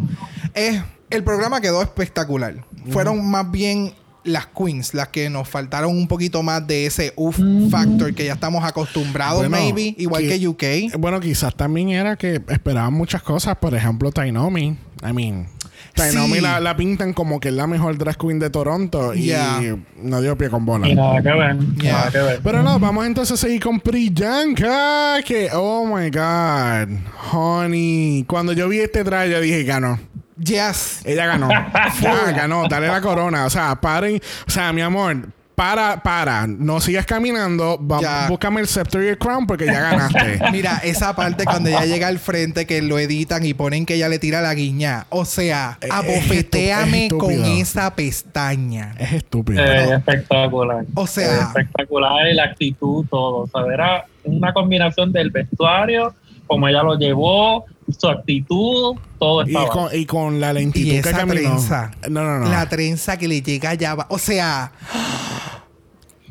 es 0.55 0.83
el 1.09 1.25
programa 1.25 1.61
quedó 1.61 1.81
espectacular. 1.81 2.55
Fueron 2.91 3.25
más 3.31 3.51
bien 3.51 3.95
las 4.25 4.47
queens 4.47 4.95
las 4.95 5.09
que 5.09 5.31
nos 5.31 5.49
faltaron 5.49 5.97
un 5.97 6.07
poquito 6.07 6.43
más 6.43 6.67
de 6.67 6.87
ese 6.87 7.12
uff 7.16 7.39
factor 7.70 8.14
que 8.14 8.25
ya 8.27 8.35
estamos 8.35 8.64
acostumbrados, 8.64 9.49
maybe, 9.49 9.95
igual 9.99 10.23
que, 10.23 10.47
UK. 10.47 10.99
Bueno, 10.99 11.18
quizás 11.20 11.55
también 11.55 11.91
era 11.91 12.16
que 12.16 12.41
esperaban 12.49 12.93
muchas 12.93 13.23
cosas. 13.23 13.57
Por 13.57 13.75
ejemplo, 13.75 14.12
Tainomi. 14.12 14.77
I 15.09 15.12
mean. 15.12 15.49
Tainomi 15.95 16.35
Sí. 16.35 16.41
la, 16.41 16.61
la 16.61 16.76
pintan 16.76 17.12
como 17.12 17.39
que 17.41 17.49
es 17.49 17.55
la 17.55 17.66
mejor 17.66 17.97
drag 17.99 18.16
queen 18.16 18.39
de 18.39 18.51
Toronto 18.51 19.14
y 19.14 19.22
Yeah. 19.24 19.76
no 19.97 20.20
dio 20.20 20.37
pie 20.39 20.49
con 20.51 20.64
bola. 20.64 20.89
Y 20.89 20.95
nada 20.95 21.22
que 21.22 21.28
ver. 21.33 21.59
Yeah. 21.80 21.93
Nada 21.93 22.11
que 22.11 22.18
ver. 22.18 22.41
Pero 22.43 22.62
no, 22.62 22.78
vamos 22.78 23.07
entonces 23.07 23.39
a 23.39 23.47
seguir 23.47 23.62
con 23.62 23.80
Priyanka. 23.80 25.22
Que, 25.24 25.49
oh 25.53 25.87
my 25.87 26.11
God, 26.11 26.99
honey. 27.33 28.24
Cuando 28.26 28.53
yo 28.53 28.68
vi 28.68 28.80
este 28.80 29.05
traje, 29.05 29.30
yo 29.30 29.41
dije, 29.41 29.64
ganó. 29.64 29.99
Yes. 30.39 31.03
Ella 31.05 31.26
ganó. 31.26 31.49
ya, 32.01 32.33
ganó. 32.33 32.66
Dale 32.68 32.89
la 32.89 33.01
corona. 33.01 33.45
O 33.47 33.51
sea, 33.51 33.74
paren. 33.80 34.20
O 34.47 34.51
sea, 34.51 34.72
mi 34.72 34.80
amor, 34.80 35.28
para, 35.55 36.03
para. 36.03 36.46
No 36.46 36.80
sigas 36.80 37.07
caminando. 37.07 37.78
Va- 37.86 38.00
Ya. 38.00 38.26
búscame 38.28 38.61
el 38.61 38.66
scepter 38.66 39.03
y 39.05 39.09
el 39.09 39.18
crown 39.18 39.46
porque 39.46 39.66
ya 39.66 39.80
ganaste. 39.80 40.40
Mira, 40.53 40.80
esa 40.82 41.14
parte 41.14 41.44
cuando 41.44 41.68
ella 41.68 41.84
llega 41.84 42.09
al 42.09 42.18
frente 42.18 42.66
que 42.66 42.80
lo 42.82 42.98
editan 42.98 43.44
y 43.44 43.55
ponen 43.55 43.84
que 43.86 43.94
ella 43.94 44.09
le 44.09 44.18
tira 44.18 44.40
la 44.40 44.55
guiña. 44.55 45.07
O 45.11 45.24
sea, 45.24 45.78
Es- 45.80 45.88
es 45.88 45.94
abofeteame 45.94 47.07
es 47.07 47.12
con 47.12 47.32
esa 47.32 47.94
pestaña. 47.94 48.94
es 48.98 49.12
estúpido. 49.12 49.62
Eh, 49.62 49.94
espectacular. 49.94 50.84
O 50.94 51.07
sea- 51.07 51.42
espectacular 51.42 52.26
y 52.30 52.34
la 52.34 52.44
actitud, 52.44 53.05
todo. 53.11 53.36
O 53.42 53.46
sea, 53.48 53.72
era 53.72 54.05
una 54.24 54.53
combinación 54.53 55.12
del 55.12 55.30
vestuario, 55.30 56.14
como 56.46 56.68
ella 56.68 56.82
lo 56.82 56.96
llevó, 56.98 57.64
su 57.99 58.09
actitud, 58.09 58.97
todo 59.18 59.43
Y 59.47 59.49
estaba. 59.49 59.68
con, 59.70 59.88
y 59.95 60.07
con 60.07 60.40
la 60.40 60.53
lentitud 60.53 60.86
Y 60.88 60.90
que 60.93 60.99
esa 60.99 61.12
caminó. 61.12 61.40
trenza. 61.40 61.90
No, 62.11 62.22
no, 62.24 62.38
no. 62.40 62.49
La 62.51 62.68
trenza 62.68 63.16
que 63.16 63.28
le 63.28 63.43
llega 63.43 63.70
allá 63.70 63.93
abajo. 63.93 64.14
O 64.14 64.18
sea, 64.18 64.72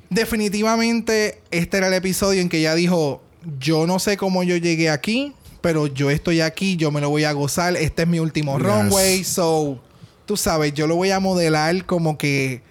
definitivamente 0.09 1.41
este 1.51 1.77
era 1.77 1.87
el 1.87 1.93
episodio 1.93 2.41
en 2.41 2.49
que 2.49 2.59
ella 2.59 2.75
dijo, 2.75 3.21
yo 3.59 3.87
no 3.87 3.99
sé 3.99 4.17
cómo 4.17 4.43
yo 4.43 4.57
llegué 4.57 4.89
aquí, 4.89 5.33
pero 5.61 5.87
yo 5.87 6.09
estoy 6.09 6.41
aquí, 6.41 6.75
yo 6.75 6.91
me 6.91 7.01
lo 7.01 7.09
voy 7.09 7.23
a 7.23 7.31
gozar, 7.33 7.75
este 7.77 8.03
es 8.03 8.07
mi 8.07 8.19
último 8.19 8.57
Yes. 8.57 8.67
runway, 8.67 9.23
so, 9.23 9.79
tú 10.25 10.35
sabes, 10.37 10.73
yo 10.73 10.87
lo 10.87 10.95
voy 10.95 11.11
a 11.11 11.19
modelar 11.19 11.85
como 11.85 12.17
que... 12.17 12.61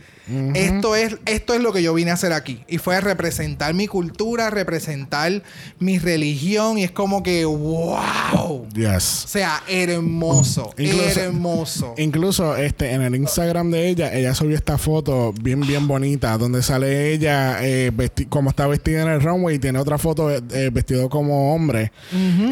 Esto 0.55 0.95
es, 0.95 1.17
esto 1.27 1.55
es 1.55 1.61
lo 1.61 1.73
que 1.73 1.83
yo 1.83 1.93
vine 1.95 2.11
a 2.11 2.15
hacer 2.15 2.33
aquí. 2.33 2.63
Y 2.69 2.79
fue 2.79 2.95
a 2.97 3.01
representar 3.01 3.75
mi 3.75 3.87
cultura, 3.89 4.49
representar 4.51 5.43
mi 5.79 5.99
religión. 5.99 6.79
Y 6.79 6.85
es 6.85 6.91
como 6.93 7.23
que, 7.23 7.45
wow. 7.45 8.67
Yes. 8.75 9.25
O 9.25 9.29
sea, 9.29 9.63
hermoso. 9.69 10.73
Incluso- 10.79 11.21
hermoso. 11.21 11.95
Incluso 11.99 12.57
este 12.57 12.93
en 12.93 13.03
el 13.03 13.15
Instagram 13.17 13.71
de 13.71 13.89
ella, 13.89 14.13
ella 14.15 14.35
subió 14.35 14.57
esta 14.57 14.79
foto 14.79 15.33
bien, 15.41 15.61
bien 15.63 15.87
bonita, 15.89 16.37
donde 16.39 16.63
sale 16.63 17.13
ella 17.13 17.59
eh, 17.63 17.91
vesti- 17.93 18.29
como 18.29 18.51
está 18.51 18.67
vestida 18.67 19.03
en 19.03 19.09
el 19.09 19.21
runway 19.21 19.57
y 19.57 19.59
tiene 19.59 19.79
otra 19.79 19.99
foto 19.99 20.31
eh, 20.31 20.71
vestido 20.73 21.09
como 21.09 21.55
hombre. 21.55 21.93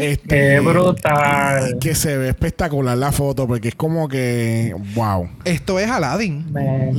este, 0.00 0.28
Qué 0.28 0.60
brutal. 0.60 1.78
Que 1.80 1.94
se 1.94 2.16
ve 2.16 2.28
espectacular 2.30 2.96
la 2.98 3.12
foto 3.12 3.46
porque 3.46 3.68
es 3.68 3.74
como 3.74 4.08
que, 4.08 4.74
wow. 4.94 5.28
Esto 5.44 5.78
es 5.78 5.88
Aladdin. 5.90 6.52
Me. 6.52 6.92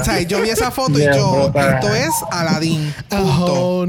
O 0.00 0.04
sea, 0.04 0.20
yo 0.22 0.40
vi 0.40 0.50
esa 0.50 0.70
foto 0.70 0.98
y 0.98 1.04
yo, 1.04 1.44
brutal. 1.44 1.74
esto 1.74 1.94
es 1.94 2.10
Aladdin. 2.30 2.94
Punto. 3.08 3.86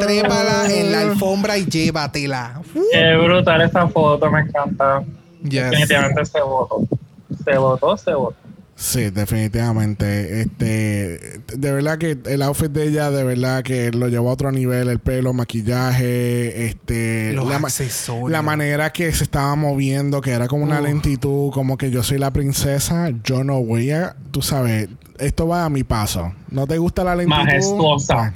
Trépala 0.00 0.66
en 0.70 0.92
la 0.92 1.00
alfombra 1.00 1.58
y 1.58 1.66
llévatela. 1.66 2.60
Qué 2.92 3.16
brutal 3.16 3.62
esa 3.62 3.88
foto, 3.88 4.30
me 4.30 4.40
encanta. 4.40 5.02
Yes. 5.42 5.70
Definitivamente 5.70 6.24
se 6.24 6.40
votó. 6.40 6.80
Se 7.44 7.58
votó, 7.58 7.96
se 7.96 8.14
votó. 8.14 8.47
Sí, 8.80 9.10
definitivamente. 9.10 10.40
Este, 10.40 11.40
de 11.52 11.72
verdad 11.72 11.98
que 11.98 12.16
el 12.26 12.42
outfit 12.42 12.70
de 12.70 12.86
ella, 12.86 13.10
de 13.10 13.24
verdad 13.24 13.64
que 13.64 13.90
lo 13.90 14.06
llevó 14.06 14.30
a 14.30 14.34
otro 14.34 14.52
nivel. 14.52 14.88
El 14.88 15.00
pelo, 15.00 15.32
maquillaje, 15.32 16.66
este, 16.66 17.32
Los 17.32 17.48
la, 17.48 17.56
accesorios. 17.56 18.30
la 18.30 18.40
manera 18.40 18.92
que 18.92 19.12
se 19.12 19.24
estaba 19.24 19.56
moviendo, 19.56 20.20
que 20.20 20.30
era 20.30 20.46
como 20.46 20.62
una 20.62 20.80
lentitud, 20.80 21.50
como 21.50 21.76
que 21.76 21.90
yo 21.90 22.04
soy 22.04 22.18
la 22.18 22.32
princesa, 22.32 23.10
yo 23.24 23.42
no 23.42 23.60
voy 23.64 23.90
a, 23.90 24.14
tú 24.30 24.42
sabes, 24.42 24.88
esto 25.18 25.48
va 25.48 25.64
a 25.64 25.70
mi 25.70 25.82
paso. 25.82 26.32
¿No 26.48 26.68
te 26.68 26.78
gusta 26.78 27.02
la 27.02 27.16
lentitud? 27.16 27.36
Majestuosa. 27.36 28.32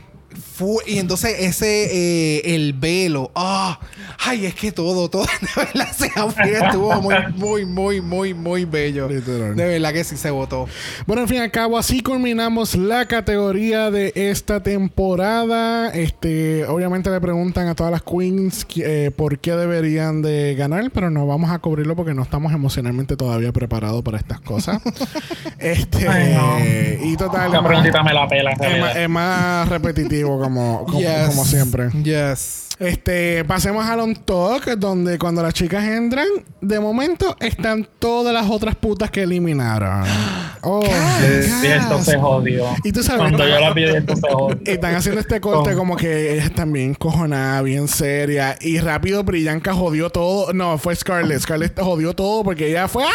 Y 0.87 0.99
entonces 0.99 1.35
ese, 1.41 2.37
eh, 2.39 2.55
el 2.55 2.73
velo. 2.75 3.31
Ah, 3.35 3.81
ay, 4.25 4.47
es 4.47 4.55
que 4.55 4.71
todo, 4.71 5.09
todo 5.09 5.23
de 5.41 5.49
verdad 5.57 5.89
outfit 6.17 6.45
estuvo 6.47 7.01
muy, 7.01 7.15
muy, 7.35 7.65
muy, 7.65 8.01
muy, 8.01 8.35
muy 8.35 8.65
bello. 8.65 9.09
Literal. 9.09 9.57
De 9.57 9.65
verdad 9.65 9.93
que 9.93 10.05
sí 10.05 10.17
se 10.17 10.31
votó. 10.31 10.67
Bueno, 11.07 11.23
en 11.23 11.29
fin 11.29 11.39
y 11.39 11.41
al 11.41 11.51
cabo, 11.51 11.79
así 11.79 12.03
culminamos 12.03 12.75
la 12.77 13.07
categoría 13.07 13.91
de 13.91 14.13
esta 14.15 14.63
temporada. 14.63 15.89
Este, 15.91 16.65
obviamente 16.67 17.11
le 17.11 17.21
preguntan 17.21 17.69
a 17.69 17.75
todas 17.75 17.91
las 17.93 18.03
queens 18.03 18.65
que, 18.65 19.07
eh, 19.07 19.11
por 19.11 19.39
qué 19.39 19.53
deberían 19.53 20.23
de 20.23 20.55
ganar, 20.55 20.91
pero 20.93 21.11
no 21.11 21.27
vamos 21.27 21.51
a 21.51 21.59
cubrirlo 21.59 21.97
porque 21.97 22.15
no 22.15 22.23
estamos 22.23 22.53
emocionalmente 22.53 23.17
todavía 23.17 23.53
preparados 23.53 24.03
para 24.03 24.19
estas 24.19 24.41
cosas. 24.41 24.81
este, 25.59 26.07
Ay, 26.09 26.35
no. 26.35 27.07
y 27.11 27.17
total, 27.17 27.51
La 27.51 27.57
es 27.59 27.63
más- 27.63 27.69
preguntita 27.69 28.03
me 28.03 28.13
la 28.13 28.29
pela. 28.29 28.53
es 28.93 29.09
más 29.09 29.69
repetitivo 29.69 30.42
como, 30.43 30.85
como, 30.85 30.99
Yes. 31.01 31.29
como 31.29 31.45
siempre. 31.45 31.91
Yes. 32.03 32.59
Este, 32.79 33.45
pasemos 33.45 33.85
al 33.87 34.01
on 34.01 34.15
talk, 34.17 34.65
donde 34.77 35.19
cuando 35.19 35.43
las 35.43 35.55
chicas 35.55 35.85
entran, 35.85 36.27
de 36.61 36.81
momento 36.81 37.37
están 37.39 37.87
todas 38.01 38.35
las 38.35 38.51
otras 38.51 38.75
putas 38.75 39.11
que 39.11 39.23
eliminaron. 39.23 40.05
Oh, 40.65 40.81
Sí, 40.85 41.67
esto 41.67 41.99
se 42.05 42.17
jodió. 42.17 42.67
Y 42.85 42.93
tú 42.93 43.03
sabes, 43.03 43.23
Cuando 43.23 43.45
yo 43.49 43.59
la 43.59 43.73
vi, 43.75 43.83
esto 43.83 44.15
se 44.15 44.29
jodió. 44.33 44.61
Y 44.65 44.71
están 44.71 44.95
haciendo 44.95 45.21
este 45.21 45.41
corte 45.41 45.75
como 45.75 45.97
que 45.97 46.35
ella 46.35 46.45
está 46.45 46.65
bien 46.67 46.95
cojonada, 46.95 47.63
bien 47.63 47.89
seria. 47.89 48.57
Y 48.61 48.79
rápido 48.79 49.25
Brillanca 49.25 49.75
jodió 49.75 50.11
todo. 50.11 50.53
No, 50.53 50.79
fue 50.79 50.95
Scarlett. 50.95 51.41
Scarlett 51.41 51.77
jodió 51.81 52.15
todo 52.15 52.45
porque 52.45 52.69
ella 52.69 52.87
fue. 52.87 53.03
¡Ay, 53.03 53.11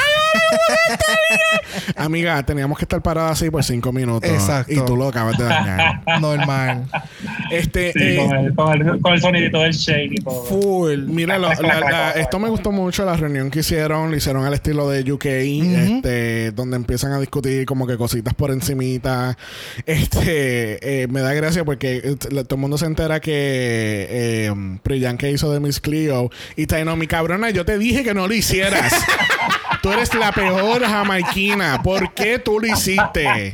Amiga, 1.95 2.43
teníamos 2.43 2.77
que 2.77 2.85
estar 2.85 3.01
paradas 3.01 3.33
así 3.33 3.49
por 3.49 3.63
cinco 3.63 3.91
minutos. 3.91 4.29
Exacto. 4.29 4.71
Y 4.73 4.79
tú 4.85 4.95
lo 4.95 5.07
acabas 5.09 5.37
de 5.37 5.43
dañar. 5.45 6.01
Normal. 6.21 6.85
Este. 7.51 7.91
Sí, 7.93 7.99
eh, 8.01 8.17
con, 8.17 8.35
el, 8.37 8.55
con, 8.55 8.81
el, 8.95 9.01
con 9.01 9.13
el 9.13 9.21
sonidito 9.21 9.61
del 9.61 9.71
shake 9.73 10.11
y 10.13 10.23
todo. 10.23 10.43
Full. 10.45 11.05
Mira, 11.07 11.37
lo- 11.37 11.49
la- 11.53 11.79
la- 11.79 12.11
esto 12.11 12.39
me 12.39 12.49
gustó 12.49 12.71
mucho, 12.71 13.05
la 13.05 13.15
reunión 13.15 13.49
que 13.49 13.59
hicieron, 13.59 14.11
lo 14.11 14.17
hicieron 14.17 14.45
al 14.45 14.53
estilo 14.53 14.89
de 14.89 15.09
UK, 15.11 15.25
este, 15.25 16.51
donde 16.51 16.75
empiezan 16.77 17.11
a 17.13 17.19
discutir 17.19 17.65
como 17.65 17.87
que 17.87 17.97
cositas 17.97 18.33
por 18.33 18.51
encimita. 18.51 19.37
Este, 19.85 21.03
eh, 21.03 21.07
me 21.07 21.21
da 21.21 21.33
gracia 21.33 21.63
porque 21.65 21.97
eh, 22.03 22.15
todo 22.15 22.55
el 22.55 22.57
mundo 22.57 22.77
se 22.77 22.85
entera 22.85 23.19
que 23.19 23.31
eh, 24.09 24.51
Priyanka 24.83 25.27
hizo 25.27 25.51
de 25.51 25.59
Miss 25.59 25.79
Cleo 25.79 26.29
y 26.55 26.67
Taino, 26.67 26.95
mi 26.95 27.07
cabrona, 27.07 27.49
yo 27.49 27.65
te 27.65 27.77
dije 27.77 28.03
que 28.03 28.13
no 28.13 28.27
lo 28.27 28.33
hicieras. 28.33 28.93
Tú 29.81 29.91
eres 29.91 30.13
la 30.13 30.31
peor 30.31 30.83
jamaiquina. 30.83 31.81
¿Por 31.81 32.13
qué 32.13 32.39
tú 32.39 32.59
lo 32.59 32.67
hiciste? 32.67 33.53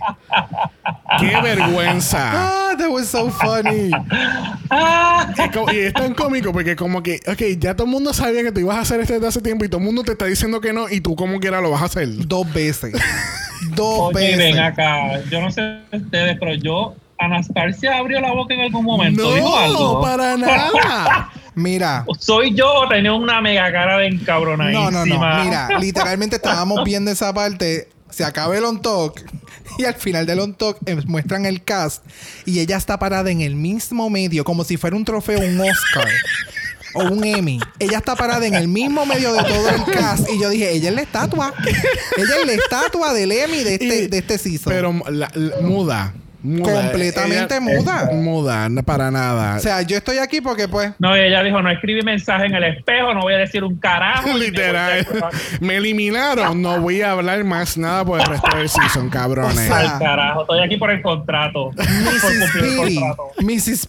¡Qué 1.20 1.42
vergüenza! 1.42 2.32
Ah, 2.34 2.76
that 2.78 2.90
was 2.90 3.08
so 3.08 3.30
funny. 3.30 3.92
Y 5.74 5.78
es 5.80 5.94
tan 5.94 6.14
cómico 6.14 6.52
porque 6.52 6.76
como 6.76 7.02
que, 7.04 7.20
ok, 7.28 7.60
ya 7.60 7.76
todo 7.76 7.86
el 7.86 7.92
mundo 7.92 8.14
sabía 8.14 8.44
que 8.44 8.52
tú 8.52 8.60
ibas 8.62 8.78
a 8.78 8.82
hacer 8.82 9.00
esto 9.02 9.14
desde 9.14 9.28
hace 9.28 9.42
tiempo 9.42 9.66
y 9.66 9.70
todo 9.70 9.80
el 9.80 9.86
mundo 9.86 10.04
te 10.04 10.14
está 10.14 10.26
diciendo 10.26 10.60
que 10.62 10.74
no 10.74 10.90
y 10.90 11.02
tú 11.02 11.16
como 11.16 11.40
quiera 11.40 11.62
lo 11.62 11.70
vas 11.72 11.82
a 11.82 11.86
hacer. 11.86 12.08
Dos 12.28 12.52
veces. 12.54 12.94
Dos 13.76 14.14
Oye, 14.14 14.36
veces. 14.36 14.38
ven 14.38 14.60
acá. 14.60 15.22
Yo 15.30 15.42
no 15.42 15.52
sé 15.52 15.80
ustedes, 15.92 16.38
pero 16.40 16.54
yo, 16.56 16.96
Anastasia 17.20 17.98
abrió 17.98 18.20
la 18.20 18.32
boca 18.34 18.54
en 18.54 18.62
algún 18.62 18.84
momento. 18.86 19.34
¿Dijo 19.34 19.50
No, 19.50 19.56
algo? 19.58 20.02
para 20.02 20.38
nada. 20.38 21.32
Mira. 21.56 22.06
¿Soy 22.20 22.54
yo 22.56 22.72
o 22.74 22.88
tenía 22.88 23.14
una 23.14 23.42
mega 23.42 23.72
cara 23.72 23.98
de 24.00 24.08
encabronadísima? 24.08 24.92
No, 24.92 25.06
no, 25.06 25.20
no. 25.20 25.44
Mira, 25.44 25.70
literalmente 25.80 26.38
estábamos 26.38 26.84
viendo 26.84 27.12
esa 27.12 27.34
parte. 27.34 27.90
Se 28.10 28.24
acaba 28.24 28.56
el 28.58 28.64
on 28.66 28.82
talk. 28.82 29.22
Y 29.80 29.86
al 29.86 29.96
final 29.96 30.28
del 30.28 30.40
on 30.40 30.54
talk 30.54 30.78
eh, 30.86 30.96
muestran 31.08 31.46
el 31.48 31.64
cast. 31.64 32.04
Y 32.46 32.60
ella 32.60 32.78
está 32.78 33.00
parada 33.00 33.32
en 33.32 33.42
el 33.42 33.56
mismo 33.56 34.08
medio, 34.12 34.44
como 34.44 34.64
si 34.64 34.78
fuera 34.78 34.96
un 34.96 35.04
trofeo, 35.04 35.40
un 35.40 35.60
Oscar. 35.62 36.08
O 36.94 37.06
un 37.06 37.24
Emmy. 37.24 37.60
Ella 37.80 37.98
está 37.98 38.16
parada 38.16 38.46
en 38.46 38.54
el 38.54 38.68
mismo 38.68 39.04
medio 39.08 39.34
de 39.34 39.42
todo 39.44 39.68
el 39.70 39.84
cast. 39.86 40.30
Y 40.30 40.40
yo 40.40 40.50
dije, 40.50 40.70
ella 40.74 40.90
es 40.90 40.96
la 40.96 41.02
estatua. 41.02 41.52
Ella 42.18 42.36
es 42.42 42.46
la 42.46 42.54
estatua 42.54 43.14
del 43.14 43.32
Emmy 43.32 43.64
de 43.64 43.74
este, 43.74 44.04
Y- 44.04 44.08
de 44.08 44.18
este 44.20 44.38
season. 44.38 44.72
Pero 44.72 44.94
la- 45.10 45.32
la- 45.34 45.56
muda. 45.62 46.14
Muda. 46.44 46.82
Completamente 46.82 47.56
Ella- 47.56 47.60
muda. 47.62 48.10
Muda, 48.14 48.70
no 48.70 48.84
para 48.84 49.10
nada. 49.10 49.56
o 49.56 49.60
sea, 49.60 49.82
yo 49.82 49.98
estoy 49.98 50.18
aquí 50.20 50.42
porque 50.42 50.68
pues... 50.68 50.92
No, 51.00 51.16
ella 51.16 51.42
dijo, 51.42 51.62
no 51.62 51.70
escribí 51.72 52.02
mensaje 52.04 52.46
en 52.46 52.54
el 52.56 52.64
espejo, 52.66 53.14
no 53.14 53.22
voy 53.22 53.34
a 53.34 53.38
decir 53.38 53.64
un 53.64 53.76
carajo. 53.78 54.28
me 54.34 54.38
Literal. 54.40 55.08
a- 55.24 55.30
Me 55.62 55.78
eliminaron. 55.78 56.62
No 56.62 56.80
voy 56.82 57.02
a 57.02 57.12
hablar 57.14 57.44
más 57.44 57.78
nada 57.78 58.04
por 58.06 58.20
el 58.20 58.26
resto 58.28 58.56
del 58.58 58.70
season, 58.70 59.10
cabrones. 59.12 59.58
O 59.58 59.62
sea, 59.62 59.94
Al 59.94 60.00
carajo, 60.00 60.42
estoy 60.42 60.64
aquí 60.64 60.78
por 60.78 60.92
el 60.92 61.02
contrato. 61.02 61.72
Mrs. 61.72 62.22
cumplir 62.22 62.64
el 62.64 62.80
Pity. 62.86 62.96
contrato. 63.00 63.32
Mrs. 63.42 63.88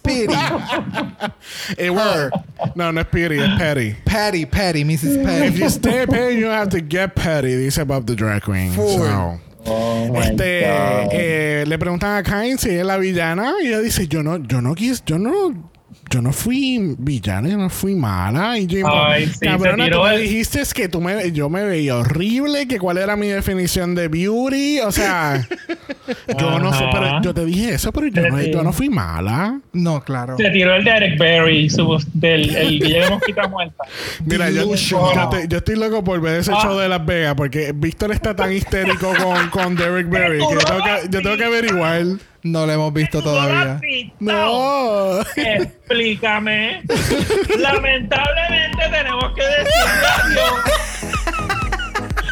It 1.77 1.89
worked. 1.91 2.33
No, 2.75 2.91
no 2.91 3.01
es 3.01 3.07
Pity, 3.07 3.39
es 3.39 3.49
Petty. 3.59 3.95
Patty, 4.05 4.45
Patty, 4.45 4.83
Mrs. 4.85 5.17
If 5.17 5.23
Patty. 5.25 5.59
you 5.59 5.69
stay 5.69 6.05
petty, 6.07 6.39
you 6.39 6.47
have 6.47 6.69
to 6.69 6.79
get 6.79 7.13
petty, 7.15 7.55
dice 7.55 7.83
Bob 7.85 8.05
the 8.05 8.15
Drag 8.15 8.41
Queen. 8.41 8.73
So, 8.73 9.39
Oh, 9.67 10.11
este, 10.21 10.63
eh, 11.11 11.65
le 11.65 11.79
preguntan 11.79 12.17
a 12.17 12.23
Kain 12.23 12.57
si 12.57 12.69
es 12.69 12.85
la 12.85 12.97
villana 12.97 13.53
y 13.61 13.67
ella 13.67 13.79
dice, 13.79 14.07
yo 14.07 14.21
no, 14.21 14.37
yo 14.37 14.61
no 14.61 14.75
quis, 14.75 15.03
yo 15.05 15.17
no, 15.17 15.71
yo 16.15 16.21
no 16.21 16.31
fui 16.31 16.95
villana, 16.97 17.49
yo 17.49 17.57
no 17.57 17.69
fui 17.69 17.93
mala. 17.93 18.57
Y 18.57 18.67
yo, 18.67 18.87
Ay, 18.87 19.25
sí, 19.27 19.39
cabrona, 19.45 19.89
tú 19.89 20.01
me 20.01 20.15
el- 20.15 20.21
dijiste 20.21 20.61
que 20.73 20.87
tú 20.87 21.01
me, 21.01 21.31
yo 21.33 21.49
me 21.49 21.65
veía 21.65 21.97
horrible, 21.97 22.67
que 22.69 22.79
cuál 22.79 22.97
era 22.99 23.17
mi 23.17 23.27
definición 23.27 23.95
de 23.95 24.07
beauty. 24.07 24.79
O 24.79 24.91
sea, 24.93 25.45
yo 26.39 26.57
no 26.59 26.71
sé, 26.73 26.85
pero 26.89 27.21
yo 27.21 27.33
te 27.33 27.43
dije 27.43 27.73
eso, 27.73 27.91
pero 27.91 28.07
yo 28.07 28.29
no, 28.29 28.39
Sí. 28.39 28.51
yo 28.53 28.63
no 28.63 28.71
fui 28.71 28.89
mala. 28.89 29.59
No, 29.73 30.01
claro. 30.05 30.37
Se 30.37 30.49
tiró 30.51 30.73
el 30.75 30.85
de 30.85 30.91
Eric 30.91 31.19
Berry, 31.19 31.69
su, 31.69 32.01
del 32.13 32.55
el 32.55 32.79
de 32.79 33.09
Mosquita 33.09 33.47
Muerta. 33.49 33.83
Mira, 34.25 34.49
yo, 34.49 34.61
Delusional. 34.61 35.13
yo 35.15 35.29
te- 35.29 35.47
yo 35.49 35.57
estoy 35.57 35.75
loco 35.75 36.01
por 36.01 36.21
ver 36.21 36.39
ese 36.39 36.51
Ah. 36.53 36.59
show 36.63 36.77
de 36.79 36.87
Las 36.87 37.05
Vegas 37.05 37.35
porque 37.35 37.73
Víctor 37.75 38.13
está 38.13 38.33
tan 38.33 38.53
histérico 38.53 39.11
con, 39.21 39.49
con 39.49 39.75
Derek 39.75 40.09
Berry 40.09 40.37
que 40.37 40.53
yo 40.53 40.59
tengo 40.59 40.81
que, 40.83 41.09
yo 41.09 41.21
tengo 41.21 41.35
que 41.37 41.43
averiguar. 41.43 42.03
No 42.45 42.67
lo 42.67 42.73
hemos 42.73 42.93
visto 42.93 43.23
¿Tú 43.23 43.29
no 43.29 43.33
lo 43.33 43.41
has 43.41 43.47
todavía. 43.47 43.81
No. 44.19 45.21
Explícame. 45.35 46.83
Lamentablemente 47.57 48.83
tenemos 48.91 49.33
que 49.33 49.41
adiós 49.41 50.94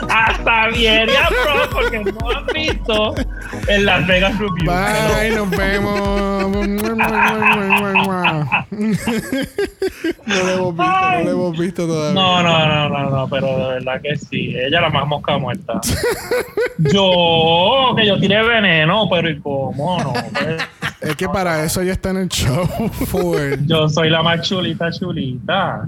a 0.10 0.34
Xavier 0.44 1.10
y 1.10 1.16
a 1.16 1.28
Pro 1.28 1.70
porque 1.72 2.00
no 2.00 2.30
han 2.30 2.46
visto 2.48 3.16
en 3.68 3.86
Las 3.86 4.08
Vegas 4.08 4.38
Review. 4.40 4.72
Bye, 4.72 5.32
nos 5.36 5.50
vemos. 5.50 6.50
No 10.26 10.36
lo 10.44 10.50
hemos 10.50 10.76
visto, 10.76 10.94
no 10.94 11.24
lo 11.24 11.32
hemos 11.32 11.58
visto 11.58 11.88
todavía. 11.88 12.14
No, 12.14 12.44
no, 12.44 12.68
no, 12.68 12.90
no, 12.90 13.10
no, 13.10 13.28
pero 13.28 13.58
de 13.58 13.74
verdad 13.76 14.02
que 14.02 14.16
sí. 14.16 14.56
Ella 14.56 14.82
la 14.82 14.90
más 14.90 15.08
mosca 15.08 15.38
muerta. 15.38 15.80
yo, 16.78 17.94
que 17.96 18.06
yo 18.06 18.20
tiré 18.20 18.44
veneno, 18.44 19.08
pero 19.10 19.30
¿y 19.30 19.40
cómo 19.40 19.98
no? 20.00 20.14
Es 21.04 21.16
que 21.18 21.28
para 21.28 21.64
eso 21.64 21.82
ya 21.84 21.92
está 21.94 22.10
en 22.12 22.18
el 22.18 22.30
show. 22.30 22.68
Full. 23.08 23.66
Yo 23.66 23.90
soy 23.90 24.10
la 24.10 24.24
más 24.24 24.42
chulita, 24.42 24.90
chulita. 24.92 25.84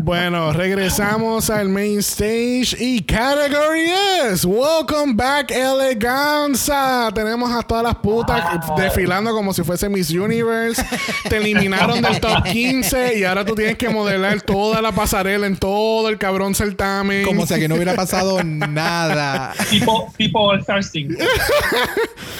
Bueno, 0.00 0.52
regresamos 0.52 1.48
al 1.50 1.68
main 1.68 1.98
stage 2.00 2.76
y 2.78 3.02
category 3.02 3.90
es 4.30 4.44
Welcome 4.44 5.14
back 5.14 5.50
Eleganza. 5.50 7.10
Tenemos 7.14 7.50
a 7.52 7.62
todas 7.62 7.84
las 7.84 7.94
putas 7.96 8.66
Wow. 8.66 8.78
desfilando 8.78 9.32
como 9.32 9.52
si 9.52 9.62
fuese 9.62 9.88
Miss 9.88 10.10
Universe. 10.10 10.84
Te 11.28 11.36
eliminaron 11.38 12.00
del 12.02 12.20
top 12.20 12.42
15 12.44 13.18
y 13.18 13.24
ahora 13.24 13.44
tú 13.44 13.54
tienes 13.54 13.76
que 13.76 13.88
modelar 13.88 14.40
toda 14.42 14.82
la 14.82 14.92
pasarela 14.92 15.46
en 15.46 15.56
todo 15.56 16.08
el 16.08 16.18
cabrón 16.18 16.54
certamen. 16.54 17.24
Como 17.24 17.46
si 17.46 17.54
aquí 17.54 17.68
no 17.68 17.74
hubiera 17.76 17.94
pasado 17.94 18.42
nada. 18.44 19.52
Tipo, 19.70 20.12
tipo 20.16 20.40
All 20.40 20.60
Star 20.60 20.82
5. 20.82 21.14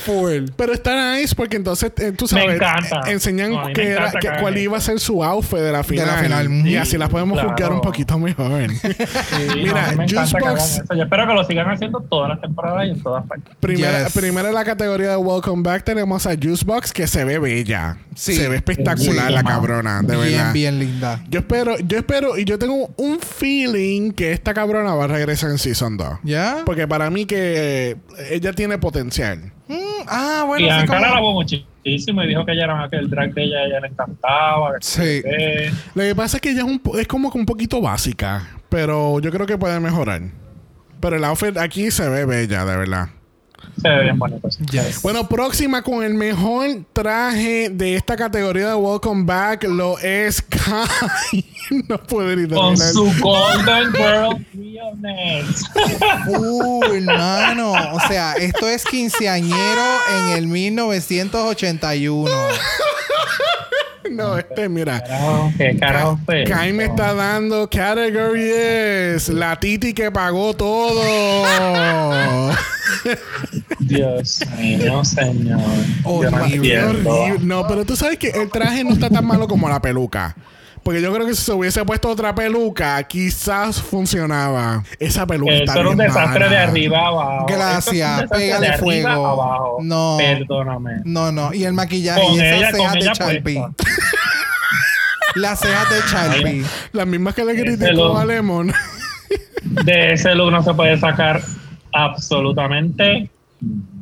Full. 0.05 0.47
Pero 0.57 0.73
está 0.73 0.96
nice 0.97 1.35
porque 1.35 1.57
entonces 1.57 1.93
eh, 1.99 2.13
tú 2.13 2.27
sabes, 2.27 2.57
encanta. 2.57 3.01
eh, 3.07 3.13
enseñan 3.13 3.51
No, 3.53 3.61
mí 3.63 3.67
me 3.69 3.73
que 3.73 3.83
era- 3.89 4.01
encanta 4.09 4.19
que- 4.21 4.29
que 4.33 4.41
cuál 4.41 4.59
iba 4.59 4.77
a 4.77 4.81
ser 4.81 4.99
su 5.01 5.23
outfit 5.23 5.59
de 5.59 5.73
la 5.73 5.83
final. 5.85 6.07
la 6.07 6.17
final. 6.23 6.51
Y 6.67 6.71
Sí, 6.71 6.77
así 6.77 6.99
la 6.99 7.09
podemos 7.09 7.35
claro. 7.39 7.51
juzgar 7.51 7.73
un 7.73 7.81
poquito 7.81 8.19
mejor. 8.19 8.71
Sí, 8.71 8.79
Mira, 9.57 9.93
no, 9.93 9.97
me 9.99 10.07
que 10.07 10.15
Juicebox-. 10.17 10.83
Yo 10.97 11.03
espero 11.03 11.27
que 11.27 11.35
lo 11.35 11.45
sigan 11.45 11.71
haciendo 11.71 12.01
todas 12.01 12.31
las 12.31 12.41
temporadas 12.41 12.87
y 12.87 12.91
en 12.91 13.03
todas 13.03 13.25
partes. 13.27 13.55
Primera, 13.61 14.05
Yes. 14.05 14.13
primera 14.13 14.49
en 14.49 14.55
la 14.55 14.65
categoría 14.65 15.11
de 15.11 15.17
Welcome 15.17 15.63
Back 15.63 15.85
tenemos 15.85 16.27
a 16.27 16.31
Juicebox 16.35 16.93
que 16.93 17.07
se 17.07 17.25
ve 17.25 17.39
bella. 17.39 17.99
Sí. 18.15 18.35
Se 18.35 18.49
ve 18.49 18.57
espectacular 18.57 19.29
Sí. 19.29 19.33
la 19.35 19.43
cabrona, 19.45 20.01
de 20.03 20.17
bien, 20.17 20.33
verdad. 20.33 20.53
bien 20.53 20.79
linda. 20.79 21.23
Yo 21.29 21.41
espero, 21.41 21.79
yo 21.81 21.99
espero 21.99 22.39
y 22.39 22.45
yo 22.45 22.59
tengo 22.59 22.91
un 22.97 23.19
feeling 23.21 24.13
que 24.13 24.33
esta 24.33 24.55
cabrona 24.55 24.95
va 24.95 25.05
a 25.05 25.09
regresar 25.09 25.51
en 25.51 25.59
Season 25.59 25.97
2. 25.97 26.19
¿Ya? 26.23 26.63
Porque 26.65 26.87
para 26.89 27.11
mí 27.11 27.27
que 27.27 27.97
ella 28.31 28.53
tiene 28.53 28.79
potencial. 28.79 29.53
Mm, 29.69 30.05
ah, 30.07 30.45
bueno, 30.47 30.67
y 30.67 30.71
sí, 30.71 30.77
Ankara 30.77 31.01
la 31.01 31.07
como... 31.07 31.19
alabó 31.19 31.33
muchísimo 31.33 32.23
y 32.23 32.29
dijo 32.29 32.45
que 32.45 32.53
ella 32.53 32.65
era 32.65 32.89
que 32.89 32.97
el 32.97 33.11
drag 33.11 33.35
de 33.35 33.45
ella, 33.45 33.65
ella 33.65 33.81
le 33.81 33.89
encantaba. 33.89 34.75
que 34.79 34.87
Sí. 34.87 35.23
Lo 35.95 36.03
que 36.03 36.15
pasa 36.15 36.37
es 36.37 36.41
que 36.41 36.51
ella 36.51 36.61
es, 36.61 36.67
un, 36.67 36.81
es 36.99 37.09
como 37.09 37.33
que 37.33 37.39
un 37.39 37.47
poquito 37.47 37.81
básica, 37.81 38.49
pero 38.69 39.19
yo 39.21 39.31
creo 39.31 39.47
que 39.47 39.59
puede 39.59 39.79
mejorar. 39.81 40.23
Pero 41.01 41.17
el 41.17 41.25
outfit 41.25 41.57
aquí 41.59 41.91
se 41.91 42.09
ve 42.09 42.25
bella, 42.25 42.65
de 42.65 42.77
verdad. 42.77 43.09
Se 43.81 43.89
ve 43.89 44.03
bien 44.05 44.19
bonito. 44.19 44.51
sí. 44.51 44.65
Yes. 44.71 45.03
Bueno, 45.03 45.29
próxima 45.29 45.83
con 45.83 46.03
el 46.03 46.15
mejor 46.15 46.67
traje 46.93 47.69
de 47.71 47.97
esta 47.97 48.17
categoría 48.17 48.69
de 48.69 48.75
Welcome 48.75 49.25
Back 49.25 49.65
lo 49.65 49.99
es 49.99 50.43
Kai. 50.43 51.45
no 51.89 51.99
puedo 52.03 52.35
ni 52.37 52.49
Con 52.49 52.75
terminar. 52.77 52.93
su 52.93 53.13
Golden 53.21 53.93
Girl 53.93 54.47
Realness. 54.55 55.65
Uh, 56.29 56.85
hermano. 56.85 57.73
O 57.93 58.01
sea, 58.09 58.35
esto 58.35 58.69
es 58.69 58.85
quinceañero 58.85 59.83
en 60.19 60.37
el 60.39 60.47
1981. 60.47 62.31
No, 64.11 64.39
este, 64.39 64.69
mira. 64.69 65.03
Carajo, 65.03 65.53
¿Qué 65.57 65.77
carajo? 65.79 66.19
Kai 66.47 66.73
me 66.73 66.85
está 66.85 67.15
dando 67.15 67.69
categories. 67.69 69.29
La 69.29 69.59
Titi 69.59 69.93
que 69.93 70.11
pagó 70.11 70.55
todo. 70.55 71.03
Dios 73.81 74.41
mío, 74.59 75.05
señor. 75.05 75.61
Entiendo. 76.45 77.11
Horrible. 77.11 77.39
No, 77.41 77.67
pero 77.67 77.85
tú 77.85 77.97
sabes 77.97 78.19
que 78.19 78.31
el 78.31 78.51
traje 78.51 78.85
no 78.85 78.91
está 78.91 79.11
tan 79.11 79.27
malo 79.27 79.49
como 79.49 79.69
la 79.69 79.81
peluca. 79.81 80.37
Porque 80.87 81.03
yo 81.03 81.13
creo 81.13 81.27
que 81.27 81.35
si 81.35 81.43
se 81.43 81.53
hubiese 81.53 81.85
puesto 81.85 82.09
otra 82.09 82.33
peluca, 82.33 83.03
quizás 83.03 83.83
funcionaba. 83.83 84.85
Esa 85.01 85.27
peluca 85.27 85.53
está 85.53 85.73
Eso 85.73 85.81
era 85.81 85.89
un 85.91 85.97
desastre 85.97 86.45
mala. 86.45 86.49
de 86.49 86.59
arriba 86.59 86.99
a 87.01 87.07
abajo. 87.09 87.47
Gracias, 87.49 88.23
es 88.23 88.31
pégale 88.31 88.71
de 88.71 88.79
fuego. 88.79 89.09
abajo. 89.09 89.79
No. 89.83 90.17
Perdóname. 90.17 91.01
No, 91.03 91.33
no. 91.33 91.53
Y 91.53 91.65
el 91.65 91.73
maquillaje 91.73 92.23
Con 92.23 92.35
y 92.35 92.41
esas 92.41 92.71
cejas 92.71 93.19
de 93.19 93.41
puesta. 93.43 93.71
Las 95.35 95.59
cejas 95.59 95.91
de 95.91 95.97
Charpy. 96.09 96.65
Las 96.93 97.07
mismas 97.09 97.35
que 97.35 97.45
le 97.45 97.61
criticó 97.61 98.17
a 98.17 98.25
Lemon. 98.25 98.73
De 99.65 100.13
ese 100.13 100.37
look 100.37 100.53
no 100.53 100.63
se 100.63 100.73
puede 100.73 100.97
sacar 101.01 101.43
absolutamente 101.93 103.29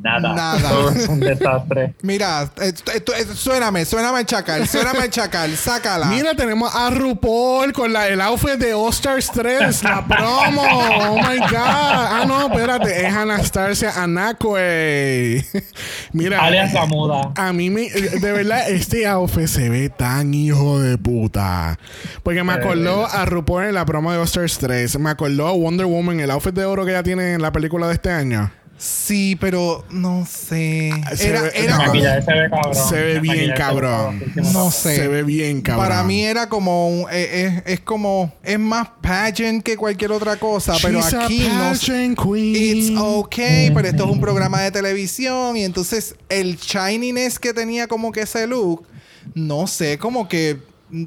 nada. 0.03 0.35
Nada. 0.35 0.69
Todo 0.69 0.91
es 0.91 1.09
un 1.09 1.21
desastre. 1.21 1.95
Mira, 2.03 2.51
esto- 2.61 2.93
esto- 2.93 3.15
esto- 3.15 3.35
suéname, 3.35 3.85
suéname 3.85 4.21
el 4.21 4.27
chacal, 4.27 4.69
suéname 4.69 5.01
el 5.05 5.11
chacal, 5.11 5.57
sácala. 5.57 6.07
Mira, 6.07 6.35
tenemos 6.35 6.75
a 6.75 6.91
RuPaul 6.91 7.73
con 7.73 7.93
la, 7.93 8.09
el 8.09 8.21
outfit 8.21 8.53
de 8.59 8.75
All 8.75 8.91
Stars 8.91 9.31
3, 9.33 9.83
la 9.85 10.07
promo. 10.07 10.63
Oh 10.63 11.17
my 11.17 11.39
God. 11.39 11.55
Ah, 11.57 12.25
no, 12.27 12.47
espérate. 12.49 13.07
Es 13.07 13.15
Anastasia 13.15 13.93
Anacue. 14.03 15.45
Mira. 16.13 16.41
Alias 16.43 16.73
la 16.73 16.87
muda. 16.87 17.33
A 17.37 17.53
mí 17.53 17.71
me, 17.71 17.89
de 17.91 18.33
verdad, 18.33 18.69
este 18.71 19.07
outfit 19.07 19.47
se 19.47 19.69
ve 19.69 19.89
tan 19.89 20.35
hijo 20.35 20.81
de 20.81 20.99
puta. 20.99 21.79
Porque 22.23 22.43
me 22.45 22.53
acordó 22.53 23.07
a 23.07 23.25
RuPaul 23.25 23.65
en 23.65 23.75
la 23.75 23.85
promo 23.87 24.13
de 24.13 24.19
All 24.19 24.25
Stars 24.25 24.59
3. 24.59 24.99
Me 24.99 25.11
acordó 25.11 25.47
a 25.49 25.53
Wonder 25.53 25.87
Woman, 25.87 26.21
el 26.21 26.31
outfit 26.31 26.55
de 26.55 26.65
oro 26.65 26.85
que 26.85 26.91
ella 26.93 27.03
tiene 27.03 27.33
en 27.35 27.43
la 27.43 27.53
película 27.53 27.87
de 27.89 27.95
este 27.95 28.11
año. 28.11 28.51
Sí, 28.77 29.37
pero 29.41 29.85
no 29.91 30.27
sé. 30.27 30.91
Se 31.17 31.29
Era, 31.29 31.43
ve- 31.43 31.53
era 31.55 31.77
no, 31.79 31.93
se 31.93 32.01
ve 32.35 32.51
cabrón. 32.51 32.75
se 32.89 32.97
ve 33.03 33.21
bien 33.21 33.53
cabrón. 33.57 34.23
No 34.53 34.71
sé. 34.71 34.97
Se 34.97 35.09
ve 35.09 35.23
bien 35.23 35.63
cabrón. 35.63 35.87
Para 35.89 36.03
mí 36.05 36.23
era 36.25 36.49
como 36.49 36.89
un- 36.89 37.07
eh, 37.11 37.63
es, 37.67 37.73
es 37.75 37.81
como 37.81 38.33
es 38.43 38.59
más 38.59 38.89
pageant 39.01 39.63
que 39.63 39.77
cualquier 39.77 40.13
otra 40.13 40.37
cosa, 40.37 40.75
pero 40.83 41.01
She's 41.01 41.15
a 41.15 41.25
aquí 41.25 41.39
no 41.49 41.75
sé. 41.75 41.87
pageant 41.93 42.19
queen. 42.21 42.77
It's 42.79 43.01
okay, 43.01 43.71
pero 43.71 43.89
esto 43.89 44.05
es 44.05 44.11
un 44.11 44.21
programa 44.21 44.61
de 44.63 44.71
televisión 44.73 45.57
y 45.57 45.63
entonces 45.65 46.17
el 46.29 46.57
shininess 46.57 47.39
que 47.39 47.55
tenía 47.55 47.87
como 47.87 48.11
que 48.13 48.23
ese 48.23 48.47
look, 48.47 48.87
no 49.35 49.67
sé, 49.67 49.99
como 49.99 50.29
que 50.29 50.59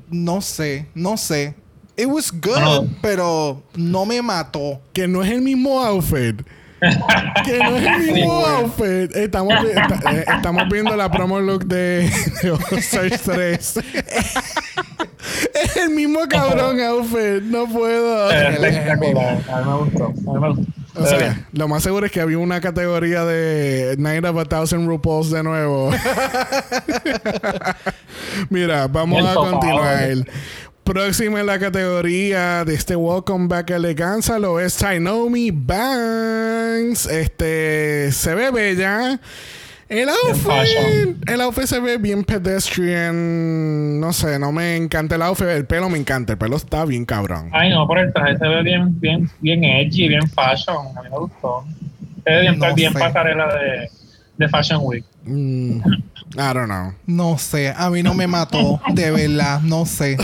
no 0.09 0.41
sé, 0.41 0.87
no 0.95 1.17
sé. 1.17 1.53
It 1.99 2.05
was 2.05 2.31
good, 2.31 2.59
No. 2.59 2.87
pero 3.01 3.63
no 3.75 4.05
me 4.05 4.21
mató. 4.21 4.79
Que 4.93 5.07
no 5.07 5.23
es 5.23 5.31
el 5.31 5.41
mismo 5.41 5.83
outfit. 5.83 6.41
Que 7.45 7.59
no 7.59 7.75
es 7.77 7.85
el 7.85 8.13
mismo 8.13 8.45
outfit. 8.45 9.15
Estamos, 9.15 9.53
vi- 9.63 9.69
eh, 9.69 10.25
estamos 10.35 10.63
viendo 10.71 10.95
la 10.95 11.09
promo 11.11 11.39
look 11.39 11.65
de, 11.65 12.09
de 12.43 12.77
Stars 12.79 13.21
3. 13.23 13.77
es 15.53 15.77
el 15.77 15.89
mismo 15.91 16.19
cabrón 16.29 16.79
outfit. 16.81 17.41
No 17.43 17.67
puedo. 17.67 18.29
Se 18.29 18.35
ve 18.35 18.53
espectacular. 18.69 19.37
A 19.51 19.61
mí 19.61 19.69
me 19.69 19.75
gustó. 19.77 20.05
A 20.05 20.33
mí 20.33 20.39
me 20.39 20.49
gustó. 20.49 20.71
O 20.95 21.05
Se 21.05 21.13
ve 21.13 21.19
sea, 21.19 21.19
bien. 21.19 21.45
lo 21.53 21.67
más 21.67 21.83
seguro 21.83 22.05
es 22.07 22.11
que 22.11 22.21
había 22.21 22.39
una 22.39 22.59
categoría 22.59 23.23
de 23.23 23.95
Night 23.99 24.25
of 24.25 24.35
a 24.37 24.45
Thousand 24.45 24.87
RuPauls 24.87 25.29
de 25.29 25.43
nuevo. 25.43 25.91
Mira, 28.49 28.87
vamos 28.87 29.19
El 29.19 29.27
a 29.27 29.35
continuar. 29.35 30.09
Próxima 30.87 31.41
en 31.41 31.45
la 31.47 31.59
categoría 31.59 32.63
de 32.63 32.73
este 32.73 32.95
Welcome 32.95 33.49
Back 33.49 33.71
Eleganza 33.71 34.39
lo 34.39 34.57
es 34.61 34.77
Tainomi 34.77 35.51
Banks. 35.51 37.07
Este 37.07 38.09
se 38.13 38.33
ve 38.33 38.51
bella. 38.51 39.19
El 39.89 40.07
outfit, 40.07 41.29
el 41.29 41.41
outfit 41.41 41.65
se 41.65 41.81
ve 41.81 41.97
bien 41.97 42.23
pedestrian. 42.23 43.99
No 43.99 44.13
sé, 44.13 44.39
no 44.39 44.53
me 44.53 44.77
encanta 44.77 45.15
el 45.15 45.23
outfit. 45.23 45.47
El 45.47 45.65
pelo 45.65 45.89
me 45.89 45.97
encanta. 45.97 46.31
El 46.33 46.39
pelo 46.39 46.55
está 46.55 46.85
bien 46.85 47.03
cabrón. 47.03 47.49
Ay, 47.51 47.69
no, 47.69 47.85
por 47.85 47.99
el 47.99 48.13
traje 48.13 48.37
se 48.37 48.47
ve 48.47 48.63
bien, 48.63 48.97
bien, 48.97 49.29
bien 49.41 49.65
edgy, 49.65 50.07
bien 50.07 50.29
fashion. 50.29 50.97
A 50.97 51.03
mí 51.03 51.09
me 51.11 51.17
gustó. 51.17 51.65
Se 52.23 52.31
ve 52.31 52.41
bien, 52.41 52.59
No 52.59 52.73
bien 52.73 52.93
sé. 52.93 52.99
pasarela 52.99 53.53
de, 53.53 53.89
de 54.37 54.47
Fashion 54.49 54.81
Week. 54.83 55.03
Mm, 55.25 55.81
I 56.35 56.53
don't 56.53 56.67
know. 56.67 56.93
No 57.05 57.37
sé, 57.37 57.73
a 57.75 57.89
mí 57.89 58.03
no 58.03 58.13
me 58.13 58.27
mató, 58.27 58.79
de 58.93 59.11
verdad, 59.11 59.61
no 59.61 59.85
sé. 59.85 60.17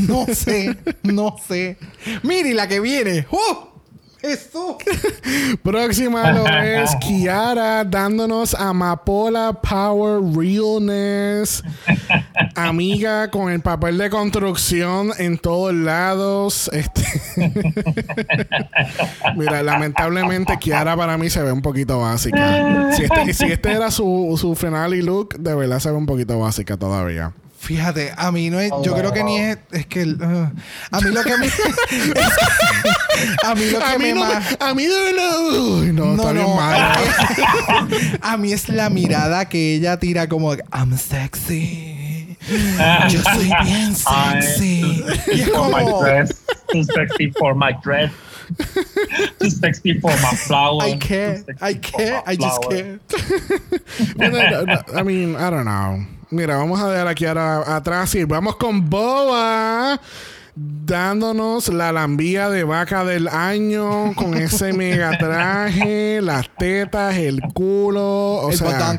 No 0.00 0.26
sé, 0.26 0.76
no 1.02 1.36
sé. 1.46 1.78
Mire 2.22 2.54
la 2.54 2.66
que 2.66 2.80
viene. 2.80 3.26
¡Uh! 3.30 3.65
Jesús. 4.26 4.76
Próxima 5.62 6.32
lo 6.32 6.46
es 6.46 6.94
Kiara 6.96 7.84
dándonos 7.84 8.54
Amapola 8.54 9.52
Power 9.52 10.20
Realness. 10.34 11.62
Amiga 12.54 13.30
con 13.30 13.50
el 13.50 13.60
papel 13.60 13.98
de 13.98 14.10
construcción 14.10 15.10
en 15.18 15.38
todos 15.38 15.74
lados. 15.74 16.70
Este 16.72 17.04
Mira, 19.36 19.62
lamentablemente 19.62 20.58
Kiara 20.58 20.96
para 20.96 21.16
mí 21.18 21.30
se 21.30 21.42
ve 21.42 21.52
un 21.52 21.62
poquito 21.62 22.00
básica. 22.00 22.92
Si 22.94 23.04
este, 23.04 23.52
este 23.52 23.72
era 23.72 23.90
su, 23.90 24.36
su 24.40 24.54
final 24.54 24.94
y 24.94 25.02
look, 25.02 25.36
de 25.38 25.54
verdad 25.54 25.78
se 25.78 25.90
ve 25.90 25.96
un 25.96 26.06
poquito 26.06 26.38
básica 26.38 26.76
todavía. 26.76 27.32
Fíjate, 27.66 28.12
a 28.16 28.30
mí 28.30 28.48
no 28.48 28.60
es, 28.60 28.70
yo 28.84 28.94
creo 28.94 29.12
que 29.12 29.24
ni 29.24 29.38
es, 29.38 29.58
es 29.72 29.86
que, 29.86 30.04
uh, 30.04 30.50
a 30.92 31.00
mí 31.00 31.10
lo 31.10 31.22
que 31.24 31.36
me, 31.36 31.46
a 33.42 33.54
mí 33.56 33.70
lo 33.70 33.78
que 33.80 33.84
A 33.84 33.98
mí, 33.98 34.04
me 34.04 34.12
no, 34.14 34.20
ma- 34.20 34.40
me- 34.40 34.66
a 34.66 34.74
mí 34.74 34.84
de 34.86 35.02
verdad. 35.02 35.40
Uy, 35.40 35.92
no, 35.92 36.14
está 36.14 36.32
bien 36.32 36.54
mal. 36.54 36.96
a 38.22 38.36
mí 38.36 38.52
es 38.52 38.68
la 38.68 38.88
mirada 38.88 39.48
que 39.48 39.74
ella 39.74 39.98
tira 39.98 40.28
como, 40.28 40.52
I'm 40.54 40.96
sexy. 40.96 42.36
Yo 43.10 43.20
soy 43.34 43.50
bien 43.64 43.96
sexy. 43.96 45.02
too 45.44 45.52
for 45.52 45.68
my 45.68 45.84
dress. 46.00 46.30
Too 46.70 46.84
sexy 46.84 47.32
for 47.36 47.54
my 47.56 47.72
dress. 47.82 48.12
Too 49.38 49.50
sexy 49.50 50.00
for 50.00 50.10
my 50.22 50.34
flower. 50.36 50.82
I 50.82 50.96
can't, 50.96 51.46
I 51.60 51.74
can't, 51.74 52.26
I 52.26 52.36
just 52.36 52.60
can't. 52.68 53.00
Bueno, 54.16 54.38
no, 54.50 54.64
no, 54.64 54.82
I 54.94 55.02
mean, 55.02 55.36
I 55.36 55.50
don't 55.50 55.64
know. 55.64 56.06
Mira, 56.30 56.56
vamos 56.56 56.80
a 56.80 56.90
dejar 56.90 57.08
aquí 57.08 57.24
ahora 57.24 57.76
atrás 57.76 58.14
y 58.14 58.24
vamos 58.24 58.56
con 58.56 58.88
Boa 58.90 60.00
dándonos 60.56 61.68
la 61.68 61.92
lambía 61.92 62.48
de 62.48 62.64
vaca 62.64 63.04
del 63.04 63.28
año 63.28 64.14
con 64.14 64.34
ese 64.34 64.72
mega 64.72 65.16
traje, 65.18 66.20
las 66.22 66.48
tetas, 66.56 67.14
el 67.16 67.40
culo, 67.52 68.02
o 68.02 68.50
El 68.50 68.56
sea. 68.56 68.98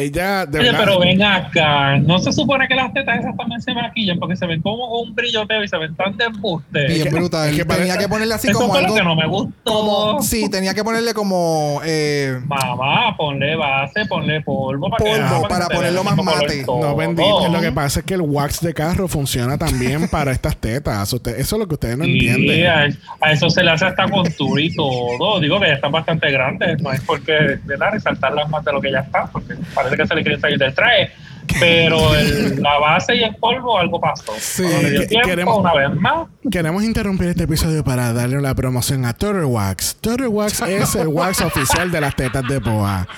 Ella 0.00 0.46
de 0.46 0.58
Oye, 0.58 0.68
verdad 0.70 0.84
pero 0.84 0.98
ven 1.00 1.22
acá. 1.22 1.98
No 1.98 2.18
se 2.18 2.32
supone 2.32 2.66
que 2.68 2.74
las 2.74 2.92
tetas 2.92 3.20
esas 3.20 3.36
también 3.36 3.60
se 3.62 3.72
maquillan 3.74 4.18
porque 4.18 4.36
se 4.36 4.46
ven 4.46 4.60
como 4.62 5.00
un 5.00 5.14
brilloteo 5.14 5.62
y 5.64 5.68
se 5.68 5.76
ven 5.78 5.94
tan 5.96 6.16
de 6.16 6.24
embuste. 6.24 6.86
Bien 6.86 7.02
que- 7.04 7.10
brutal. 7.10 7.48
es 7.50 7.56
que 7.56 7.64
tenía 7.64 7.96
que 7.98 8.08
ponerle 8.08 8.34
así 8.34 8.48
Eso 8.48 8.58
como 8.58 8.72
fue 8.72 8.80
lo 8.80 8.86
algo, 8.86 8.96
que 8.98 9.04
no 9.04 9.14
me 9.16 9.26
gustó. 9.26 9.52
como, 9.64 10.22
sí, 10.22 10.48
tenía 10.50 10.74
que 10.74 10.82
ponerle 10.84 11.14
como, 11.14 11.80
eh, 11.84 12.40
Mamá, 12.46 13.16
ponle 13.16 13.56
base, 13.56 14.06
ponle 14.06 14.40
polvo 14.40 14.90
para, 14.90 15.04
que- 15.04 15.10
Polvo, 15.10 15.42
que 15.42 15.48
para 15.48 15.66
se 15.66 15.74
ponerlo 15.74 16.04
más 16.04 16.16
mate. 16.16 16.64
no 16.66 16.96
bendito. 16.96 17.48
Lo 17.48 17.60
que 17.60 17.72
pasa 17.72 18.00
es 18.00 18.06
que 18.06 18.14
el 18.14 18.22
wax 18.22 18.60
de 18.60 18.74
carro 18.74 19.08
funciona 19.08 19.56
también 19.58 20.08
para 20.08 20.32
estas 20.32 20.56
tetas. 20.56 21.12
Usted- 21.12 21.38
eso 21.38 21.56
es 21.56 21.60
lo 21.60 21.68
que 21.68 21.74
ustedes 21.74 21.96
no 21.98 22.04
Sí, 22.04 22.28
entienden. 22.28 22.66
a, 22.66 22.88
a 23.26 23.32
eso 23.32 23.50
se 23.50 23.62
le 23.62 23.70
hace 23.70 23.84
hasta 23.86 24.08
contour 24.08 24.60
y 24.60 24.74
todo. 24.74 25.40
Digo 25.40 25.60
que 25.60 25.66
ya 25.68 25.74
están 25.74 25.92
bastante 25.92 26.30
grandes. 26.30 26.80
No 26.82 26.92
es 26.92 27.00
porque 27.02 27.58
¿verdad? 27.64 27.90
resaltarlas 27.92 28.48
más 28.48 28.64
de 28.64 28.72
lo 28.72 28.80
que 28.80 28.90
ya 28.92 29.00
están, 29.00 29.30
porque 29.30 29.54
parece 29.74 29.89
que 29.96 30.06
se 30.06 30.14
le 30.14 30.22
quiere 30.22 30.40
salir 30.40 30.58
del 30.58 30.74
traje. 30.74 31.10
Pero 31.58 32.14
el- 32.14 32.62
la 32.62 32.78
base 32.78 33.16
y 33.16 33.24
el 33.24 33.34
polvo, 33.36 33.76
algo 33.76 34.00
pasó. 34.00 34.32
Sí, 34.38 34.62
le 34.62 34.90
dio 34.90 35.06
tiempo 35.08 35.28
queremos- 35.28 35.58
una 35.58 35.74
vez 35.74 35.90
más. 36.00 36.28
Queremos 36.50 36.84
interrumpir 36.84 37.28
este 37.28 37.42
episodio 37.44 37.82
para 37.82 38.12
darle 38.12 38.40
la 38.40 38.54
promoción 38.54 39.04
a 39.04 39.14
Turtle 39.14 39.44
Wax. 39.46 39.96
Turtle 40.00 40.28
Wax 40.28 40.62
es 40.62 40.94
el 40.94 41.08
wax 41.08 41.40
oficial 41.40 41.90
de 41.90 42.00
las 42.00 42.14
tetas 42.14 42.44
de 42.46 42.58
Boa. 42.60 43.08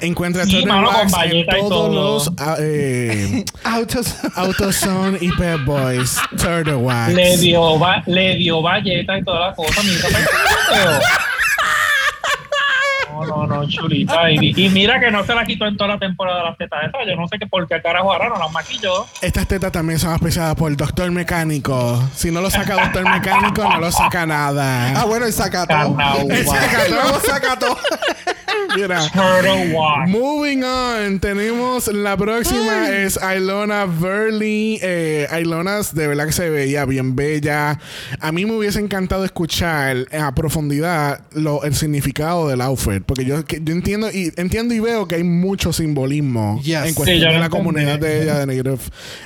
Encuentra 0.00 0.44
Sí, 0.44 0.50
Turtle 0.50 0.66
mano, 0.66 0.88
Wax 0.90 1.12
en 1.24 1.46
todos 1.46 1.68
todo. 1.68 1.88
los 1.94 2.32
ah, 2.38 2.56
eh, 2.58 3.44
autos. 3.64 4.14
Autozone 4.34 5.18
y 5.20 5.30
Pep 5.32 5.64
Boys. 5.64 6.18
Turtle 6.36 6.74
Wax. 6.74 7.14
Le 7.14 7.36
dio, 7.38 7.78
va- 7.78 8.02
le 8.06 8.34
dio 8.34 8.60
valleta 8.62 9.16
y 9.16 9.22
toda 9.22 9.48
la 9.50 9.54
cosa. 9.54 9.80
No, 13.24 13.46
no, 13.46 13.46
no, 13.46 13.68
chulita. 13.68 14.30
Y, 14.30 14.52
y 14.56 14.68
mira 14.70 14.98
que 15.00 15.10
no 15.10 15.24
se 15.24 15.34
la 15.34 15.44
quitó 15.44 15.66
en 15.66 15.76
toda 15.76 15.90
la 15.94 15.98
temporada 15.98 16.42
las 16.44 16.58
tetas 16.58 16.80
esas. 16.88 17.00
Yo 17.06 17.16
no 17.16 17.26
sé 17.28 17.38
qué 17.38 17.46
por 17.46 17.66
qué 17.68 17.80
carajo 17.80 18.12
ahora 18.12 18.28
no 18.28 18.38
las 18.38 18.52
maquilló. 18.52 19.06
Estas 19.22 19.46
tetas 19.48 19.72
también 19.72 19.98
son 19.98 20.12
auspiciadas 20.12 20.54
por 20.54 20.74
Doctor 20.76 21.10
Mecánico. 21.10 22.02
Si 22.14 22.30
no 22.30 22.40
lo 22.40 22.50
saca 22.50 22.74
Doctor 22.74 23.08
Mecánico, 23.10 23.62
no 23.62 23.78
lo 23.80 23.90
saca 23.92 24.22
Ah, 24.22 24.26
nada. 24.26 25.04
bueno, 25.04 25.26
el 25.26 25.32
sacató. 25.32 25.96
El 26.28 26.44
sacató. 26.46 27.20
Sacató. 27.20 27.78
Mira. 28.74 29.00
Moving 30.08 30.62
on, 30.64 31.20
tenemos 31.20 31.88
la 31.88 32.16
próxima 32.16 32.88
es 32.88 33.18
Ilona 33.36 33.86
Verley. 33.86 34.78
Eh, 34.82 35.26
de 35.92 36.06
verdad 36.06 36.26
que 36.26 36.32
se 36.32 36.50
veía 36.50 36.84
bien 36.84 37.16
bella. 37.16 37.78
A 38.20 38.32
mí 38.32 38.44
me 38.44 38.52
hubiese 38.52 38.80
encantado 38.80 39.24
escuchar 39.24 39.96
a 40.18 40.34
profundidad 40.34 41.20
lo, 41.32 41.64
el 41.64 41.74
significado 41.74 42.48
del 42.48 42.60
outfit, 42.60 43.02
porque 43.06 43.24
yo, 43.24 43.44
que- 43.44 43.60
yo 43.64 43.72
entiendo 43.72 44.10
y 44.12 44.32
entiendo 44.36 44.74
y 44.74 44.80
veo 44.80 45.06
que 45.08 45.14
hay 45.16 45.24
mucho 45.24 45.72
simbolismo 45.72 46.60
Yes. 46.62 46.76
en 46.82 46.88
Sí, 46.88 46.94
cuestión 46.94 47.18
yo 47.20 47.24
de 47.26 47.30
la 47.30 47.36
entendí. 47.46 47.56
comunidad 47.56 47.98
de 47.98 48.22
ella 48.22 48.38
de 48.40 48.46
Native, 48.46 48.78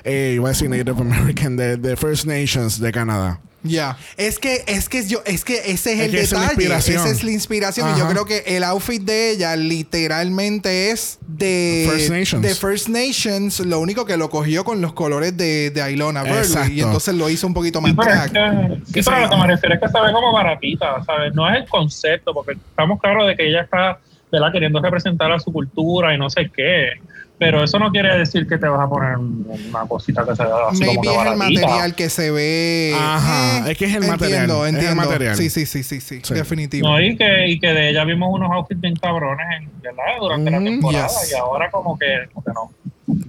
eh, 0.05 0.33
iba 0.37 0.49
a 0.49 0.53
decir 0.53 0.68
Native 0.70 0.93
American, 1.01 1.57
de, 1.57 1.76
de 1.76 1.97
First 1.97 2.26
Nations 2.26 2.78
de 2.81 2.93
Canadá. 2.93 3.41
Ya. 3.63 3.99
Es 4.17 4.39
que, 4.39 4.65
es 4.67 4.89
que 4.89 5.07
yo, 5.07 5.23
es 5.27 5.45
que 5.45 5.59
ese 5.71 5.73
es, 5.73 5.87
Es 5.87 6.01
el 6.01 6.11
que 6.13 6.21
esa 6.21 6.25
es 6.25 6.33
la 6.33 6.41
detalle. 6.41 6.55
inspiración. 6.63 6.97
Esa 6.97 7.11
es 7.11 7.25
la 7.25 7.31
inspiración. 7.31 7.95
Y 7.95 7.99
yo 7.99 8.09
creo 8.09 8.25
que 8.25 8.43
el 8.47 8.65
outfit 8.65 9.03
de 9.03 9.31
ella 9.33 9.55
literalmente 9.57 10.91
es 10.91 11.19
de 11.27 11.87
First 11.91 12.11
Nations. 12.11 12.43
de 12.43 12.55
First 12.55 12.89
Nations. 12.89 13.61
Lo 13.61 13.81
único 13.81 14.05
que 14.07 14.17
lo 14.17 14.31
cogió 14.31 14.65
con 14.65 14.81
los 14.81 14.93
colores 14.93 15.37
de, 15.37 15.71
de 15.71 15.93
Ilona. 15.93 16.25
Y 16.71 16.81
entonces 16.81 17.15
lo 17.15 17.29
hizo 17.29 17.47
un 17.47 17.55
poquito 17.55 17.81
más 17.81 17.91
Sí, 17.91 17.97
pero, 17.99 18.11
es 18.11 18.33
drag. 18.33 18.69
que, 18.93 19.03
sí, 19.03 19.03
pero 19.05 19.21
lo 19.21 19.31
que 19.31 19.37
me 19.37 19.47
refiero 19.47 19.75
es 19.75 19.81
que 19.81 19.89
se 19.89 20.01
ve 20.01 20.13
como 20.13 20.33
baratita, 20.33 21.05
¿sabes? 21.05 21.35
No 21.35 21.49
es 21.51 21.57
el 21.63 21.69
concepto, 21.69 22.33
porque 22.33 22.53
estamos 22.53 23.01
claros 23.01 23.27
de 23.29 23.37
que 23.37 23.49
ella 23.49 23.63
está 23.63 23.99
¿verdad? 24.33 24.53
queriendo 24.53 24.81
representar 24.81 25.31
a 25.33 25.39
su 25.41 25.53
cultura 25.53 26.15
y 26.15 26.19
no 26.19 26.31
sé 26.31 26.51
qué. 26.55 26.93
Pero 27.41 27.64
eso 27.64 27.78
no 27.78 27.91
quiere 27.91 28.18
decir 28.18 28.47
que 28.47 28.59
te 28.59 28.68
vas 28.68 28.82
a 28.82 28.86
poner 28.86 29.16
una 29.16 29.80
cosita 29.88 30.26
que 30.26 30.36
se 30.36 30.45
vea 30.45 30.55
así 30.68 30.84
como 30.84 31.01
Maybe 31.01 31.09
que 31.09 31.16
es 31.16 31.26
el 31.32 31.36
material 31.38 31.95
que 31.95 32.11
se 32.11 32.30
ve. 32.30 32.95
Ajá, 32.95 33.70
es 33.70 33.78
que 33.78 33.84
es 33.86 33.95
el 33.95 34.07
material, 34.07 34.43
Entiendo, 34.43 34.66
es 34.66 34.68
el 34.68 34.74
entiendo. 34.78 35.03
material. 35.03 35.36
Sí, 35.36 35.49
sí, 35.49 35.64
sí, 35.64 35.82
sí, 35.82 36.01
sí, 36.03 36.20
Sí. 36.22 36.34
Definitivo. 36.34 36.86
No, 36.86 37.01
y 37.01 37.16
que, 37.16 37.49
y 37.49 37.59
que 37.59 37.68
de 37.72 37.88
ella 37.88 38.05
vimos 38.05 38.28
unos 38.30 38.51
outfits 38.53 38.78
bien 38.80 38.95
cabrones 38.97 39.47
en, 39.59 39.70
¿verdad? 39.80 40.03
durante 40.20 40.51
la 40.51 40.61
Mm, 40.61 40.64
temporada 40.64 41.09
yes. 41.09 41.32
y 41.32 41.34
ahora 41.36 41.70
como 41.70 41.99
que, 41.99 42.28
como 42.34 42.45
que 42.45 42.53
no. 42.53 42.70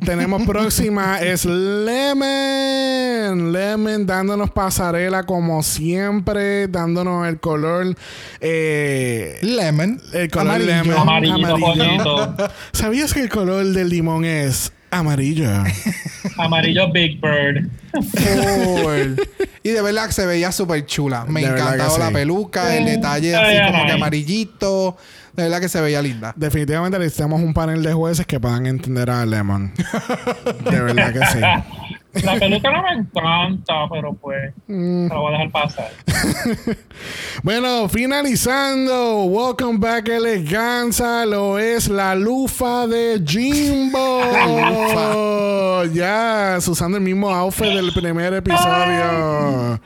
Tenemos 0.05 0.43
próxima 0.43 1.19
es 1.19 1.45
Lemon. 1.45 3.51
Lemon 3.51 4.05
dándonos 4.05 4.51
pasarela 4.51 5.23
como 5.23 5.63
siempre, 5.63 6.67
dándonos 6.67 7.27
el 7.27 7.39
color. 7.39 7.95
eh, 8.39 9.37
Lemon. 9.41 10.01
el 10.13 10.29
color 10.29 10.55
Amarillo. 10.55 10.83
lemon. 10.83 10.97
Amarillo. 10.97 11.57
bonito. 11.57 12.35
¿Sabías 12.73 13.13
que 13.13 13.21
el 13.21 13.29
color 13.29 13.65
del 13.65 13.89
limón 13.89 14.25
es 14.25 14.71
amarillo? 14.89 15.49
Amarillo 16.37 16.91
Big 16.91 17.19
Bird. 17.21 17.69
Full. 17.93 19.19
y 19.63 19.69
de 19.69 19.81
verdad 19.81 20.07
que 20.07 20.13
se 20.13 20.25
veía 20.25 20.51
súper 20.51 20.85
chula. 20.85 21.25
Me 21.25 21.41
encantaba 21.41 21.97
la 21.97 22.07
sí. 22.07 22.13
peluca, 22.13 22.75
el 22.75 22.85
detalle 22.85 23.35
así 23.35 23.57
como 23.65 23.77
que 23.79 23.83
nice. 23.83 23.93
amarillito. 23.95 24.97
De 25.41 25.49
verdad 25.49 25.59
que 25.61 25.69
se 25.69 25.81
veía 25.81 26.01
linda. 26.01 26.33
Definitivamente 26.35 26.99
necesitamos 26.99 27.41
un 27.41 27.53
panel 27.53 27.81
de 27.81 27.93
jueces 27.93 28.25
que 28.27 28.39
puedan 28.39 28.65
entender 28.67 29.09
a 29.09 29.25
Lemon. 29.25 29.73
De 30.69 30.79
verdad 30.81 31.11
que 31.13 31.25
sí. 31.25 31.39
La 32.25 32.35
peluca 32.35 32.69
no 32.69 32.83
me 32.83 32.89
encanta, 32.91 33.73
pero 33.89 34.13
pues 34.13 34.53
Mm. 34.67 35.07
se 35.07 35.13
voy 35.15 35.29
a 35.33 35.37
dejar 35.37 35.51
pasar. 35.51 35.89
Bueno, 37.43 37.87
finalizando, 37.89 39.23
Welcome 39.23 39.79
Back 39.79 40.09
Eleganza, 40.09 41.25
lo 41.25 41.57
es 41.57 41.87
la 41.87 42.13
lufa 42.15 42.85
de 42.85 43.21
Jimbo. 43.25 44.21
Ya, 45.93 46.57
usando 46.59 46.97
el 46.97 47.03
mismo 47.03 47.29
outfit 47.31 47.67
del 47.73 47.91
primer 47.91 48.33
episodio. 48.35 49.79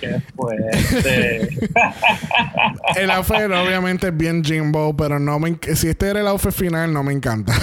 Qué 0.00 0.20
fuerte. 0.34 1.48
El 2.96 3.10
outfit 3.10 3.36
obviamente 3.44 4.08
es 4.08 4.16
bien 4.16 4.44
Jimbo, 4.44 4.96
pero 4.96 5.18
no 5.18 5.38
me 5.38 5.58
si 5.74 5.88
este 5.88 6.08
era 6.08 6.20
el 6.20 6.28
outfit 6.28 6.52
final 6.52 6.92
no 6.92 7.02
me 7.02 7.12
encanta. 7.12 7.54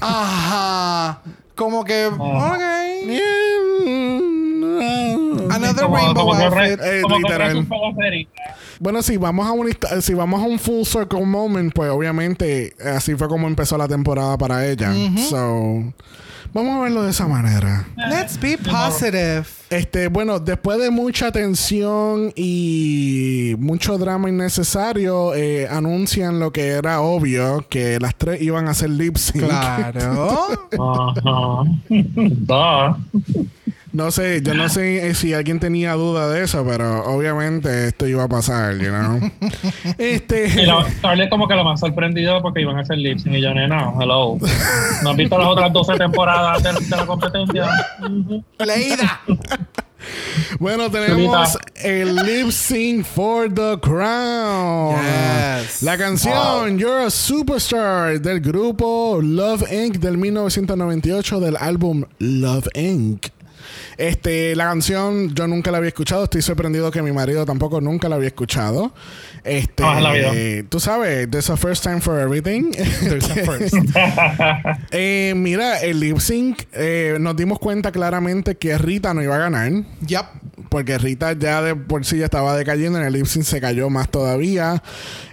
Ajá. 0.00 1.22
Como 1.54 1.84
que. 1.84 2.10
Ah. 2.20 2.54
Ok. 2.54 3.08
Another 5.50 5.84
como, 5.84 5.96
rainbow 5.96 6.26
como 6.26 6.44
outfit. 6.44 6.80
Eh, 6.82 7.02
como 7.02 7.18
literal. 7.18 7.66
Bueno, 8.80 9.02
si 9.02 9.16
vamos 9.16 9.46
a 9.46 9.52
un 9.52 9.68
si 10.00 10.14
vamos 10.14 10.40
a 10.40 10.46
un 10.46 10.58
full 10.58 10.84
circle 10.84 11.24
moment, 11.24 11.72
pues 11.72 11.90
obviamente 11.90 12.74
así 12.84 13.14
fue 13.14 13.28
como 13.28 13.46
empezó 13.46 13.76
la 13.76 13.88
temporada 13.88 14.38
para 14.38 14.66
ella. 14.66 14.92
So, 15.28 15.92
vamos 16.52 16.78
a 16.78 16.82
verlo 16.82 17.02
de 17.02 17.10
esa 17.10 17.26
manera. 17.26 17.86
Let's 17.96 18.38
be 18.38 18.56
positive. 18.58 19.44
Este, 19.70 20.08
bueno, 20.08 20.38
después 20.38 20.78
de 20.78 20.90
mucha 20.90 21.30
tensión 21.30 22.32
y 22.36 23.54
mucho 23.58 23.98
drama 23.98 24.28
innecesario, 24.28 25.34
eh, 25.34 25.68
anuncian 25.68 26.38
lo 26.38 26.52
que 26.52 26.68
era 26.68 27.00
obvio, 27.00 27.66
que 27.68 27.98
las 28.00 28.14
tres 28.14 28.40
iban 28.40 28.68
a 28.68 28.70
hacer 28.70 28.90
lip 28.90 29.16
sync. 29.16 29.44
Claro. 29.44 30.48
Ajá. 31.18 31.64
No 33.92 34.10
sé, 34.10 34.42
yo 34.42 34.54
no 34.54 34.68
sé 34.68 35.08
eh, 35.08 35.14
si 35.14 35.32
alguien 35.32 35.60
tenía 35.60 35.94
duda 35.94 36.28
de 36.28 36.44
eso, 36.44 36.64
pero 36.66 37.04
obviamente 37.04 37.88
esto 37.88 38.06
iba 38.06 38.24
a 38.24 38.28
pasar, 38.28 38.76
you 38.76 38.88
know. 38.88 39.30
este, 39.98 40.48
Y 40.48 41.28
como 41.28 41.48
que 41.48 41.54
lo 41.54 41.64
más 41.64 41.80
sorprendido 41.80 42.42
porque 42.42 42.60
iban 42.60 42.76
a 42.76 42.80
hacer 42.80 42.98
lip 42.98 43.18
sync 43.18 43.36
y 43.36 43.40
yo, 43.40 43.54
nena, 43.54 43.92
hello. 43.98 44.36
¿No 45.02 45.10
has 45.10 45.16
visto 45.16 45.38
las 45.38 45.48
otras 45.48 45.72
12 45.72 45.94
temporadas 45.96 46.62
de, 46.62 46.72
de 46.72 46.96
la 46.96 47.06
competencia? 47.06 47.68
Leída. 48.58 49.20
bueno, 50.58 50.90
tenemos 50.90 51.58
el 51.76 52.14
lip 52.16 52.50
sync 52.50 53.04
for 53.04 53.52
the 53.52 53.78
crown. 53.80 54.96
Yes. 54.96 55.82
La 55.82 55.96
canción 55.96 56.78
You're 56.78 57.06
a 57.06 57.10
Superstar 57.10 58.20
del 58.20 58.40
grupo 58.40 59.20
Love 59.22 59.64
Inc. 59.72 59.96
del 59.96 60.18
1998 60.18 61.40
del 61.40 61.56
álbum 61.56 62.04
Love 62.18 62.68
Inc. 62.74 63.37
Este, 63.98 64.54
la 64.54 64.66
canción 64.66 65.34
yo 65.34 65.48
nunca 65.48 65.72
la 65.72 65.78
había 65.78 65.88
escuchado. 65.88 66.22
Estoy 66.22 66.40
sorprendido 66.40 66.92
que 66.92 67.02
mi 67.02 67.10
marido 67.10 67.44
tampoco 67.44 67.80
nunca 67.80 68.08
la 68.08 68.14
había 68.14 68.28
escuchado. 68.28 68.94
Este, 69.42 69.82
la 69.82 70.12
eh, 70.14 70.64
tú 70.68 70.78
sabes, 70.78 71.28
there's 71.28 71.50
a 71.50 71.56
first 71.56 71.82
time 71.82 72.00
for 72.00 72.20
everything. 72.20 72.70
There's 73.02 73.28
a 73.28 73.44
first. 73.44 73.74
Eh, 74.90 75.34
mira, 75.36 75.80
el 75.80 75.98
lip 76.00 76.18
sync 76.18 76.62
eh, 76.72 77.16
nos 77.18 77.36
dimos 77.36 77.58
cuenta 77.58 77.90
claramente 77.90 78.56
que 78.56 78.78
Rita 78.78 79.12
no 79.14 79.22
iba 79.22 79.34
a 79.34 79.38
ganar. 79.38 79.72
Yep. 80.06 80.26
Porque 80.68 80.96
Rita 80.98 81.32
ya 81.32 81.60
de 81.62 81.74
por 81.74 82.04
sí 82.04 82.18
ya 82.18 82.26
estaba 82.26 82.56
decayendo, 82.56 82.98
en 83.00 83.04
el 83.04 83.12
lip 83.12 83.26
sync 83.26 83.44
se 83.44 83.60
cayó 83.60 83.90
más 83.90 84.10
todavía. 84.10 84.82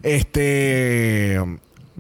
Este. 0.02 1.40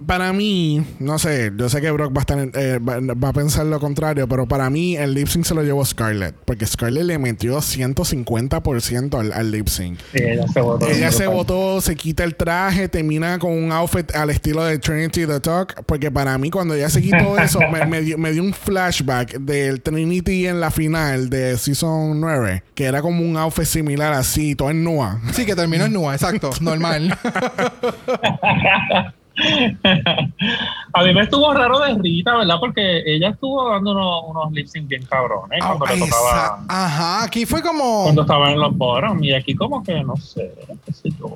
Para 0.06 0.34
mí, 0.34 0.86
no 1.00 1.18
sé, 1.20 1.54
yo 1.56 1.70
sé 1.70 1.80
que 1.80 1.89
Brock 1.89 2.14
va 2.14 2.20
a, 2.20 2.22
estar, 2.22 2.39
eh, 2.39 2.80
va, 2.80 3.00
va 3.00 3.30
a 3.30 3.34
pensar 3.34 3.66
lo 3.66 3.80
contrario, 3.80 4.28
pero 4.28 4.46
para 4.46 4.70
mí 4.70 4.98
el 4.98 5.14
lip 5.14 5.28
sync 5.28 5.46
se 5.46 5.56
lo 5.56 5.64
llevó 5.64 5.86
Scarlett. 5.86 6.36
Porque 6.43 6.66
Scarlett 6.66 7.06
le 7.06 7.18
metió 7.18 7.60
150% 7.60 9.18
al, 9.18 9.32
al 9.32 9.52
lip 9.52 9.68
sync. 9.68 10.00
Sí, 10.14 10.22
ella 10.22 10.48
se 10.48 10.60
votó. 10.60 10.88
Ella 10.88 11.12
se 11.12 11.28
botó, 11.28 11.80
se 11.80 11.96
quita 11.96 12.26
el 12.26 12.36
traje, 12.36 12.89
termina 12.89 13.39
con 13.39 13.52
un 13.52 13.72
outfit 13.72 14.14
al 14.16 14.32
estilo 14.32 14.66
de 14.66 14.80
Trinity 14.80 15.26
the 15.26 15.39
Talk. 15.39 15.86
Porque 15.86 16.12
para 16.12 16.38
mí, 16.38 16.52
cuando 16.52 16.74
ella 16.74 16.89
se 16.89 17.02
quitó 17.02 17.38
eso, 17.39 17.60
me, 17.72 17.86
me 17.86 18.02
dio, 18.02 18.18
me 18.18 18.34
dio 18.34 18.43
un 18.43 18.54
flashback 18.54 19.39
del 19.39 19.82
Trinity 19.82 20.48
en 20.48 20.60
la 20.60 20.72
final 20.72 21.30
de 21.30 21.58
Season 21.58 22.20
9, 22.20 22.64
que 22.76 22.84
era 22.84 23.02
como 23.02 23.24
un 23.24 23.38
outfit 23.38 23.66
similar 23.66 24.12
así, 24.12 24.56
todo 24.56 24.72
en 24.72 24.84
nua. 24.84 25.22
Sí, 25.32 25.46
que 25.46 25.56
terminó 25.56 25.86
en 25.86 25.93
nua, 25.93 26.14
exacto. 26.14 26.50
Normal. 26.60 27.18
A 30.93 31.03
mí 31.03 31.13
me 31.13 31.21
estuvo 31.21 31.53
raro 31.53 31.79
de 31.79 31.93
Rita, 31.95 32.36
¿verdad? 32.38 32.55
Porque 32.59 33.01
ella 33.05 33.29
estuvo 33.29 33.69
dando 33.69 33.91
unos, 33.91 34.23
unos 34.27 34.51
lip 34.53 34.67
sync 34.67 34.88
bien 34.88 35.03
cabrones 35.05 35.59
Ah, 35.61 35.75
cuando 35.77 35.86
le 35.88 35.93
esa- 36.05 36.05
tocaba. 36.05 36.59
Ajá, 36.69 37.23
aquí 37.23 37.45
fue 37.45 37.61
como. 37.61 38.03
Cuando 38.03 38.21
estaba 38.21 38.51
en 38.51 38.59
los 38.59 38.75
bottom. 38.77 39.23
Y 39.23 39.33
aquí, 39.33 39.53
como 39.55 39.83
que 39.83 40.03
no 40.03 40.15
sé, 40.17 40.53
qué 40.86 40.93
sé 40.93 41.09
yo. 41.19 41.36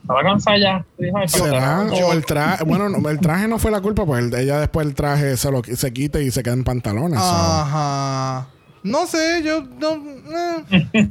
Estaba 0.00 0.22
cansada 0.22 0.58
ya. 0.58 0.84
Dije, 0.98 1.12
ay, 1.14 1.26
¿para 1.26 1.26
qué 1.26 1.38
¿Será? 1.38 2.06
O 2.06 2.12
el 2.12 2.24
traje. 2.24 2.64
Bueno, 2.64 2.88
no, 2.88 3.08
el 3.08 3.20
traje 3.20 3.46
no 3.48 3.58
fue 3.58 3.70
la 3.70 3.80
culpa, 3.80 4.04
pues 4.06 4.24
el- 4.24 4.34
ella 4.34 4.60
después 4.60 4.86
el 4.86 4.94
traje 4.94 5.36
se 5.36 5.50
lo 5.50 5.62
se 5.62 5.92
quita 5.92 6.20
y 6.20 6.30
se 6.30 6.42
queda 6.42 6.54
en 6.54 6.64
pantalones. 6.64 7.18
Ajá. 7.22 8.46
No 8.84 9.06
sé, 9.06 9.42
yo 9.42 9.62
no. 9.80 10.00
eh. 10.92 11.10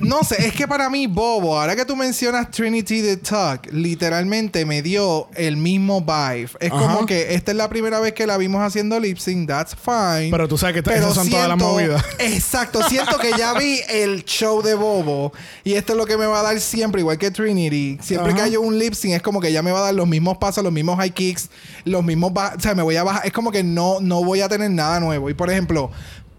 No 0.00 0.22
sé, 0.24 0.46
es 0.46 0.52
que 0.52 0.68
para 0.68 0.90
mí, 0.90 1.06
Bobo, 1.06 1.58
ahora 1.58 1.74
que 1.74 1.84
tú 1.84 1.96
mencionas 1.96 2.50
Trinity 2.50 3.00
the 3.02 3.16
Talk, 3.16 3.68
literalmente 3.72 4.66
me 4.66 4.82
dio 4.82 5.28
el 5.34 5.56
mismo 5.56 6.00
vibe. 6.02 6.50
Es 6.60 6.70
Ajá. 6.70 6.80
como 6.80 7.06
que 7.06 7.34
esta 7.34 7.52
es 7.52 7.56
la 7.56 7.68
primera 7.68 7.98
vez 8.00 8.12
que 8.12 8.26
la 8.26 8.36
vimos 8.36 8.60
haciendo 8.60 9.00
lip 9.00 9.16
sync, 9.18 9.48
that's 9.48 9.74
fine. 9.74 10.30
Pero 10.30 10.48
tú 10.48 10.58
sabes 10.58 10.82
que 10.82 10.94
esas 10.94 11.14
son 11.14 11.30
todas 11.30 11.48
las 11.48 11.56
movidas. 11.56 12.04
Exacto, 12.18 12.86
siento 12.88 13.18
que 13.18 13.30
ya 13.38 13.54
vi 13.54 13.80
el 13.88 14.24
show 14.24 14.60
de 14.62 14.74
Bobo 14.74 15.32
y 15.64 15.74
esto 15.74 15.92
es 15.92 15.98
lo 15.98 16.04
que 16.06 16.18
me 16.18 16.26
va 16.26 16.40
a 16.40 16.42
dar 16.42 16.60
siempre, 16.60 17.00
igual 17.00 17.16
que 17.18 17.30
Trinity. 17.30 17.98
Siempre 18.02 18.32
Ajá. 18.32 18.36
que 18.36 18.42
haya 18.48 18.60
un 18.60 18.78
lip 18.78 18.92
sync 18.94 19.14
es 19.14 19.22
como 19.22 19.40
que 19.40 19.50
ya 19.52 19.62
me 19.62 19.70
va 19.72 19.78
a 19.80 19.82
dar 19.84 19.94
los 19.94 20.06
mismos 20.06 20.36
pasos, 20.38 20.62
los 20.62 20.72
mismos 20.72 20.96
high 20.98 21.12
kicks, 21.12 21.48
los 21.84 22.04
mismos, 22.04 22.32
o 22.34 22.60
sea, 22.60 22.74
me 22.74 22.82
voy 22.82 22.96
a 22.96 23.02
bajar, 23.04 23.26
es 23.26 23.32
como 23.32 23.50
que 23.50 23.62
no 23.62 24.00
no 24.00 24.22
voy 24.24 24.40
a 24.42 24.48
tener 24.48 24.70
nada 24.70 25.00
nuevo. 25.00 25.30
Y 25.30 25.34
por 25.34 25.50
ejemplo, 25.50 25.90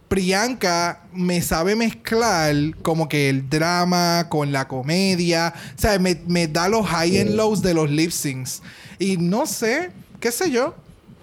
Priyanka 0.10 1.04
me 1.14 1.42
sabe 1.42 1.76
mezclar 1.76 2.56
como 2.82 3.08
que 3.08 3.30
el 3.30 3.50
drama 3.50 4.26
con 4.28 4.52
la 4.52 4.68
comedia, 4.68 5.54
o 5.56 5.80
sea, 5.80 5.98
me, 6.00 6.20
me 6.28 6.48
da 6.48 6.68
los 6.68 6.86
high 6.88 7.20
and 7.20 7.36
lows 7.36 7.62
de 7.62 7.74
los 7.74 7.90
lip 7.90 8.12
syncs. 8.12 8.62
Y 8.98 9.18
no 9.18 9.46
sé, 9.46 9.92
qué 10.20 10.32
sé 10.32 10.52
yo. 10.52 10.76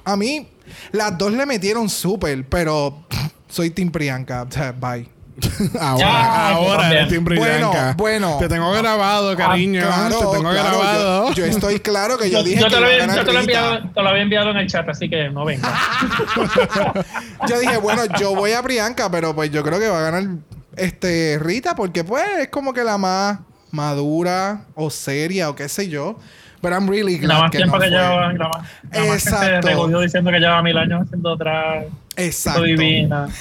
A 0.04 0.16
mí, 0.16 0.48
las 0.92 1.18
dos 1.18 1.32
le 1.32 1.44
metieron 1.44 1.88
súper, 1.88 2.48
pero 2.48 3.04
soy 3.48 3.70
Team 3.70 3.90
Priyanka. 3.90 4.42
O 4.42 4.50
sea, 4.50 4.72
bye. 4.72 5.15
ahora, 5.80 6.48
ahora 6.48 7.08
Team 7.08 7.24
Bueno, 7.24 7.72
bueno. 7.96 8.36
Te 8.38 8.48
tengo 8.48 8.72
grabado, 8.72 9.36
cariño. 9.36 9.82
Claro, 9.82 10.18
te 10.18 10.36
tengo 10.36 10.50
claro, 10.50 10.78
grabado. 10.78 11.28
Yo, 11.32 11.34
yo 11.34 11.44
estoy 11.44 11.80
claro 11.80 12.16
que 12.16 12.30
yo, 12.30 12.38
Yo, 12.38 12.44
dije 12.44 12.60
yo 12.60 12.66
que 12.68 12.74
te, 12.74 12.80
lo 12.80 12.86
iba 12.86 12.88
a 12.88 12.92
había, 12.94 13.06
ganar 13.06 13.16
yo 13.16 13.24
te 13.24 13.32
lo 13.32 13.40
enviado, 13.40 13.90
te 13.94 14.02
lo 14.02 14.08
había 14.08 14.22
enviado 14.22 14.50
en 14.50 14.56
el 14.56 14.66
chat, 14.66 14.88
así 14.88 15.10
que 15.10 15.28
no 15.28 15.44
venga. 15.44 15.68
Yo 17.48 17.60
dije, 17.60 17.76
bueno, 17.76 18.02
yo 18.18 18.34
voy 18.34 18.52
a 18.52 18.62
Priyanka, 18.62 19.10
pero 19.10 19.34
pues 19.34 19.50
yo 19.50 19.62
creo 19.62 19.78
que 19.78 19.88
va 19.88 19.98
a 19.98 20.10
ganar 20.10 20.36
este 20.76 21.38
Rita 21.40 21.74
porque 21.74 22.02
pues 22.04 22.24
es 22.40 22.48
como 22.48 22.72
que 22.72 22.82
la 22.82 22.98
más 22.98 23.38
madura 23.70 24.62
o 24.74 24.90
seria 24.90 25.50
o 25.50 25.54
qué 25.54 25.68
sé 25.68 25.88
yo. 25.88 26.18
But 26.62 26.72
I'm 26.72 26.88
really 26.88 27.18
la 27.18 27.26
glad 27.26 27.40
más 27.42 27.50
que 27.50 27.58
tiempo 27.58 27.76
no 27.76 27.82
que 27.82 27.88
fue. 27.90 27.96
lleva, 27.96 28.10
la 28.10 28.26
más, 28.26 28.34
la 28.38 28.48
más 28.48 28.66
que 28.90 29.20
se 29.20 29.28
Exacto. 29.30 29.68
regodeó 29.68 30.00
diciendo 30.00 30.30
que 30.30 30.38
lleva 30.38 30.62
mil 30.62 30.76
años 30.78 31.02
haciendo 31.02 31.32
otra 31.32 31.84
Exacto. 32.16 32.62
divina. 32.62 33.28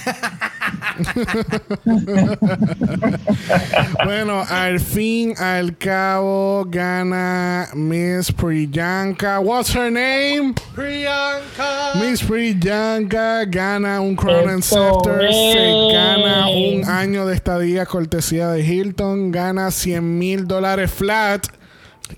Bueno, 4.04 4.44
al 4.48 4.80
fin, 4.80 5.34
al 5.38 5.76
cabo, 5.76 6.64
gana 6.68 7.68
Miss 7.74 8.32
Priyanka. 8.32 9.40
What's 9.40 9.74
her 9.74 9.90
name? 9.90 10.54
Priyanka. 10.74 11.94
Miss 12.00 12.22
Priyanka 12.22 13.44
gana 13.46 14.00
un 14.00 14.16
Crown 14.16 14.48
and 14.48 14.62
Scepter. 14.62 15.20
Se 15.30 15.92
gana 15.92 16.48
un 16.48 16.84
año 16.88 17.26
de 17.26 17.34
estadía 17.34 17.86
cortesía 17.86 18.48
de 18.48 18.62
Hilton. 18.62 19.30
Gana 19.32 19.70
100 19.70 20.18
mil 20.18 20.46
dólares 20.46 20.90
flat. 20.90 21.46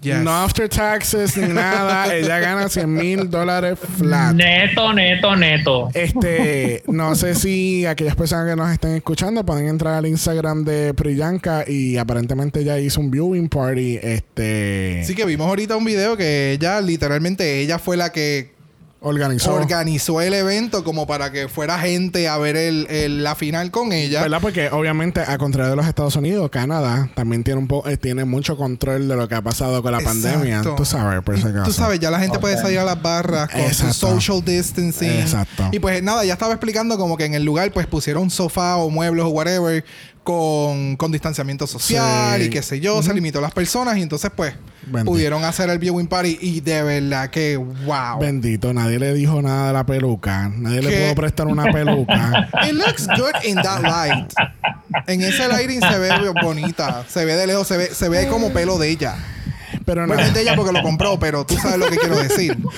Yes. 0.00 0.22
No 0.22 0.30
after 0.30 0.68
taxes 0.68 1.36
ni 1.36 1.48
nada. 1.52 2.14
Ella 2.14 2.38
gana 2.38 2.68
100 2.68 2.92
mil 2.92 3.30
dólares 3.30 3.78
flat. 3.96 4.34
Neto, 4.34 4.92
neto, 4.92 5.36
neto. 5.36 5.88
Este, 5.94 6.82
no 6.86 7.14
sé 7.14 7.34
si 7.34 7.86
aquellas 7.86 8.14
personas 8.14 8.48
que 8.50 8.56
nos 8.56 8.70
estén 8.70 8.94
escuchando 8.96 9.44
pueden 9.44 9.68
entrar 9.68 9.94
al 9.94 10.06
Instagram 10.06 10.64
de 10.64 10.94
Priyanka 10.94 11.64
y 11.66 11.96
aparentemente 11.96 12.60
ella 12.60 12.78
hizo 12.78 13.00
un 13.00 13.10
viewing 13.10 13.48
party. 13.48 13.98
Este, 14.02 15.02
Sí 15.04 15.14
que 15.14 15.24
vimos 15.24 15.46
ahorita 15.48 15.76
un 15.76 15.84
video 15.84 16.16
que 16.16 16.52
ella, 16.52 16.80
literalmente, 16.80 17.60
ella 17.60 17.78
fue 17.78 17.96
la 17.96 18.12
que 18.12 18.57
organizó. 19.00 19.54
organizó 19.54 20.20
el 20.20 20.34
evento 20.34 20.82
como 20.84 21.06
para 21.06 21.30
que 21.30 21.48
fuera 21.48 21.78
gente 21.78 22.28
a 22.28 22.36
ver 22.38 22.56
el, 22.56 22.86
el- 22.90 23.22
la 23.22 23.34
final 23.34 23.70
con 23.70 23.92
ella. 23.92 24.22
¿Verdad? 24.22 24.38
Porque 24.40 24.68
obviamente, 24.70 25.20
a 25.20 25.38
contrario 25.38 25.70
de 25.70 25.76
los 25.76 25.86
Estados 25.86 26.16
Unidos, 26.16 26.50
Canadá 26.50 27.08
también 27.14 27.44
tiene 27.44 27.60
un 27.60 27.68
po 27.68 27.86
eh, 27.88 27.96
tiene 27.96 28.24
mucho 28.24 28.56
control 28.56 29.06
de 29.08 29.16
lo 29.16 29.28
que 29.28 29.34
ha 29.36 29.42
pasado 29.42 29.82
con 29.82 29.92
la 29.92 29.98
Exacto. 29.98 30.20
pandemia. 30.22 30.62
Tú 30.76 30.84
sabes, 30.84 31.22
por 31.22 31.36
si 31.40 31.46
acaso. 31.46 31.64
Tú 31.64 31.72
sabes, 31.72 32.00
ya 32.00 32.10
la 32.10 32.18
gente 32.20 32.38
puede 32.38 32.56
salir 32.56 32.78
a 32.80 32.84
las 32.84 33.00
barras 33.00 33.48
con 33.50 33.60
su 33.62 33.66
Exacto. 33.66 33.92
social 33.94 34.44
distancing. 34.44 35.10
Exacto. 35.10 35.68
Y 35.72 35.78
pues 35.78 36.02
nada, 36.02 36.24
ya 36.24 36.32
estaba 36.32 36.52
explicando 36.52 36.98
como 36.98 37.16
que 37.16 37.24
en 37.24 37.34
el 37.34 37.44
lugar 37.44 37.70
pues 37.72 37.86
pusieron 37.86 38.24
un 38.24 38.30
sofá 38.30 38.76
o 38.76 38.90
muebles 38.90 39.24
o 39.24 39.28
whatever 39.28 39.84
con, 40.28 40.96
con 40.96 41.10
distanciamiento 41.10 41.66
social 41.66 42.38
Sí. 42.38 42.46
y 42.48 42.50
qué 42.50 42.60
sé 42.62 42.80
yo, 42.80 43.02
se 43.02 43.14
limitó 43.14 43.40
las 43.40 43.52
personas 43.52 43.96
y 43.96 44.02
entonces 44.02 44.30
pues 44.36 44.52
Bendito. 44.82 45.06
pudieron 45.10 45.42
hacer 45.42 45.70
el 45.70 45.78
viewing 45.78 46.06
party 46.06 46.36
y 46.42 46.60
de 46.60 46.82
verdad 46.82 47.30
que 47.30 47.56
wow. 47.56 48.18
Bendito, 48.20 48.74
nadie 48.74 48.98
le 48.98 49.14
dijo 49.14 49.40
nada 49.40 49.68
de 49.68 49.72
la 49.72 49.86
peluca. 49.86 50.50
Nadie 50.54 50.82
le 50.82 51.00
pudo 51.00 51.14
prestar 51.14 51.46
una 51.46 51.72
peluca. 51.72 52.46
It 52.68 52.74
looks 52.74 53.06
good 53.06 53.42
in 53.42 53.54
that 53.54 53.80
light. 53.80 54.30
En 55.06 55.22
ese 55.22 55.48
lighting 55.48 55.80
se 55.80 55.98
ve 55.98 56.10
bonita. 56.42 57.06
Se 57.08 57.24
ve 57.24 57.34
de 57.34 57.46
lejos, 57.46 57.66
se 57.66 57.78
ve, 57.78 57.86
se 57.94 58.10
ve 58.10 58.28
como 58.28 58.50
pelo 58.52 58.76
de 58.76 58.90
ella. 58.90 59.16
Pero 59.88 60.02
Bueno, 60.06 60.16
nada. 60.16 60.28
es 60.28 60.34
de 60.34 60.42
ella 60.42 60.54
porque 60.54 60.72
lo 60.72 60.82
compró, 60.82 61.18
pero 61.18 61.44
tú 61.46 61.56
sabes 61.56 61.78
lo 61.78 61.88
que 61.88 61.96
quiero 61.96 62.16
decir. 62.16 62.56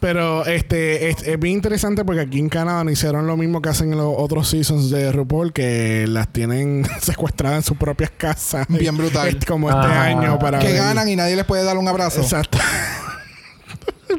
Pero 0.00 0.44
este 0.44 1.08
es, 1.08 1.22
es 1.22 1.38
bien 1.40 1.54
interesante 1.54 2.04
porque 2.04 2.20
aquí 2.20 2.38
en 2.38 2.50
Canadá 2.50 2.84
no 2.84 2.90
hicieron 2.90 3.26
lo 3.26 3.38
mismo 3.38 3.62
que 3.62 3.70
hacen 3.70 3.90
en 3.92 3.96
los 3.96 4.12
otros 4.18 4.48
seasons 4.50 4.90
de 4.90 5.10
RuPaul, 5.10 5.54
que 5.54 6.04
las 6.06 6.28
tienen 6.30 6.84
secuestradas 7.00 7.56
en 7.58 7.62
sus 7.62 7.78
propias 7.78 8.10
casas. 8.10 8.66
Bien 8.68 8.94
brutal. 8.98 9.28
Es 9.28 9.42
como 9.46 9.70
este 9.70 9.80
Ah. 9.86 10.02
año 10.04 10.38
para 10.38 10.58
que 10.58 10.66
ver- 10.66 10.76
ganan 10.76 11.08
y 11.08 11.16
nadie 11.16 11.36
les 11.36 11.46
puede 11.46 11.64
dar 11.64 11.78
un 11.78 11.88
abrazo. 11.88 12.20
Exacto. 12.20 12.58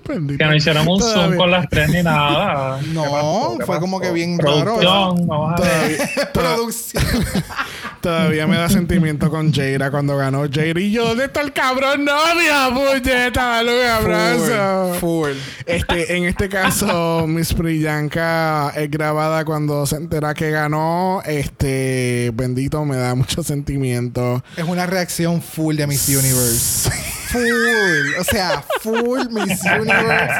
Bendito. 0.07 0.37
Que 0.37 0.45
no 0.45 0.55
hicieron 0.55 0.87
un 0.87 0.99
Todavía- 0.99 1.23
zoom 1.27 1.37
con 1.37 1.51
las 1.51 1.69
tres 1.69 1.89
ni 1.89 2.03
nada. 2.03 2.79
¿Qué 2.83 2.87
No, 2.89 3.57
fue 3.65 3.79
como 3.79 3.99
que 3.99 4.11
bien 4.11 4.37
raro 4.39 4.75
Producción, 4.77 5.15
ver. 5.15 5.27
Todavía, 5.27 6.09
toda- 6.33 6.55
Producción. 6.55 7.03
todavía 8.01 8.45
me 8.47 8.55
da 8.57 8.69
sentimiento 8.69 9.29
con 9.29 9.51
Jaira 9.53 9.89
cuando 9.91 10.15
ganó 10.17 10.45
Jaira. 10.51 10.79
Y 10.79 10.91
yo, 10.91 11.07
¿dónde 11.07 11.25
está 11.25 11.41
el 11.41 11.53
cabrón 11.53 12.05
novia? 12.05 12.69
Puñeta, 12.73 13.45
dale 13.45 13.81
un 13.83 13.89
abrazo. 13.89 14.93
Full. 14.99 15.31
full. 15.31 15.37
Este, 15.65 16.17
en 16.17 16.25
este 16.25 16.49
caso, 16.49 17.25
Miss 17.27 17.53
Priyanka 17.53 18.71
es 18.75 18.89
grabada 18.91 19.43
cuando 19.45 19.85
se 19.85 19.95
entera 19.95 20.33
que 20.33 20.51
ganó. 20.51 21.21
Este, 21.25 22.31
bendito, 22.33 22.85
me 22.85 22.97
da 22.97 23.15
mucho 23.15 23.43
sentimiento. 23.43 24.43
Es 24.55 24.65
una 24.65 24.85
reacción 24.85 25.41
full 25.41 25.75
de 25.75 25.87
Miss 25.87 26.07
Universe. 26.09 26.89
Full. 27.31 28.15
O 28.19 28.23
sea, 28.23 28.63
full 28.81 29.29
Miss 29.29 29.59
Universe. 29.79 30.33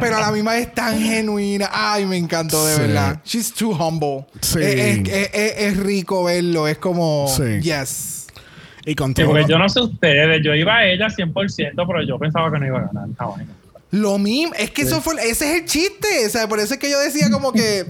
Pero 0.00 0.16
a 0.16 0.20
la 0.20 0.30
misma 0.32 0.52
vez 0.54 0.72
tan 0.74 0.98
genuina. 1.00 1.68
Ay, 1.72 2.06
me 2.06 2.16
encantó, 2.16 2.66
de 2.66 2.74
Sí. 2.74 2.80
verdad. 2.80 3.20
She's 3.24 3.52
too 3.52 3.70
humble. 3.72 4.26
Sí. 4.40 4.58
Es, 4.60 4.74
es- 4.98 5.08
es- 5.08 5.30
es- 5.32 5.54
es 5.58 5.76
rico 5.78 6.24
verlo. 6.24 6.66
Es 6.68 6.78
como. 6.78 7.26
Sí. 7.34 7.60
Yes. 7.60 8.26
Y 8.86 8.94
con 8.94 9.10
Sí, 9.10 9.22
todo. 9.22 9.32
porque 9.32 9.46
yo 9.48 9.58
no 9.58 9.68
sé 9.68 9.80
ustedes, 9.80 10.40
yo 10.42 10.54
iba 10.54 10.76
a 10.78 10.86
ella 10.86 11.08
100%, 11.10 11.86
pero 11.86 12.02
yo 12.02 12.18
pensaba 12.18 12.50
que 12.50 12.58
no 12.58 12.66
iba 12.66 12.78
a 12.78 12.86
ganar. 12.92 13.08
Lo 13.92 14.18
mismo. 14.18 14.54
Es 14.56 14.70
que 14.70 14.82
eso 14.82 15.00
fue. 15.00 15.14
Ese 15.28 15.50
es 15.56 15.60
el 15.62 15.64
chiste. 15.66 16.26
O 16.26 16.30
sea, 16.30 16.48
por 16.48 16.60
eso 16.60 16.74
es 16.74 16.80
que 16.80 16.90
yo 16.90 16.98
decía 16.98 17.28
como 17.30 17.52
que. 17.52 17.86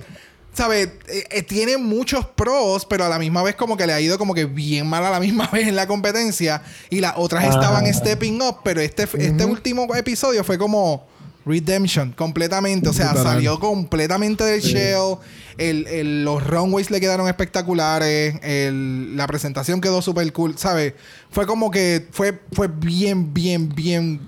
¿Sabes? 0.53 0.89
Eh, 1.09 1.25
eh, 1.31 1.43
tiene 1.43 1.77
muchos 1.79 2.27
pros, 2.27 2.85
pero 2.85 3.05
a 3.05 3.09
la 3.09 3.19
misma 3.19 3.43
vez 3.43 3.55
como 3.55 3.77
que 3.77 3.87
le 3.87 3.93
ha 3.93 4.01
ido 4.01 4.19
como 4.19 4.35
que 4.35 4.45
bien 4.47 4.87
mal 4.87 5.05
a 5.07 5.11
la 5.11 5.21
misma 5.21 5.47
vez 5.53 5.69
en 5.69 5.77
la 5.77 5.87
competencia. 5.87 6.63
Y 6.91 7.01
las 7.01 7.15
otras 7.17 7.45
Ah. 7.45 7.49
estaban 7.51 7.93
stepping 7.95 8.43
up, 8.43 8.57
pero 8.65 8.81
este, 8.81 9.05
este 9.05 9.45
último 9.45 9.95
episodio 9.95 10.43
fue 10.45 10.59
como 10.59 11.07
redemption 11.47 12.13
completamente. 12.13 12.89
O 12.89 12.93
sea, 12.93 13.15
salió 13.15 13.59
completamente 13.59 14.45
del 14.45 14.61
shell. 14.61 15.17
El, 15.57 15.87
el- 15.87 16.25
los 16.25 16.47
runways 16.47 16.91
le 16.91 17.01
quedaron 17.01 17.29
espectaculares. 17.29 18.35
El- 18.43 19.17
la 19.17 19.27
presentación 19.27 19.81
quedó 19.81 20.03
súper 20.03 20.31
cool. 20.33 20.59
¿Sabes? 20.59 20.95
Fue 21.31 21.47
como 21.47 21.71
que 21.71 22.07
fue, 22.11 22.39
fue 22.53 22.69
bien, 22.69 23.33
bien, 23.33 23.69
bien... 23.75 24.21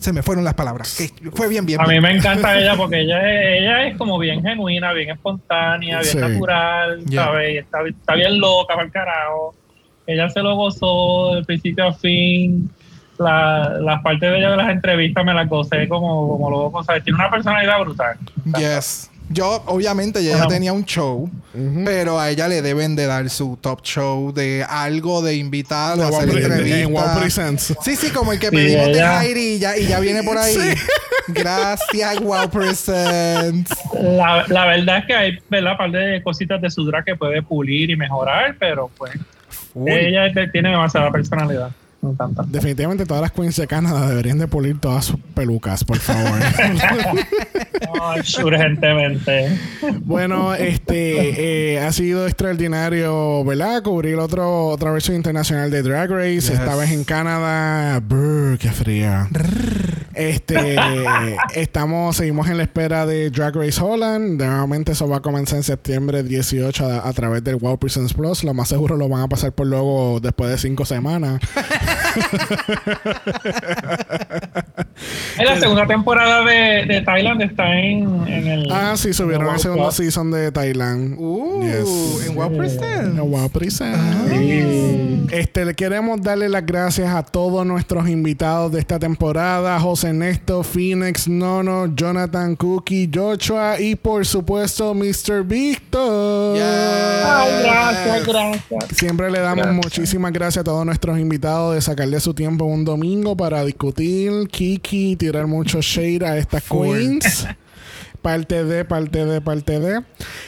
Se 0.00 0.12
me 0.12 0.22
fueron 0.22 0.44
las 0.44 0.54
palabras. 0.54 0.94
Que 0.96 1.30
fue 1.32 1.48
bien, 1.48 1.66
bien. 1.66 1.80
A 1.80 1.84
mí 1.84 2.00
me 2.00 2.16
encanta 2.16 2.56
ella 2.58 2.76
porque 2.76 3.00
ella 3.00 3.18
es, 3.20 3.60
ella 3.62 3.86
es 3.88 3.96
como 3.96 4.18
bien 4.18 4.42
genuina, 4.42 4.92
bien 4.92 5.10
espontánea, 5.10 6.00
bien 6.00 6.12
Sí. 6.12 6.18
natural, 6.18 7.04
Yeah. 7.06 7.24
¿sabes? 7.24 7.56
Está, 7.64 7.78
está 7.88 8.14
bien 8.14 8.38
loca 8.38 8.74
para 8.74 8.86
el 8.86 8.92
carajo. 8.92 9.54
Ella 10.06 10.28
se 10.30 10.40
lo 10.40 10.54
gozó 10.56 11.34
de 11.34 11.44
principio 11.44 11.86
a 11.88 11.92
fin. 11.92 12.70
La, 13.18 13.76
las 13.80 14.00
partes 14.02 14.30
de 14.30 14.38
ella 14.38 14.50
de 14.52 14.56
las 14.56 14.70
entrevistas 14.70 15.24
me 15.24 15.34
las 15.34 15.48
gocé 15.48 15.88
como, 15.88 16.28
como 16.28 16.50
loco. 16.50 16.84
¿sabes? 16.84 17.02
Tiene 17.02 17.18
una 17.18 17.30
personalidad 17.30 17.80
brutal. 17.80 18.16
Yes. 18.56 19.10
Yo, 19.30 19.62
obviamente, 19.66 20.20
ella 20.20 20.30
ya 20.30 20.36
Ajá. 20.38 20.48
tenía 20.48 20.72
un 20.72 20.84
show, 20.84 21.30
pero 21.84 22.18
a 22.18 22.30
ella 22.30 22.48
le 22.48 22.62
deben 22.62 22.96
de 22.96 23.06
dar 23.06 23.28
su 23.28 23.58
top 23.60 23.82
show 23.82 24.32
de 24.32 24.64
algo 24.68 25.20
de 25.22 25.34
invitarlo, 25.36 26.04
En 26.08 26.14
hacer 26.14 26.30
en 26.30 26.52
entrevistas. 26.52 27.18
Presents. 27.18 27.74
Sí, 27.82 27.96
sí, 27.96 28.10
como 28.10 28.32
el 28.32 28.38
que 28.38 28.48
Sí, 28.48 28.56
pedimos 28.56 28.86
de 28.88 29.00
Jairi 29.02 29.40
y 29.54 29.58
ya, 29.58 29.76
y 29.76 29.86
ya 29.86 30.00
viene 30.00 30.22
por 30.22 30.38
ahí. 30.38 30.56
Gracias, 31.28 32.20
Wow 32.20 32.48
Presents. 32.48 33.70
La, 34.00 34.44
la 34.48 34.64
verdad 34.66 34.98
es 34.98 35.04
que 35.06 35.14
hay 35.14 35.38
¿verdad? 35.50 35.76
par 35.76 35.90
de 35.90 36.22
cositas 36.22 36.60
de 36.60 36.70
su 36.70 36.84
drag 36.86 37.04
que 37.04 37.16
puede 37.16 37.42
pulir 37.42 37.90
y 37.90 37.96
mejorar, 37.96 38.56
pero 38.58 38.90
pues 38.96 39.12
Uy. 39.74 39.90
ella 39.92 40.32
tiene 40.52 40.70
demasiada 40.70 41.10
personalidad. 41.10 41.70
Me 42.00 42.10
encanta. 42.10 42.44
Definitivamente 42.46 43.06
todas 43.06 43.22
las 43.22 43.32
queens 43.32 43.56
de 43.56 43.66
Canadá 43.66 44.08
deberían 44.08 44.38
de 44.38 44.46
pulir 44.46 44.78
todas 44.78 45.06
sus 45.06 45.16
pelucas, 45.34 45.84
por 45.84 45.98
favor. 45.98 46.38
Urgentemente. 48.44 49.58
bueno, 50.00 50.54
este 50.54 51.74
eh, 51.74 51.80
ha 51.80 51.92
sido 51.92 52.26
extraordinario, 52.26 53.44
¿verdad? 53.44 53.82
Cubrir 53.82 54.16
otro, 54.16 54.68
otra 54.68 54.92
versión 54.92 55.16
internacional 55.16 55.70
de 55.70 55.82
Drag 55.82 56.10
Race. 56.10 56.34
Yes. 56.34 56.50
Esta 56.50 56.76
vez 56.76 56.92
en 56.92 57.04
Canadá. 57.04 58.00
Brr, 58.00 58.58
qué 58.58 58.70
fría. 58.70 59.28
Este 60.18 60.76
estamos, 61.54 62.16
seguimos 62.16 62.48
en 62.48 62.56
la 62.56 62.64
espera 62.64 63.06
de 63.06 63.30
Drag 63.30 63.54
Race 63.54 63.80
Holland. 63.80 64.42
Nuevamente 64.42 64.90
eso 64.90 65.08
va 65.08 65.18
a 65.18 65.22
comenzar 65.22 65.58
en 65.58 65.62
septiembre 65.62 66.24
18 66.24 66.84
a, 66.84 67.08
a 67.08 67.12
través 67.12 67.44
del 67.44 67.54
Wow 67.54 67.78
Presents 67.78 68.14
Plus. 68.14 68.42
Lo 68.42 68.52
más 68.52 68.68
seguro 68.68 68.96
lo 68.96 69.08
van 69.08 69.22
a 69.22 69.28
pasar 69.28 69.52
por 69.52 69.68
luego 69.68 70.18
después 70.20 70.50
de 70.50 70.58
cinco 70.58 70.84
semanas. 70.84 71.40
En 75.38 75.44
la 75.44 75.58
segunda 75.58 75.86
temporada 75.86 76.44
de, 76.44 76.84
de 76.86 77.00
Thailand 77.02 77.42
está 77.42 77.78
en, 77.78 78.26
en 78.28 78.46
el. 78.46 78.72
Ah, 78.72 78.94
sí, 78.96 79.12
subieron 79.12 79.46
en 79.48 79.54
el 79.54 79.60
segundo 79.60 79.82
Wow 79.84 79.92
season 79.92 80.30
de 80.30 80.50
Thailand. 80.52 81.14
Uh, 81.18 81.62
Yes. 81.62 82.26
en 82.28 82.34
Wow 82.34 83.50
Presents. 83.50 84.30
Sí. 84.30 85.26
Este, 85.30 85.64
le 85.64 85.74
queremos 85.74 86.22
darle 86.22 86.48
las 86.48 86.64
gracias 86.64 87.14
a 87.14 87.22
todos 87.22 87.66
nuestros 87.66 88.08
invitados 88.08 88.72
de 88.72 88.80
esta 88.80 88.98
temporada: 88.98 89.78
José 89.80 90.12
Néstor, 90.12 90.64
Phoenix, 90.64 91.28
Nono, 91.28 91.94
Jonathan 91.94 92.56
Cookie, 92.56 93.10
Joshua 93.12 93.78
y 93.80 93.94
por 93.94 94.24
supuesto 94.26 94.94
Mr. 94.94 95.44
Victor. 95.44 96.56
Yes. 96.56 96.64
Ay, 96.64 97.62
gracias, 97.62 98.26
gracias. 98.26 98.84
Siempre 98.96 99.30
le 99.30 99.40
damos 99.40 99.66
Gracias. 99.66 99.84
muchísimas 99.84 100.32
gracias 100.32 100.62
a 100.62 100.64
todos 100.64 100.84
nuestros 100.86 101.18
invitados 101.18 101.74
de 101.74 101.82
sacarle 101.82 102.20
su 102.20 102.32
tiempo 102.34 102.64
un 102.64 102.84
domingo 102.84 103.36
para 103.36 103.64
discutir, 103.64 104.48
Kiki, 104.50 104.78
tirar 105.18 105.46
mucho 105.46 105.80
shade 105.80 106.24
a 106.24 106.36
estas 106.36 106.62
queens. 106.64 107.46
Parte 108.22 108.64
de, 108.64 108.84
parte 108.84 109.24
de, 109.24 109.40
parte 109.40 109.78
de. 109.78 110.02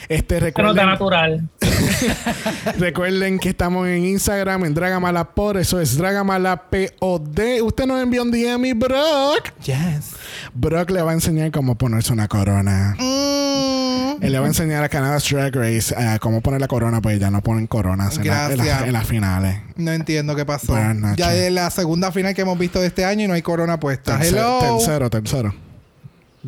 Este, 0.08 0.40
recuerden, 0.40 0.86
natural. 0.86 1.48
recuerden 2.78 3.38
que 3.38 3.50
estamos 3.50 3.86
en 3.86 4.06
Instagram, 4.06 4.64
en 4.64 4.74
Dragamalapod. 4.74 5.56
Eso 5.56 5.80
es 5.80 5.96
Dragamalapod. 5.96 7.38
Usted 7.62 7.86
nos 7.86 8.02
envió 8.02 8.22
un 8.22 8.32
DM 8.32 8.66
y 8.66 8.72
Brock. 8.72 9.52
Yes. 9.62 10.16
Brock 10.52 10.90
le 10.90 11.00
va 11.02 11.12
a 11.12 11.14
enseñar 11.14 11.52
cómo 11.52 11.78
ponerse 11.78 12.12
una 12.12 12.26
corona. 12.26 12.96
Mm. 12.98 13.79
Él 14.20 14.32
le 14.32 14.38
va 14.38 14.44
a 14.44 14.48
enseñar 14.48 14.82
a 14.84 14.88
Canada's 14.88 15.28
Drag 15.30 15.54
Race 15.54 15.94
eh, 15.96 16.18
cómo 16.20 16.40
poner 16.40 16.60
la 16.60 16.68
corona, 16.68 17.00
pues 17.00 17.18
ya 17.18 17.30
no 17.30 17.42
ponen 17.42 17.66
coronas 17.66 18.16
en, 18.18 18.24
la- 18.28 18.44
en 18.52 18.58
la- 18.58 18.64
en 18.86 18.92
las 18.92 19.06
finales. 19.06 19.60
No 19.76 19.92
entiendo 19.92 20.36
qué 20.36 20.44
pasó. 20.44 20.74
Ya 21.16 21.34
es 21.34 21.52
la 21.52 21.70
segunda 21.70 22.12
final 22.12 22.34
que 22.34 22.42
hemos 22.42 22.58
visto 22.58 22.80
de 22.80 22.86
este 22.88 23.04
año 23.04 23.24
y 23.24 23.28
no 23.28 23.34
hay 23.34 23.42
corona 23.42 23.80
puesta. 23.80 24.18
Hello. 24.22 24.58
Tercero, 24.78 25.08
tercero. 25.10 25.54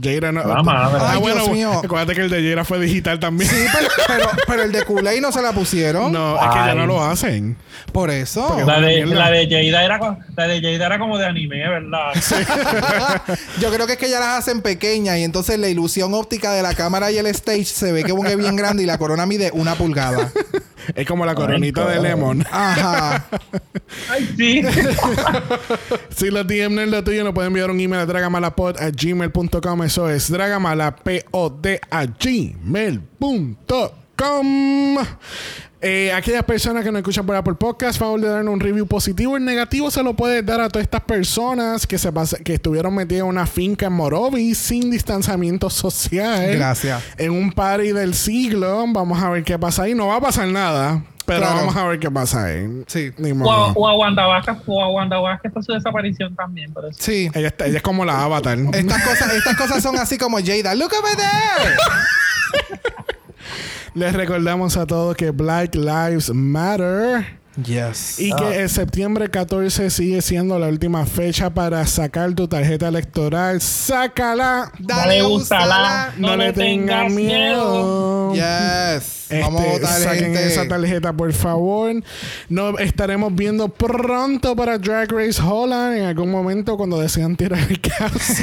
Jaira 0.01 0.33
no. 0.33 0.41
Ah, 0.41 0.63
madre. 0.63 0.99
Ah, 1.03 1.11
Ay, 1.13 1.21
bueno, 1.21 1.45
Dios 1.45 1.51
mío. 1.51 1.73
acuérdate 1.85 2.15
que 2.15 2.23
el 2.23 2.31
de 2.31 2.41
Jaira 2.41 2.65
fue 2.65 2.81
digital 2.81 3.21
también. 3.21 3.51
Sí, 3.51 3.67
pero, 3.73 3.89
pero, 4.07 4.31
pero 4.47 4.63
el 4.63 4.73
de 4.73 4.85
Kool-Aid 4.85 5.21
no 5.21 5.33
se 5.33 5.43
la 5.43 5.53
pusieron. 5.53 6.13
No, 6.13 6.37
es 6.37 6.49
que 6.49 6.55
ya 6.57 6.71
Ay. 6.71 6.77
no 6.77 6.87
lo 6.87 7.03
hacen. 7.05 7.57
Por 7.93 8.11
eso. 8.11 8.59
La 8.67 8.81
de, 8.81 9.05
la 9.05 9.31
de 9.31 9.47
Jada 9.49 9.85
era, 9.85 9.99
la 10.37 10.47
de 10.49 10.61
Jada 10.63 10.87
era 10.87 10.99
como 10.99 11.19
de 11.19 11.27
anime, 11.27 11.69
¿verdad? 11.69 12.13
Yo 13.61 13.71
creo 13.71 13.87
que 13.87 13.93
es 13.95 13.99
que 13.99 14.09
ya 14.09 14.19
las 14.19 14.39
hacen 14.39 14.63
pequeñas 14.63 15.19
y 15.19 15.25
entonces 15.25 15.59
la 15.59 15.69
ilusión 15.69 16.15
óptica 16.15 16.53
de 16.53 16.63
la 16.63 16.75
cámara 16.75 17.11
y 17.13 17.19
el 17.19 17.27
stage 17.27 17.65
se 17.67 17.93
ve 17.93 18.03
que 18.05 18.13
es 18.13 18.37
bien 18.37 18.57
grande 18.57 18.83
y 18.83 18.87
la 18.87 18.97
corona 18.97 19.27
mide 19.27 19.51
una 19.53 19.75
pulgada. 19.75 20.31
Es 20.97 21.07
como 21.07 21.25
la 21.25 21.37
coronita 21.37 21.87
de 21.87 21.99
God. 21.99 22.03
Lemon. 22.03 22.47
Ajá. 22.51 23.25
Ay, 24.11 24.35
sí. 24.37 24.63
Si 26.15 26.29
los 26.31 26.45
DM 26.45 26.75
no 26.75 26.81
es 26.81 26.89
lo 26.89 27.05
tuyo, 27.05 27.23
nos 27.23 27.35
pueden 27.35 27.49
enviar 27.49 27.71
un 27.71 27.79
email 27.79 28.03
a 28.03 28.07
dragamalapod 28.07 28.77
a 28.79 28.91
gmail.com. 28.91 29.82
Eso 29.85 30.09
es 30.09 30.31
dragamalapod 30.31 31.67
a 31.91 32.07
gmail.com. 32.07 33.89
Eh, 35.85 36.13
aquellas 36.13 36.45
personas 36.45 36.85
que 36.85 36.93
nos 36.93 37.01
escuchan 37.01 37.27
por 37.27 37.35
Apple 37.35 37.55
Podcast, 37.55 37.99
favor 37.99 38.21
de 38.21 38.29
darnos 38.29 38.55
un 38.55 38.61
review 38.61 38.87
positivo. 38.87 39.37
El 39.37 39.45
negativo 39.45 39.91
se 39.91 40.05
lo 40.05 40.15
puedes 40.15 40.47
dar 40.47 40.61
a 40.61 40.69
todas 40.69 40.85
estas 40.85 41.01
personas 41.01 41.89
que 41.89 41.99
se 41.99 42.09
que 42.45 42.55
estuvieron 42.55 42.95
metidas 42.95 43.23
en 43.23 43.27
una 43.27 43.49
finca 43.49 43.87
en 43.87 43.95
Morovis 43.95 44.59
sin 44.59 44.93
distanciamiento 44.93 45.69
social. 45.71 46.55
Gracias. 46.55 47.03
En 47.19 47.33
un 47.33 47.51
party 47.51 47.91
del 47.91 48.15
siglo. 48.15 48.85
Vamos 48.93 49.21
a 49.21 49.31
ver 49.31 49.43
qué 49.43 49.59
pasa 49.59 49.83
ahí. 49.83 49.95
No 49.95 50.07
va 50.07 50.19
a 50.19 50.21
pasar 50.21 50.47
nada, 50.47 51.03
pero 51.35 51.47
Claro. 51.47 51.57
vamos 51.57 51.77
a 51.77 51.85
ver 51.87 51.99
qué 51.99 52.11
pasa 52.11 52.45
ahí. 52.45 52.83
Sí. 52.87 53.11
Ni 53.19 53.33
O, 53.33 53.35
modo. 53.35 53.73
o 53.75 53.89
a 53.89 53.97
Wanda 53.97 54.27
Vázquez, 54.27 54.57
o 54.67 54.83
a 54.83 54.89
Wanda 54.91 55.19
Vázquez 55.19 55.53
por 55.53 55.65
su 55.65 55.73
desaparición 55.73 56.35
también. 56.35 56.73
Por 56.73 56.85
eso. 56.87 56.99
Sí. 57.01 57.31
Ella, 57.35 57.49
está- 57.49 57.67
ella 57.67 57.77
es 57.79 57.83
como 57.83 58.05
la 58.05 58.23
avatar. 58.23 58.59
Estas 58.73 59.03
cosas, 59.03 59.35
estas 59.35 59.57
cosas 59.57 59.83
son 59.83 59.97
así 59.99 60.19
como 60.19 60.39
Jada. 60.39 60.75
Look 60.75 60.93
over 60.99 61.17
there. 61.17 61.77
Les 63.95 64.13
recordamos 64.15 64.77
a 64.77 64.87
todos 64.87 65.17
que 65.17 65.31
Black 65.31 65.75
Lives 65.75 66.31
Matter. 66.33 67.42
Yes. 67.57 68.19
Y 68.19 68.35
que 68.35 68.63
el 68.63 68.71
septiembre 68.71 69.29
14 69.29 69.91
sigue 69.91 70.23
siendo 70.23 70.59
la 70.59 70.69
última 70.69 71.05
fecha 71.05 71.51
para 71.51 71.87
sacar 71.87 72.33
tu 72.35 72.49
tarjeta 72.49 72.89
electoral. 72.89 73.61
¡Sácala! 73.61 74.73
Dale, 74.79 75.23
úsala. 75.23 76.15
No, 76.17 76.35
le 76.37 76.53
tengas 76.55 77.13
miedo. 77.13 78.33
Yes. 78.33 79.27
Vamos 79.43 79.61
a 79.61 79.65
Este, 79.67 79.81
votar, 79.81 80.01
saquen 80.01 80.25
gente. 80.25 80.47
esa 80.47 80.67
tarjeta, 80.69 81.13
por 81.13 81.33
favor. 81.33 81.95
Nos 82.49 82.81
estaremos 82.81 83.35
viendo 83.35 83.69
pronto 83.69 84.57
para 84.57 84.79
Drag 84.79 85.11
Race 85.13 85.41
Holland 85.43 85.97
en 85.99 86.05
algún 86.05 86.31
momento 86.31 86.77
cuando 86.79 86.99
decidan 87.01 87.37
tirar 87.37 87.61
el 87.69 87.81
caso. 87.81 88.43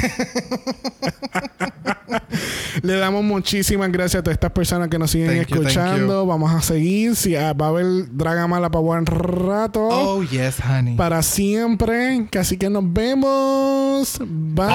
Le 2.82 2.94
damos 2.96 3.24
muchísimas 3.24 3.90
gracias 3.90 4.20
a 4.20 4.22
todas 4.22 4.34
estas 4.34 4.52
personas 4.52 4.88
que 4.88 4.98
nos 4.98 5.10
siguen 5.10 5.28
Thank 5.28 5.48
you, 5.48 5.56
thank 5.56 5.68
escuchando. 5.68 6.26
Vamos 6.26 6.52
a 6.52 6.60
seguir. 6.62 7.16
Si, 7.16 7.36
ah, 7.36 7.52
va 7.52 7.66
a 7.66 7.68
haber 7.70 7.86
Dragamala 8.10 8.70
para 8.70 8.82
buen 8.82 9.06
rato. 9.06 9.88
Oh, 9.88 10.22
yes, 10.22 10.56
honey. 10.60 10.96
Para 10.96 11.22
siempre. 11.22 12.26
Así 12.38 12.56
que 12.56 12.70
nos 12.70 12.84
vemos. 12.92 14.18
Bye. 14.20 14.66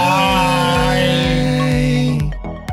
Bye. 2.21 2.64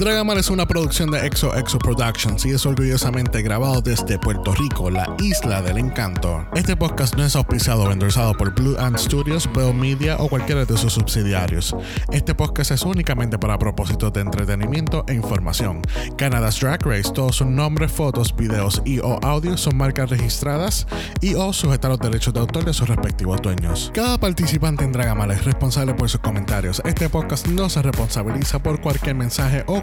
Dragamar 0.00 0.38
es 0.38 0.48
una 0.48 0.66
producción 0.66 1.10
de 1.10 1.26
Exo 1.26 1.54
Exo 1.54 1.78
Productions 1.78 2.46
y 2.46 2.52
es 2.52 2.64
orgullosamente 2.64 3.42
grabado 3.42 3.82
desde 3.82 4.18
Puerto 4.18 4.54
Rico, 4.54 4.88
la 4.88 5.14
isla 5.22 5.60
del 5.60 5.76
encanto. 5.76 6.42
Este 6.54 6.74
podcast 6.74 7.16
no 7.16 7.24
es 7.26 7.36
auspiciado 7.36 7.82
o 7.82 7.92
endorsado 7.92 8.32
por 8.32 8.54
Blue 8.54 8.78
Ant 8.78 8.96
Studios, 8.96 9.46
Bell 9.52 9.74
Media 9.74 10.16
o 10.16 10.30
cualquiera 10.30 10.64
de 10.64 10.78
sus 10.78 10.94
subsidiarios. 10.94 11.76
Este 12.10 12.34
podcast 12.34 12.70
es 12.70 12.80
únicamente 12.80 13.38
para 13.38 13.58
propósitos 13.58 14.10
de 14.14 14.22
entretenimiento 14.22 15.04
e 15.06 15.12
información. 15.12 15.82
Canada's 16.16 16.58
Drag 16.58 16.82
Race, 16.82 17.12
todos 17.12 17.36
sus 17.36 17.48
nombres, 17.48 17.92
fotos, 17.92 18.34
videos 18.34 18.80
y 18.86 19.00
o 19.00 19.20
audios 19.22 19.60
son 19.60 19.76
marcas 19.76 20.08
registradas 20.08 20.86
y 21.20 21.34
o 21.34 21.52
sujetan 21.52 21.90
los 21.90 22.00
derechos 22.00 22.32
de 22.32 22.40
autor 22.40 22.64
de 22.64 22.72
sus 22.72 22.88
respectivos 22.88 23.42
dueños. 23.42 23.90
Cada 23.92 24.16
participante 24.16 24.82
en 24.82 24.92
Dragamala 24.92 25.34
es 25.34 25.44
responsable 25.44 25.92
por 25.92 26.08
sus 26.08 26.22
comentarios. 26.22 26.80
Este 26.86 27.10
podcast 27.10 27.46
no 27.48 27.68
se 27.68 27.82
responsabiliza 27.82 28.62
por 28.62 28.80
cualquier 28.80 29.14
mensaje 29.14 29.62
o 29.66 29.82